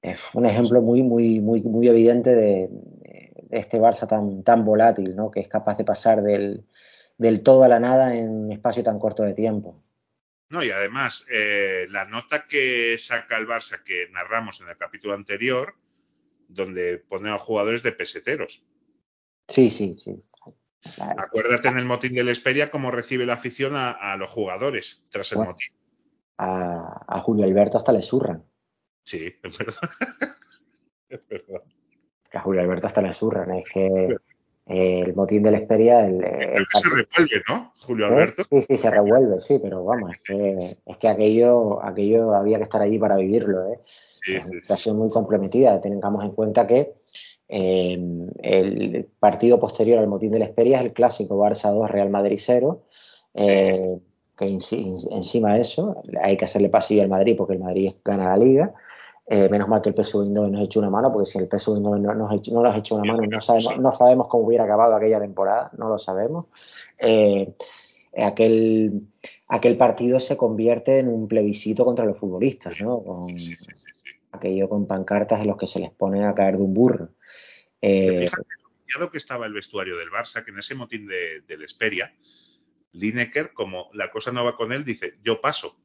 [0.00, 5.14] es un ejemplo muy, muy, muy, muy evidente de, de, este Barça tan, tan volátil,
[5.14, 5.30] ¿no?
[5.30, 6.64] Que es capaz de pasar del,
[7.18, 9.82] del todo a la nada en un espacio tan corto de tiempo.
[10.52, 15.14] No, y además, eh, la nota que saca el Barça que narramos en el capítulo
[15.14, 15.76] anterior,
[16.46, 18.62] donde pone a jugadores de peseteros.
[19.48, 20.22] Sí, sí, sí.
[20.94, 21.18] Claro.
[21.18, 25.32] Acuérdate en el motín del Esperia cómo recibe la afición a, a los jugadores tras
[25.32, 25.72] el bueno, motín.
[26.36, 28.44] A, a, Julio Alberto hasta le zurran.
[29.04, 29.90] Sí, es verdad.
[31.08, 31.62] es verdad.
[32.30, 33.52] Que a Julio Alberto hasta le zurran.
[33.52, 34.16] Es que
[34.72, 38.08] el motín de la Esperia, el, el se revuelve, ¿no, Julio ¿Eh?
[38.08, 38.42] Alberto?
[38.44, 42.64] Sí, sí, se revuelve, sí, pero vamos, es que, es que aquello, aquello había que
[42.64, 43.80] estar allí para vivirlo, ¿eh?
[43.84, 44.60] Sí, es una sí.
[44.62, 45.80] situación muy comprometida.
[45.80, 46.94] Tengamos en cuenta que
[47.48, 47.98] eh,
[48.42, 52.38] el partido posterior al motín de la Esperia es el clásico Barça 2, Real Madrid
[52.40, 52.82] 0.
[53.34, 53.98] eh,
[54.36, 58.30] que enci- encima de eso hay que hacerle pasillo al Madrid porque el Madrid gana
[58.30, 58.74] la liga.
[59.26, 61.76] Eh, menos mal que el PSV Eindhoven nos echó una mano, porque si el PSV
[61.76, 64.64] Eindhoven no nos, echó- no nos echó una mano, no sabemos, no sabemos cómo hubiera
[64.64, 66.46] acabado aquella temporada, no lo sabemos.
[66.98, 67.54] Eh,
[68.18, 69.02] aquel,
[69.48, 73.02] aquel partido se convierte en un plebiscito contra los futbolistas, ¿no?
[73.02, 73.72] Con Sí, sí, sí,
[74.04, 74.10] sí.
[74.32, 77.10] aquello con pancartas en los que se les pone a caer de un burro.
[77.80, 78.28] Eh,
[78.86, 82.12] fíjate que estaba el vestuario del Barça, que en ese motín de, del Esperia,
[82.92, 85.76] Lineker, como la cosa no va con él, dice, yo paso.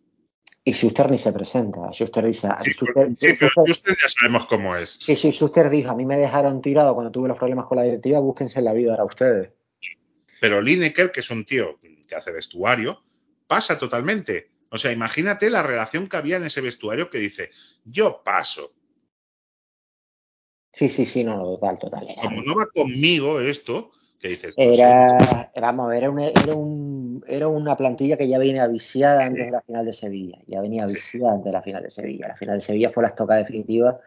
[0.68, 1.92] Y Schuster ni se presenta.
[1.94, 4.98] Schuster dice, Sí, Schuster- sí, pero Schuster- Schuster ya sabemos cómo es.
[5.00, 7.84] Sí, sí, Schuster dijo, a mí me dejaron tirado cuando tuve los problemas con la
[7.84, 9.54] directiva, búsquense en la vida ahora ustedes.
[10.42, 13.02] Pero Lineker, que es un tío que hace vestuario,
[13.48, 14.52] pasa totalmente.
[14.70, 17.50] O sea, imagínate la relación que había en ese vestuario que dice,
[17.86, 18.74] yo paso.
[20.74, 22.10] Sí, sí, sí, no, no, total, total.
[22.10, 26.10] Era, Como no va conmigo esto, que dices, no sé, era, vamos a ver, era,
[26.12, 26.97] una, era, un,
[27.28, 30.86] era una plantilla que ya venía viciada antes de la final de Sevilla, ya venía
[30.86, 32.28] viciada antes de la final de Sevilla.
[32.28, 34.00] La final de Sevilla fue la estoca definitiva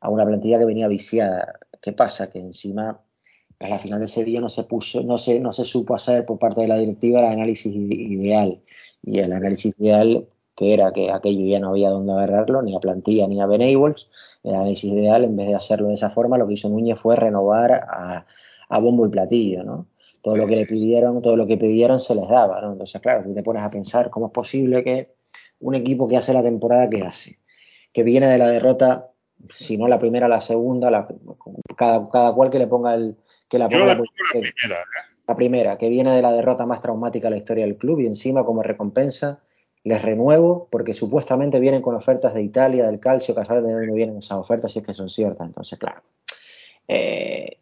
[0.00, 1.58] a una plantilla que venía viciada.
[1.80, 2.30] ¿Qué pasa?
[2.30, 3.00] Que encima
[3.62, 6.38] en la final de Sevilla no se puso, no se, no se supo hacer por
[6.38, 8.60] parte de la directiva el análisis ideal.
[9.02, 12.80] Y el análisis ideal, que era que aquello ya no había dónde agarrarlo, ni a
[12.80, 14.08] plantilla ni a Benables,
[14.42, 17.14] el análisis ideal, en vez de hacerlo de esa forma, lo que hizo Núñez fue
[17.14, 18.26] renovar a,
[18.68, 19.86] a bombo y platillo, ¿no?
[20.22, 22.72] Todo lo que le pidieron, todo lo que pidieron se les daba, ¿no?
[22.72, 25.14] Entonces, claro, tú te pones a pensar cómo es posible que
[25.60, 27.38] un equipo que hace la temporada que hace,
[27.92, 29.10] que viene de la derrota,
[29.54, 31.08] si no la primera, la segunda, la-
[31.76, 33.16] cada, cada cual que le ponga el,
[33.48, 34.80] que la ponga la la- pongo la que- primera.
[34.80, 34.84] ¿eh?
[35.28, 38.06] la primera, que viene de la derrota más traumática de la historia del club y
[38.06, 39.40] encima como recompensa
[39.84, 43.72] les renuevo porque supuestamente vienen con ofertas de Italia, del calcio, que a saber de
[43.72, 45.46] dónde vienen esas ofertas si es que son ciertas.
[45.46, 46.02] Entonces, claro.
[46.88, 47.58] eh,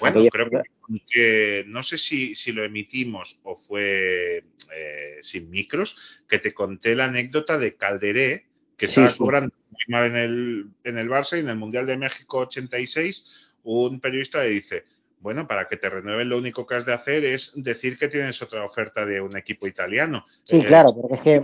[0.00, 0.62] Bueno, creo que,
[1.08, 4.44] que no sé si, si lo emitimos o fue
[4.74, 8.46] eh, sin micros, que te conté la anécdota de Calderé,
[8.76, 9.18] que Sí, estaba sí.
[9.18, 13.54] cobrando muy mal en el, en el Barça y en el Mundial de México 86,
[13.64, 14.84] un periodista le dice,
[15.20, 18.42] bueno, para que te renueven lo único que has de hacer es decir que tienes
[18.42, 20.26] otra oferta de un equipo italiano.
[20.42, 21.40] Sí, Eh, claro, porque es que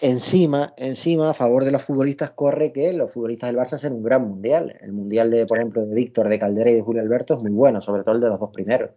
[0.00, 4.02] encima, encima, a favor de los futbolistas, corre que los futbolistas del Barça hacen un
[4.02, 4.76] gran mundial.
[4.80, 7.52] El mundial de, por ejemplo, de Víctor, de Caldera y de Julio Alberto es muy
[7.52, 8.90] bueno, sobre todo el de los dos primeros,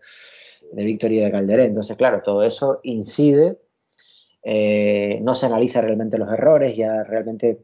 [0.72, 1.66] de Víctor y de Calderé.
[1.66, 3.60] Entonces, claro, todo eso incide,
[4.44, 7.60] eh, no se analiza realmente los errores, ya realmente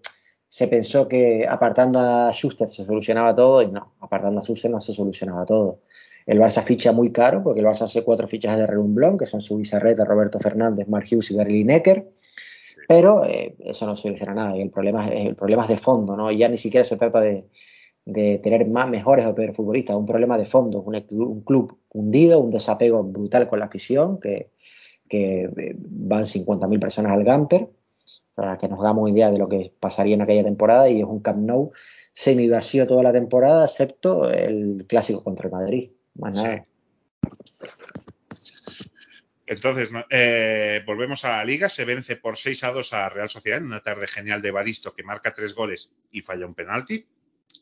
[0.47, 4.81] se pensó que apartando a Schuster se solucionaba todo y no, apartando a Schuster no
[4.81, 5.81] se solucionaba todo.
[6.25, 9.41] El Barça ficha muy caro porque el Barça hace cuatro fichajes de Redumblón, que son
[9.41, 12.11] Subizarreta, Roberto Fernández, Mark Hughes y Gary Lineker.
[12.89, 14.57] Pero eh, eso no soluciona nada.
[14.57, 16.31] Y el problema, es, el problema es de fondo, ¿no?
[16.31, 17.45] Ya ni siquiera se trata de,
[18.03, 22.39] de tener más, mejores o peores futbolistas, un problema de fondo, un, un club hundido,
[22.39, 24.49] un desapego brutal con la afición, que,
[25.07, 27.69] que eh, van 50.000 personas al Gamper,
[28.33, 31.19] para que nos hagamos idea de lo que pasaría en aquella temporada, y es un
[31.19, 31.71] Camp Nou
[32.11, 35.91] semi vacío toda la temporada, excepto el clásico contra el Madrid.
[36.15, 36.65] Más nada.
[39.49, 41.69] Entonces, eh, volvemos a la liga.
[41.69, 44.93] Se vence por 6 a 2 a Real Sociedad en una tarde genial de Baristo
[44.93, 47.07] que marca tres goles y falla un penalti.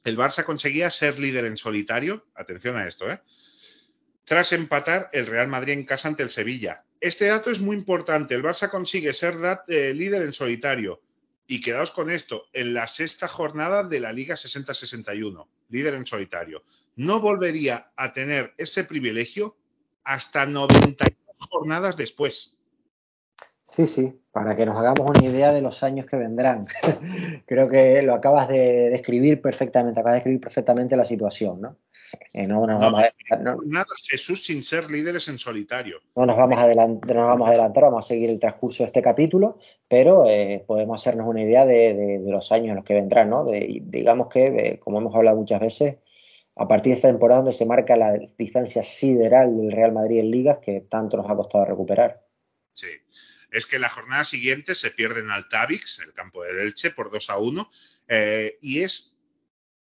[0.03, 2.27] El Barça conseguía ser líder en solitario.
[2.35, 3.21] Atención a esto, ¿eh?
[4.25, 6.83] Tras empatar el Real Madrid en casa ante el Sevilla.
[6.99, 8.35] Este dato es muy importante.
[8.35, 9.35] El Barça consigue ser
[9.69, 11.01] eh, líder en solitario.
[11.47, 16.65] Y quedaos con esto, en la sexta jornada de la Liga 60-61, líder en solitario.
[16.97, 19.55] No volvería a tener ese privilegio
[20.03, 20.97] hasta 92
[21.39, 22.53] jornadas después.
[23.61, 26.65] Sí, sí, para que nos hagamos una idea de los años que vendrán.
[27.45, 31.75] Creo que lo acabas de describir perfectamente, acabas de describir perfectamente la situación, ¿no?
[32.31, 35.99] Eh, no, nos No, vamos a, no, Nada, Jesús sin ser líderes en solitario.
[36.15, 38.83] no nos vamos a adelantar, no nos vamos a adelantar, vamos a seguir el transcurso
[38.83, 39.59] de este capítulo,
[39.89, 43.29] pero eh, podemos hacernos una idea de, de- de los años en los que vendrán,
[43.29, 43.43] ¿no?
[43.43, 45.97] De- digamos que, eh, como hemos hablado muchas veces,
[46.57, 50.31] a partir de esta temporada donde se marca la distancia sideral del Real Madrid en
[50.31, 52.25] ligas que tanto nos ha costado recuperar.
[52.73, 52.89] Sí.
[53.51, 57.29] Es que la jornada siguiente se pierden al Tavix, el campo del Elche, por 2
[57.29, 57.69] a 1.
[58.09, 59.17] eh, y es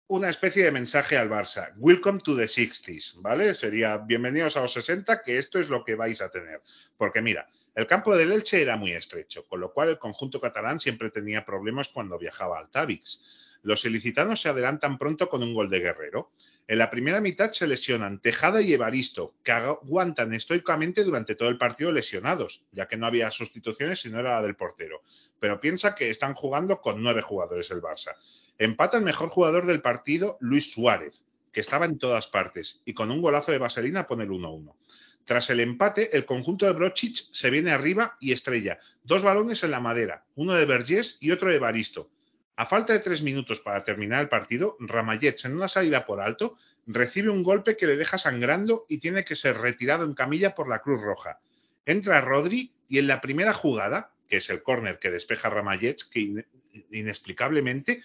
[0.09, 1.73] una especie de mensaje al Barça.
[1.77, 3.53] Welcome to the 60s, ¿vale?
[3.53, 6.61] Sería bienvenidos a los 60, que esto es lo que vais a tener.
[6.95, 10.79] Porque mira, el campo del Elche era muy estrecho, con lo cual el conjunto catalán
[10.79, 13.21] siempre tenía problemas cuando viajaba al Tavix.
[13.63, 16.31] Los ilicitanos se adelantan pronto con un gol de Guerrero.
[16.69, 21.57] En la primera mitad se lesionan Tejada y Evaristo, que aguantan estoicamente durante todo el
[21.57, 25.01] partido lesionados, ya que no había sustituciones y no era la del portero.
[25.39, 28.15] Pero piensa que están jugando con nueve jugadores el Barça.
[28.57, 31.23] Empata el mejor jugador del partido, Luis Suárez,
[31.53, 34.75] que estaba en todas partes, y con un golazo de vaselina pone el 1-1.
[35.23, 38.79] Tras el empate, el conjunto de Brochich se viene arriba y estrella.
[39.03, 42.09] Dos balones en la madera, uno de Vergés y otro de Baristo.
[42.57, 46.57] A falta de tres minutos para terminar el partido, Ramallets, en una salida por alto,
[46.87, 50.67] recibe un golpe que le deja sangrando y tiene que ser retirado en camilla por
[50.67, 51.39] la Cruz Roja.
[51.85, 56.19] Entra Rodri y en la primera jugada, que es el córner que despeja Ramallets, que
[56.19, 56.45] in
[56.91, 58.01] inexplicablemente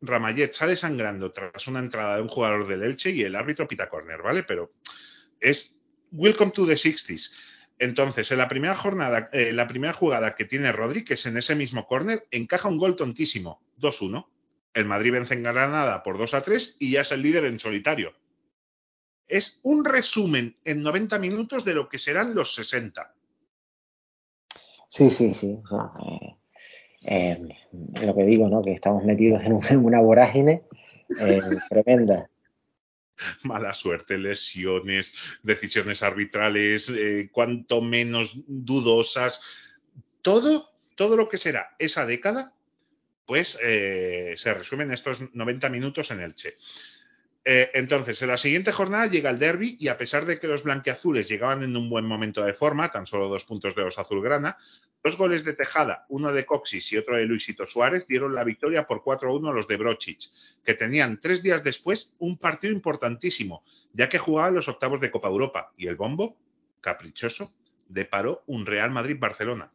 [0.00, 3.88] Ramallet sale sangrando tras una entrada de un jugador del Elche y el árbitro pita
[3.88, 4.42] córner, ¿vale?
[4.42, 4.72] Pero
[5.40, 5.80] es
[6.12, 7.32] Welcome to the 60s.
[7.78, 11.86] Entonces, en la primera jornada, eh, la primera jugada que tiene Rodri, en ese mismo
[11.86, 14.26] córner, encaja un gol tontísimo, 2-1.
[14.74, 17.60] El Madrid vence en Granada por 2 a 3 y ya es el líder en
[17.60, 18.14] solitario.
[19.28, 23.14] Es un resumen en 90 minutos de lo que serán los 60.
[24.88, 25.58] Sí, sí, sí.
[26.02, 26.36] Eh,
[27.04, 27.48] eh,
[28.02, 28.62] lo que digo, ¿no?
[28.62, 30.62] Que estamos metidos en, un, en una vorágine
[31.70, 32.28] tremenda.
[33.42, 39.40] Mala suerte, lesiones, decisiones arbitrales, eh, cuanto menos dudosas.
[40.22, 42.54] Todo, todo lo que será esa década,
[43.26, 46.56] pues eh, se resume en estos 90 minutos en el Che.
[47.50, 50.64] Eh, entonces, en la siguiente jornada llega el derby y a pesar de que los
[50.64, 54.58] blanquiazules llegaban en un buen momento de forma, tan solo dos puntos de los azulgrana,
[55.02, 58.86] dos goles de Tejada, uno de Coxis y otro de Luisito Suárez, dieron la victoria
[58.86, 60.30] por 4-1 a los de Brochich,
[60.62, 63.64] que tenían tres días después un partido importantísimo,
[63.94, 66.36] ya que jugaban los octavos de Copa Europa y el bombo,
[66.82, 67.54] caprichoso,
[67.88, 69.72] deparó un Real Madrid-Barcelona.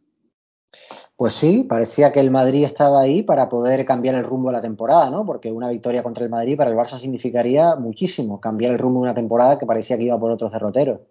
[1.15, 4.61] Pues sí, parecía que el Madrid estaba ahí para poder cambiar el rumbo de la
[4.61, 5.25] temporada, ¿no?
[5.25, 9.03] Porque una victoria contra el Madrid para el Barça significaría muchísimo, cambiar el rumbo de
[9.03, 11.01] una temporada que parecía que iba por otros derroteros.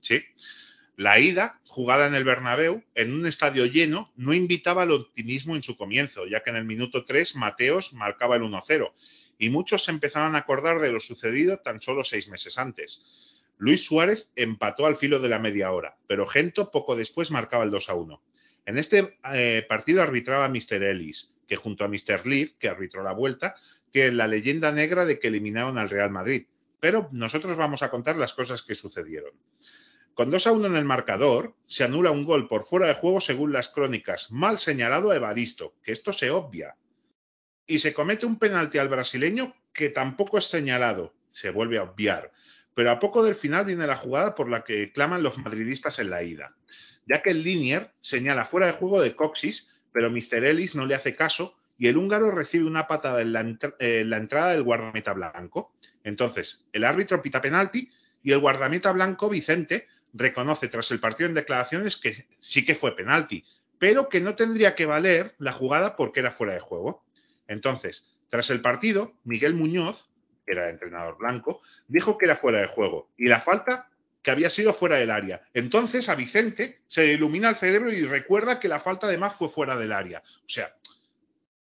[0.00, 0.22] Sí.
[0.96, 5.62] La ida, jugada en el Bernabéu, en un estadio lleno, no invitaba al optimismo en
[5.62, 8.92] su comienzo, ya que en el minuto 3 Mateos marcaba el 1-0
[9.38, 13.42] y muchos se empezaban a acordar de lo sucedido tan solo seis meses antes.
[13.58, 17.70] Luis Suárez empató al filo de la media hora, pero Gento poco después marcaba el
[17.70, 18.20] 2-1.
[18.66, 20.82] En este eh, partido arbitraba Mr.
[20.82, 22.26] Ellis, que junto a Mr.
[22.26, 23.56] Leaf, que arbitró la vuelta,
[23.90, 26.46] tiene la leyenda negra de que eliminaron al Real Madrid.
[26.80, 29.32] Pero nosotros vamos a contar las cosas que sucedieron.
[30.14, 33.20] Con 2 a 1 en el marcador, se anula un gol por fuera de juego
[33.20, 36.76] según las crónicas, mal señalado a Evaristo, que esto se obvia.
[37.66, 42.32] Y se comete un penalti al brasileño que tampoco es señalado, se vuelve a obviar.
[42.74, 46.10] Pero a poco del final viene la jugada por la que claman los madridistas en
[46.10, 46.54] la ida
[47.06, 50.44] ya que el Linier señala fuera de juego de Coxis, pero Mr.
[50.44, 54.10] Ellis no le hace caso y el húngaro recibe una patada en la, entr en
[54.10, 55.72] la entrada del guardameta blanco.
[56.02, 57.90] Entonces, el árbitro pita penalti
[58.22, 62.96] y el guardameta blanco, Vicente, reconoce tras el partido en declaraciones que sí que fue
[62.96, 63.44] penalti,
[63.78, 67.04] pero que no tendría que valer la jugada porque era fuera de juego.
[67.48, 70.10] Entonces, tras el partido, Miguel Muñoz,
[70.46, 73.90] que era el entrenador blanco, dijo que era fuera de juego y la falta
[74.24, 75.42] que había sido fuera del área.
[75.52, 79.50] Entonces a Vicente se le ilumina el cerebro y recuerda que la falta además fue
[79.50, 80.22] fuera del área.
[80.24, 80.74] O sea,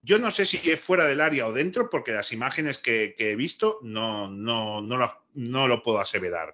[0.03, 3.35] yo no sé si es fuera del área o dentro, porque las imágenes que, he
[3.35, 6.53] visto no, no, no, lo, no, lo, puedo aseverar.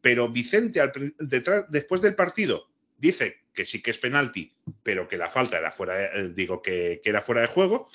[0.00, 5.18] Pero Vicente, al, detrás, después del partido, dice que sí que es penalti, pero que
[5.18, 7.90] la falta era fuera, de, digo que, que era fuera de juego.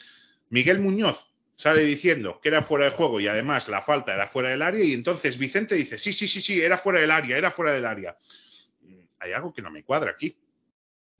[0.49, 1.26] Miguel Muñoz
[1.57, 4.83] sale diciendo que era fuera de juego y además la falta era fuera del área
[4.83, 7.85] y entonces Vicente dice, sí, sí, sí, sí, era fuera del área, era fuera del
[7.85, 8.15] área.
[9.19, 10.37] Hay algo que no me cuadra aquí.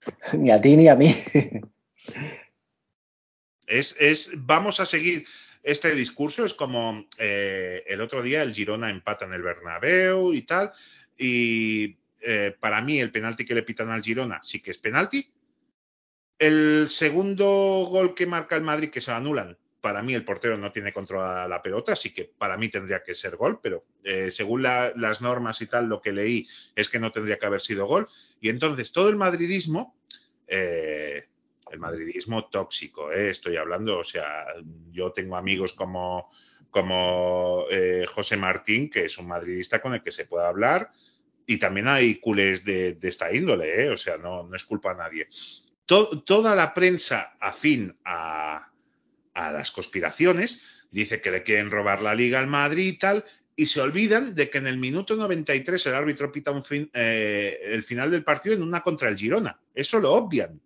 [0.32, 1.14] Ni a ti ni a mí.
[3.66, 5.26] Es, es, vamos a seguir
[5.62, 10.42] este discurso, es como eh, el otro día el Girona empata en el Bernabéu y
[10.42, 10.72] tal,
[11.18, 15.30] y eh, para mí el penalti que le pitan al Girona sí que es penalti.
[16.38, 19.58] El segundo gol que marca el Madrid que se lo anulan,
[19.88, 23.14] para mí el portero no tiene controlada la pelota, así que para mí tendría que
[23.14, 26.46] ser gol, pero eh, según la, las normas y tal, lo que leí
[26.76, 28.06] es que no tendría que haber sido gol.
[28.38, 29.96] Y entonces todo el madridismo,
[30.46, 31.26] eh,
[31.72, 34.44] el madridismo tóxico, eh, estoy hablando, o sea,
[34.90, 36.28] yo tengo amigos como,
[37.70, 40.90] eh, José Martín, que es un madridista con el que se puede hablar,
[41.46, 45.28] y también hay culés de, esta índole, o sea, no, es culpa a nadie.
[45.86, 48.68] To toda la prensa afín a,
[49.46, 53.24] a las conspiraciones, dice que le quieren robar la liga al Madrid y tal,
[53.56, 57.58] y se olvidan de que en el minuto 93 el árbitro pita un fin, eh,
[57.64, 59.60] el final del partido en una contra el Girona.
[59.74, 60.60] Eso lo obvian.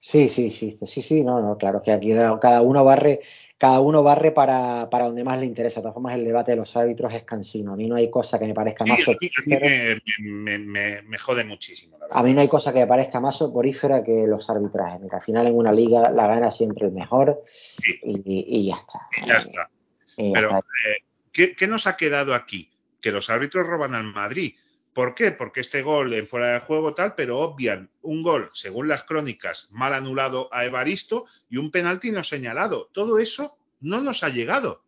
[0.00, 3.20] Sí, sí, sí, sí, sí, no, no, claro que aquí cada uno barre,
[3.62, 5.78] cada uno barre para, para donde más le interesa.
[5.78, 7.74] De todas formas, el debate de los árbitros es cansino.
[7.74, 10.00] A mí no hay cosa que me parezca Sí, más mí soporífera.
[10.18, 12.18] me, me- me- me jode muchísimo, la verdad.
[12.18, 15.12] A mí no hay cosa que me parezca más soporífera que los arbitrajes.
[15.12, 17.44] Al final en una liga la gana siempre el mejor
[17.80, 18.00] Sí.
[18.02, 18.98] y, y ya está.
[19.22, 19.70] Y ya está.
[20.16, 20.58] Y ya Pero, está.
[20.58, 22.68] eh, ¿qué, qué nos ha quedado aquí?
[23.00, 24.54] Que los árbitros roban al Madrid.
[24.92, 25.32] ¿Por qué?
[25.32, 29.68] Porque este gol en fuera de juego tal, pero obvian un gol, según las crónicas,
[29.70, 32.90] mal anulado a Evaristo y un penalti no señalado.
[32.92, 34.82] Todo eso no nos ha llegado.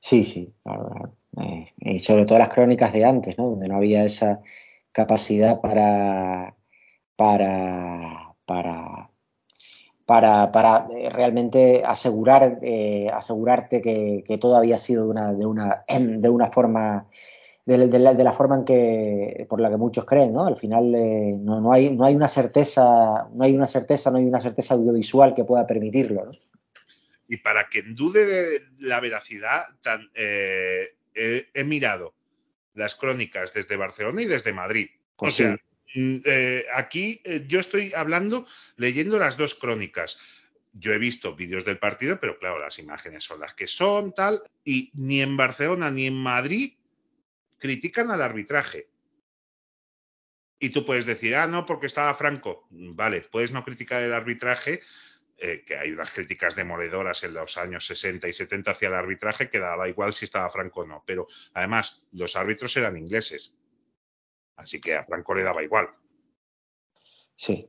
[0.00, 1.14] Sí, sí, claro.
[1.38, 3.50] Eh, y sobre todo las crónicas de antes, ¿no?
[3.50, 4.40] Donde no había esa
[4.92, 6.54] capacidad para,
[7.16, 9.10] para, para,
[10.04, 15.46] para, para eh, realmente asegurar, eh, asegurarte que, que todo había sido de una, de
[15.46, 17.08] una, de una forma,
[17.64, 20.46] de, de la, de la forma en que, por la que muchos creen, ¿no?
[20.46, 24.18] Al final eh, no, no hay, no hay una certeza, no hay una certeza, no
[24.18, 26.32] hay una certeza audiovisual que pueda permitirlo, ¿no?
[27.28, 32.14] Y para quien dude de la veracidad, tan, eh, he, he mirado
[32.74, 34.88] las crónicas desde Barcelona y desde Madrid.
[35.16, 35.56] Pues o sea,
[35.86, 36.00] sí.
[36.00, 40.18] mm, eh, aquí eh, yo estoy hablando, leyendo las dos crónicas.
[40.74, 44.42] Yo he visto vídeos del partido, pero claro, las imágenes son las que son, tal,
[44.64, 46.74] y ni en Barcelona ni en Madrid
[47.62, 48.90] critican al arbitraje.
[50.58, 52.66] Y tú puedes decir, ah, no, porque estaba Franco.
[52.70, 54.82] Vale, puedes no criticar el arbitraje,
[55.38, 59.48] eh, que hay unas críticas demoledoras en los años 60 y 70 hacia el arbitraje,
[59.48, 61.04] que daba igual si estaba Franco o no.
[61.06, 63.56] Pero además, los árbitros eran ingleses.
[64.56, 65.88] Así que a Franco le daba igual.
[67.36, 67.68] Sí.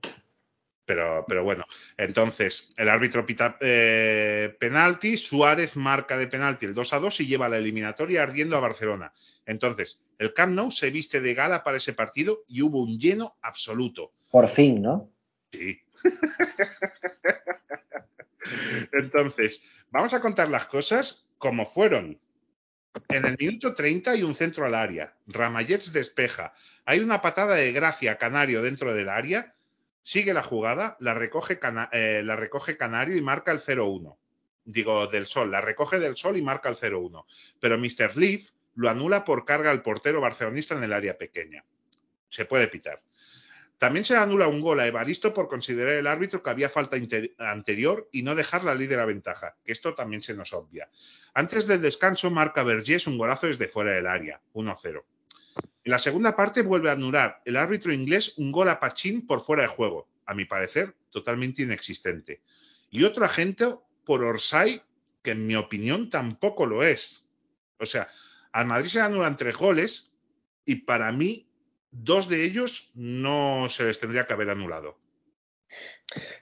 [0.86, 1.66] Pero, pero bueno,
[1.96, 7.28] entonces el árbitro pita eh, penalti, Suárez marca de penalti el 2 a 2 y
[7.28, 9.14] lleva la eliminatoria ardiendo a Barcelona.
[9.46, 13.38] Entonces, el Camp Nou se viste de gala para ese partido y hubo un lleno
[13.42, 14.12] absoluto.
[14.30, 15.10] Por fin, ¿no?
[15.52, 15.80] Sí.
[18.92, 22.20] Entonces, vamos a contar las cosas como fueron.
[23.10, 25.16] En el minuto 30 hay un centro al área.
[25.28, 26.54] Ramallets despeja.
[26.86, 29.53] Hay una patada de gracia Canario dentro del área.
[30.04, 34.18] Sigue la jugada, la recoge, Cana eh, la recoge Canario y marca el 0-1.
[34.66, 35.52] Digo, del Sol.
[35.52, 37.26] La recoge del Sol y marca el 0-1.
[37.60, 38.18] Pero Mr.
[38.18, 41.64] Leaf lo anula por carga al portero barcelonista en el área pequeña.
[42.30, 43.02] Se puede pitar.
[43.78, 46.96] También se anula un gol a Evaristo por considerar el árbitro que había falta
[47.38, 50.90] anterior y no dejar la líder a ventaja, que esto también se nos obvia.
[51.34, 55.04] Antes del descanso marca Vergés un golazo desde fuera del área, 1-0.
[55.86, 59.42] En la segunda parte vuelve a anular el árbitro inglés un gol a Pachín por
[59.42, 62.42] fuera de juego, a mi parecer totalmente inexistente.
[62.90, 63.66] Y otro agente
[64.06, 64.82] por Orsay,
[65.22, 67.28] que en mi opinión tampoco lo es.
[67.80, 68.08] O sea,
[68.52, 70.14] al Madrid se le anulan tres goles
[70.66, 71.48] y para mí
[71.92, 74.98] dos de ellos no se les tendría que haber anulado.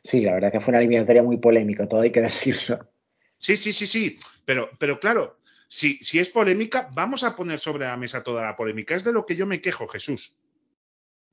[0.04, 2.92] Sí, la verdad que fue una eliminatoria muy polémica, todo hay que decirlo.
[3.38, 5.40] Sí, sí, sí, sí, pero, pero claro,
[5.72, 8.94] si, si es polémica, vamos a poner sobre la mesa toda la polémica.
[8.94, 10.38] Es de lo que yo me quejo, Jesús.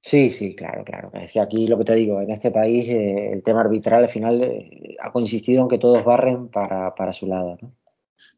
[0.00, 1.10] Sí, sí, claro, claro.
[1.14, 4.10] Es que aquí lo que te digo, en este país eh, el tema arbitral al
[4.10, 7.74] final eh, ha consistido en que todos barren para, para su lado, ¿no?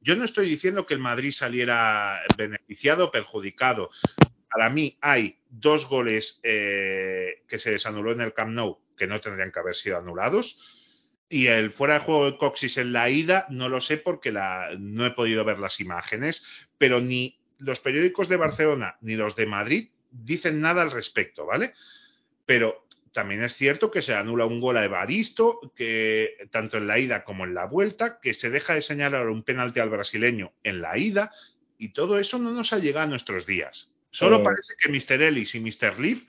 [0.01, 3.91] Yo no estoy diciendo que el Madrid saliera beneficiado o perjudicado.
[4.51, 9.07] Para mí hay dos goles eh, que se les anuló en el Camp Nou que
[9.07, 10.80] no tendrían que haber sido anulados.
[11.33, 14.71] Y el fuera de juego de Coxis en la ida, no lo sé porque la,
[14.79, 16.45] no he podido ver las imágenes,
[16.77, 21.73] pero ni los periódicos de Barcelona ni los de Madrid dicen nada al respecto, ¿vale?
[22.47, 26.99] Pero también es cierto que se anula un gol a Evaristo, que tanto en la
[26.99, 30.81] ida como en la vuelta, que se deja de señalar un penalti al brasileño en
[30.81, 31.33] la ida,
[31.79, 33.93] y todo eso no nos ha llegado a nuestros días.
[34.11, 34.45] Solo Eh.
[34.45, 35.23] parece que Mr.
[35.23, 36.01] Ellis y Mr.
[36.01, 36.25] Leaf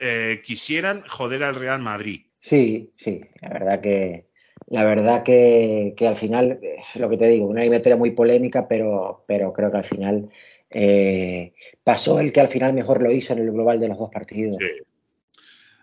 [0.00, 2.26] eh, quisieran joder al Real Madrid.
[2.38, 4.29] Sí, sí, la verdad que
[4.70, 8.68] la verdad que, que al final, eh, lo que te digo, una eliminatoria muy polémica,
[8.68, 10.30] pero, pero creo que al final
[10.70, 11.52] eh,
[11.82, 14.58] pasó el que al final mejor lo hizo en el global de los dos partidos.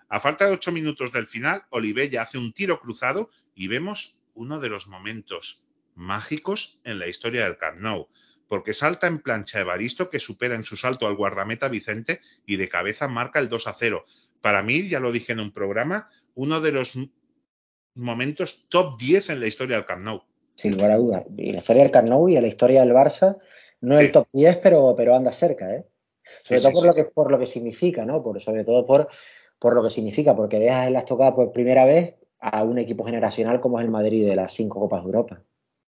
[0.08, 4.62] A falta de ocho minutos del final, Olivella hace un tiro cruzado y vemos uno
[4.62, 8.08] de los momentos mágicos en la historia del Camp Nou,
[8.48, 12.70] porque salta en plancha Evaristo que supera en su salto al guardameta Vicente y de
[12.70, 14.06] cabeza marca el 2 a 0.
[14.40, 16.96] Para mí, ya lo dije en un programa, uno de los
[17.98, 20.22] momentos top 10 en la historia del Camp Nou.
[20.56, 21.24] Sin lugar a dudas.
[21.38, 23.38] Y la historia del Camp Nou y la historia del Barça,
[23.82, 24.06] no es Sí.
[24.08, 25.86] el top 10, pero, pero anda cerca, ¿eh?
[26.44, 26.88] Sobre Sí, todo por, sí.
[26.88, 28.24] Lo que, por lo que significa, ¿no?
[28.24, 29.08] Por, sobre todo por,
[29.60, 33.04] por lo que significa, porque dejas en las tocadas por primera vez a un equipo
[33.06, 35.44] generacional como es el Madrid de las cinco Copas de Europa.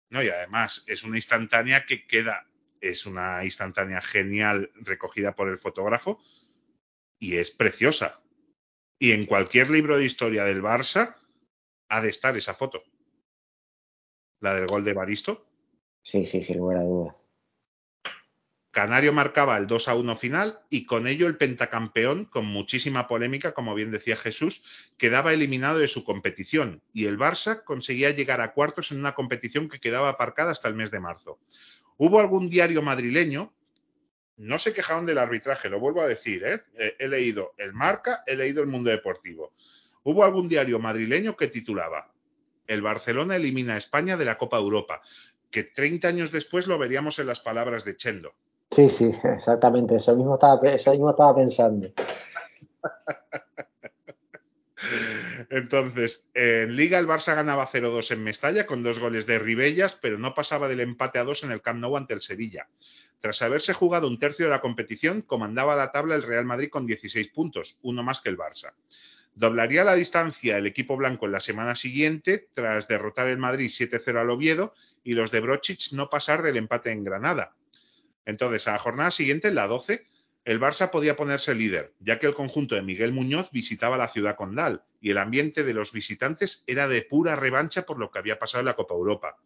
[0.09, 2.45] No, y además es una instantánea que queda,
[2.81, 6.19] es una instantánea genial recogida por el fotógrafo
[7.19, 8.21] y es preciosa.
[8.97, 11.15] Y en cualquier libro de historia del Barça
[11.89, 12.83] ha de estar esa foto.
[14.41, 15.45] la del gol de Baristo.
[16.01, 17.15] Sí, sí, sin lugar a dudas.
[18.71, 23.53] Canario marcaba el 2 a 1 final y con ello el pentacampeón, con muchísima polémica,
[23.53, 24.63] como bien decía Jesús,
[24.97, 29.67] quedaba eliminado de su competición y el Barça conseguía llegar a cuartos en una competición
[29.67, 31.39] que quedaba aparcada hasta el mes de marzo.
[31.97, 33.53] Hubo algún diario madrileño,
[34.37, 36.61] no se quejaron del arbitraje, lo vuelvo a decir, ¿eh?
[36.77, 39.53] Eh, he leído el Marca, he leído el Mundo Deportivo.
[40.09, 42.11] Hubo algún diario madrileño que titulaba
[42.65, 45.03] El Barcelona elimina a España de la Copa Europa,
[45.51, 48.33] que 30 años después lo veríamos en las palabras de Chendo.
[48.71, 49.97] Sí, sí, exactamente.
[49.97, 51.93] Eso mismo estaba, eso mismo estaba pensando.
[55.51, 60.17] Entonces, en Liga el Barça ganaba 0-2 en Mestalla con dos goles de Ribellas, pero
[60.17, 62.67] no pasaba del empate a dos en el Camp Nou ante el Sevilla.
[63.21, 66.87] Tras haberse jugado un tercio de la competición, comandaba la tabla el Real Madrid con
[66.87, 68.73] 16 puntos, uno más que el Barça.
[69.39, 74.19] Doblaría la distancia el equipo blanco en la semana siguiente, tras derrotar el Madrid 7-0
[74.19, 77.55] al Oviedo y los de Brochich no pasar del empate en Granada.
[78.25, 80.05] Entonces, a la jornada siguiente, la 12,
[80.43, 84.35] el Barça podía ponerse líder, ya que el conjunto de Miguel Muñoz visitaba la ciudad
[84.35, 88.39] condal y el ambiente de los visitantes era de pura revancha por lo que había
[88.39, 89.37] pasado en la Copa Europa.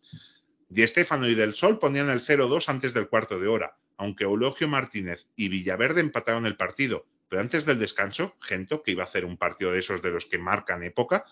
[0.69, 4.67] Di Stéfano y Del Sol ponían el 0-2 antes del cuarto de hora, aunque Eulogio
[4.67, 9.25] Martínez y Villaverde empataron el partido, pero antes del descanso, Gento, que iba a hacer
[9.25, 11.25] un partido de esos de los que marcan época,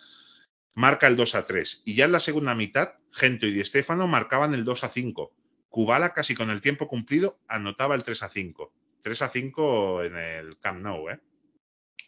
[0.73, 4.55] marca el 2 3 y ya en la segunda mitad, Gento y Di Stéfano marcaban
[4.55, 5.31] el 2 5.
[5.69, 8.73] Kubala, casi con el tiempo cumplido, anotaba el 3 5.
[8.99, 11.19] 3 5 en el Camp Nou, ¿eh?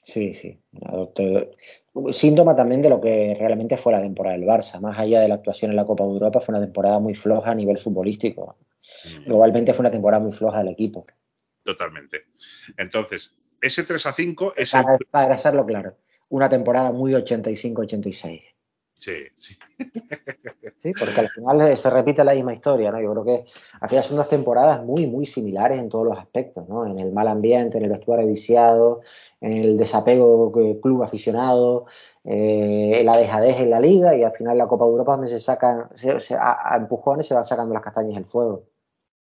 [0.01, 0.59] Sí, sí.
[2.11, 4.81] Síntoma también de lo que realmente fue la temporada del Barça.
[4.81, 7.51] Más allá de la actuación en la Copa de Europa, fue una temporada muy floja
[7.51, 8.57] a nivel futbolístico.
[9.05, 11.05] Mm, Globalmente fue una temporada muy floja del equipo.
[11.63, 12.23] Totalmente.
[12.77, 14.83] Entonces, ese 3 5 es el...
[14.83, 15.97] Para, para hacerlo claro,
[16.29, 18.41] una temporada muy 85-86.
[18.99, 19.57] Sí, sí.
[20.81, 23.01] Sí, porque al final eh, se repite la misma historia, ¿no?
[23.01, 23.45] Yo creo que
[23.81, 26.85] al final son dos temporadas muy, muy similares en todos los aspectos, ¿no?
[26.85, 29.01] En el mal ambiente, en el vestuario viciado,
[29.41, 31.85] en el desapego eh, club aficionado,
[32.23, 35.27] eh, en la dejadez en la liga y al final la Copa de Europa donde
[35.27, 38.69] se sacan, se- se- a, a empujones se van sacando las castañas del fuego.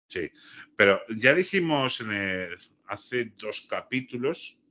[0.07, 0.29] Sí,
[0.77, 2.57] pero ya dijimos en el-
[2.87, 4.61] hace dos capítulos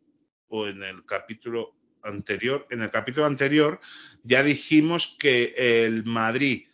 [0.49, 3.81] o en el capítulo anterior, en el capítulo anterior
[4.23, 6.69] ya dijimos que el Madrid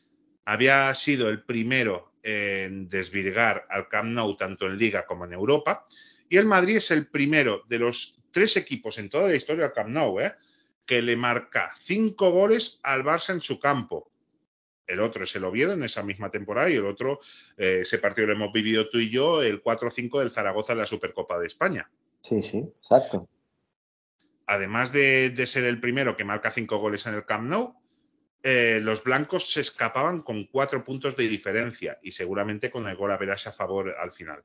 [0.45, 5.87] había sido el primero en desvirgar al Camp Nou tanto en Liga como en Europa
[6.29, 9.73] y el Madrid es el primero de los tres equipos en toda la historia del
[9.73, 10.35] Camp Nou, ¿eh?
[10.87, 14.12] que le marca cinco goles al Barça en su campo.
[14.87, 17.21] El otro es el Oviedo en esa misma temporada y el otro,
[17.57, 20.87] eh, ese partido lo hemos vivido tú y yo, el 4-5 del Zaragoza en la
[20.87, 21.91] Supercopa de España.
[22.23, 23.29] Sí, sí, exacto.
[24.47, 27.83] Además de, de ser el primero que marca cinco goles en el Camp Nou,
[28.43, 33.13] eh, los blancos se escapaban con cuatro puntos de diferencia y seguramente con el gol
[33.13, 34.43] a verás a favor al final.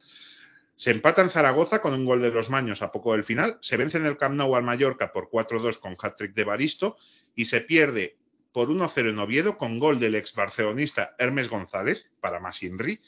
[0.75, 3.77] Se empata en Zaragoza con un gol de los Maños a poco del final, se
[3.77, 6.97] vence en el Camp Nou al Mallorca por 4-2 con hat-trick de Baristo
[7.33, 8.17] y se pierde
[8.57, 12.99] por 1-0 en Oviedo con gol del ex barcelonista Hermes González para más Inri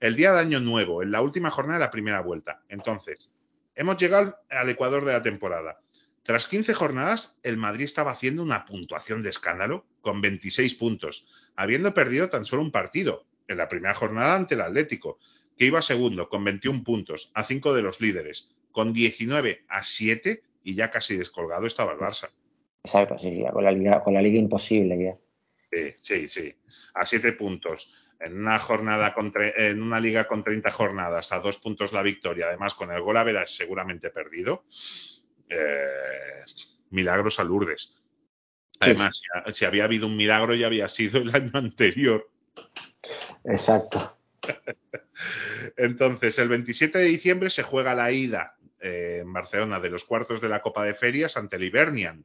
[0.00, 2.62] el día de Año Nuevo, en la última jornada de la primera vuelta.
[2.70, 3.30] Entonces,
[3.74, 5.78] hemos llegado al Ecuador de la temporada.
[6.22, 11.92] Tras 15 jornadas, el Madrid estaba haciendo una puntuación de escándalo con 26 puntos, habiendo
[11.92, 15.18] perdido tan solo un partido, en la primera jornada ante el Atlético,
[15.58, 20.42] que iba segundo con 21 puntos, a 5 de los líderes, con 19 a 7
[20.62, 22.30] y ya casi descolgado estaba el Barça.
[22.84, 25.16] Exacto, sí, sí, con la liga, con la liga imposible ya.
[25.72, 26.54] Sí, sí, sí.
[26.94, 27.94] A 7 puntos.
[28.20, 32.02] En una jornada con tre- en una liga con 30 jornadas, a dos puntos la
[32.02, 34.64] victoria, además con el gol a veras seguramente perdido.
[35.48, 36.44] Eh,
[36.90, 37.96] milagros a Lourdes.
[38.80, 42.30] Además, si, si había habido un milagro, ya había sido el año anterior.
[43.44, 44.18] Exacto.
[45.76, 50.40] Entonces, el 27 de diciembre se juega la ida eh, en Barcelona de los cuartos
[50.40, 52.24] de la Copa de Ferias ante el Hibernian.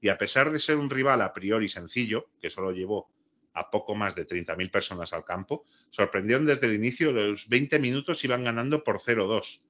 [0.00, 3.08] Y a pesar de ser un rival a priori sencillo, que solo llevó
[3.52, 8.22] a poco más de 30.000 personas al campo, sorprendieron desde el inicio, los 20 minutos
[8.24, 9.62] iban ganando por 0-2.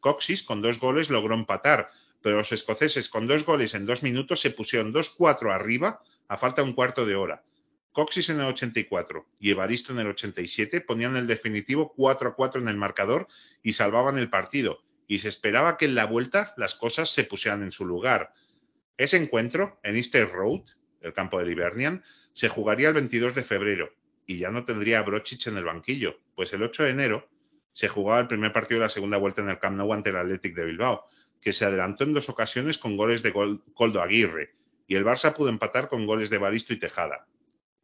[0.00, 1.90] Coxis con dos goles logró empatar,
[2.22, 6.62] pero los escoceses con dos goles en dos minutos se pusieron 2-4 arriba a falta
[6.62, 7.44] de un cuarto de hora.
[7.92, 12.60] Coxis en el 84 y Evaristo en el 87 ponían el definitivo 4 a 4
[12.60, 13.28] en el marcador
[13.62, 14.82] y salvaban el partido.
[15.06, 18.32] Y se esperaba que en la vuelta las cosas se pusieran en su lugar.
[18.96, 20.62] Ese encuentro en Easter Road,
[21.00, 23.92] el campo del Hibernian, se jugaría el 22 de febrero
[24.26, 27.28] y ya no tendría a Brochich en el banquillo, pues el 8 de enero
[27.72, 30.16] se jugaba el primer partido de la segunda vuelta en el Camp Nou ante el
[30.16, 31.08] Athletic de Bilbao,
[31.40, 34.54] que se adelantó en dos ocasiones con goles de Coldo Aguirre
[34.86, 37.26] y el Barça pudo empatar con goles de Baristo y Tejada.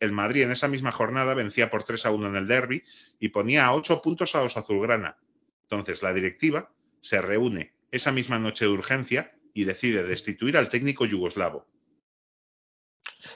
[0.01, 2.82] el Madrid en esa misma jornada vencía por 3 a 1 en el derby
[3.19, 5.19] y ponía a 8 puntos a los azulgrana.
[5.62, 11.06] Entonces la directiva se reúne esa misma noche de urgencia y decide destituir al técnico
[11.06, 11.66] yugoslavo.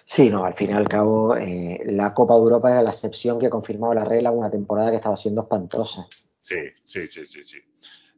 [0.06, 3.38] Sí, no, al fin y al cabo, eh, la Copa de Europa era la excepción
[3.38, 6.06] que confirmaba la regla una temporada que estaba siendo espantosa.
[6.42, 7.58] Sí, sí, sí, sí, sí.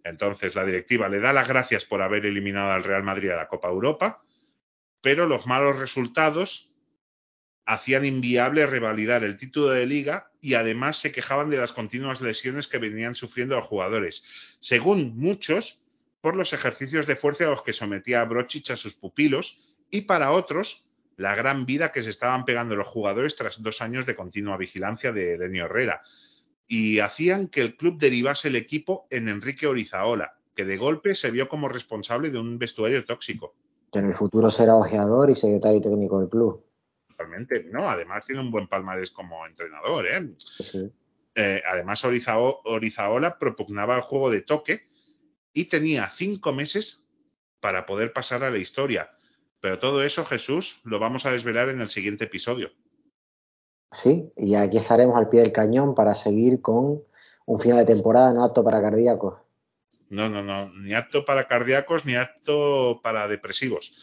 [0.05, 3.49] Entonces la directiva le da las gracias por haber eliminado al Real Madrid a la
[3.49, 4.23] Copa Europa,
[5.01, 6.73] pero los malos resultados
[7.65, 12.69] hacían inviable revalidar el título de liga y además se quejaban de las continuas lesiones
[12.69, 14.25] que venían sufriendo los jugadores.
[14.61, 15.85] Según muchos,
[16.27, 19.61] por los ejercicios de fuerza a los que sometía Brochich a sus pupilos
[19.93, 20.85] y para otros,
[21.17, 25.13] la gran vida que se estaban pegando los jugadores tras dos años de continua vigilancia
[25.13, 26.03] de Lenio Herrera.
[26.67, 31.31] Y hacían que el club derivase el equipo en Enrique Orizaola, que de golpe se
[31.31, 33.55] vio como responsable de un vestuario tóxico.
[33.93, 36.61] Que en el futuro será ojeador y secretario técnico del club.
[37.07, 40.35] Totalmente, no, además tiene un buen palmarés como entrenador, ¿eh?
[40.39, 40.91] Sí.
[41.37, 44.89] Eh, además, Orizao- Orizaola propugnaba el juego de toque
[45.57, 47.07] y tenía cinco meses
[47.61, 49.11] para poder pasar a la historia.
[49.59, 52.73] Pero todo eso, Jesús, lo vamos a desvelar en el siguiente episodio.
[53.91, 57.03] Sí, y aquí estaremos al pie del cañón para seguir con
[57.47, 59.41] un final de temporada no apto para cardíacos.
[60.11, 63.95] No, no, no, ni apto para cardíacos ni apto para depresivos.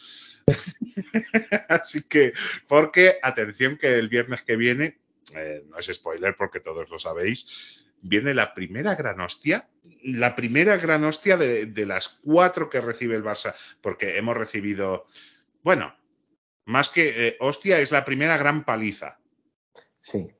[1.68, 2.32] Así que,
[2.66, 4.98] porque, atención que el viernes que viene,
[5.36, 9.68] eh, no es spoiler porque todos lo sabéis, viene la primera gran hostia,
[10.02, 15.06] la primera gran hostia de, de las cuatro que recibe el Barça, porque hemos recibido,
[15.62, 15.96] bueno,
[16.66, 19.18] más que eh, hostia, es la primera gran paliza.
[20.00, 20.30] Sí,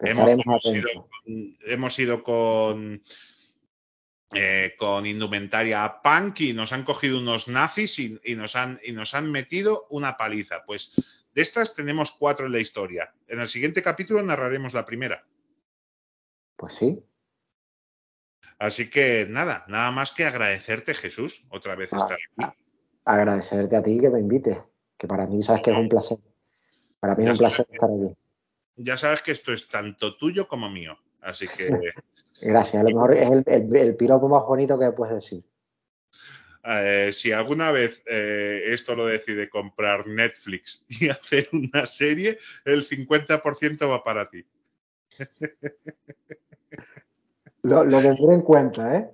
[0.00, 0.28] Hemos,
[0.66, 3.02] ido, con- hemos ido con,
[4.34, 8.92] eh, con indumentaria punk y nos han cogido unos nazis y, y nos han, y
[8.92, 10.64] nos han metido una paliza.
[10.66, 10.92] Pues
[11.32, 13.14] de estas tenemos cuatro en la historia.
[13.28, 15.24] En el siguiente capítulo narraremos la primera.
[16.56, 17.02] Pues sí,
[18.58, 22.56] Así que nada, nada más que agradecerte, Jesús, otra vez Ah, estar aquí.
[23.04, 24.58] agradecerte a ti que me invites,
[24.96, 26.18] que para mí sabes que es un placer.
[27.00, 28.14] Para mí es un placer estar aquí.
[28.76, 30.98] Ya sabes que esto es tanto tuyo como mío.
[31.20, 31.68] Así que
[32.40, 35.44] Gracias, a lo mejor es el, el- el piropo más bonito que puedes decir.
[36.66, 42.84] Eh, si alguna vez eh, esto lo decide comprar Netflix y hacer una serie, el
[42.84, 44.44] 50% va para ti.
[47.64, 49.10] Lo, lo tendré en cuenta, ¿eh?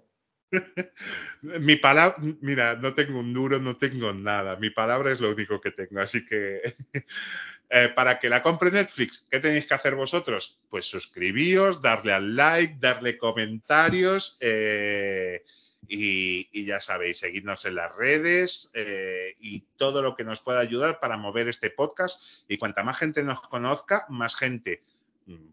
[1.42, 4.56] Mi palabra, mira, no tengo un duro, no tengo nada.
[4.56, 6.00] Mi palabra es lo único que tengo.
[6.00, 6.60] Así que
[7.70, 10.58] eh, para que la compre Netflix, ¿qué tenéis que hacer vosotros?
[10.68, 15.44] Pues suscribíos, darle al like, darle comentarios eh,
[15.86, 20.98] y, ya sabéis, seguidnos en las redes eh, y todo lo que nos pueda ayudar
[20.98, 22.20] para mover este podcast.
[22.48, 24.82] Y cuanta más gente nos conozca, más gente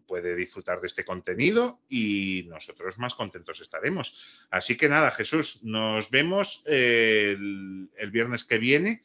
[0.06, 4.46] puede disfrutar de este contenido y nosotros más contentos estaremos.
[4.50, 9.02] Así que nada, Jesús, nos vemos eh, el, el viernes que viene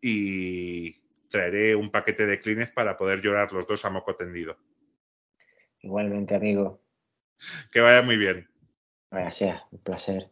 [0.00, 4.56] y traeré un paquete de Kleenex para poder llorar los dos a moco tendido.
[5.80, 6.80] Igualmente, amigo.
[7.70, 8.48] Que vaya muy bien.
[9.10, 10.30] Gracias, un placer.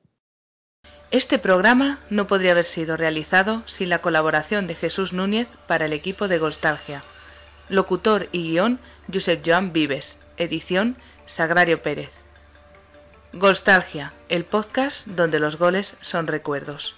[1.10, 5.92] Este programa no podría haber sido realizado sin la colaboración de Jesús Núñez para el
[5.92, 7.04] equipo de Golstalgia.
[7.68, 8.80] Locutor y guion
[9.12, 10.18] Josep Joan Vives.
[10.36, 12.10] Edición Sagrario Pérez.
[13.32, 16.96] Golstalgia, el podcast donde los goles son recuerdos.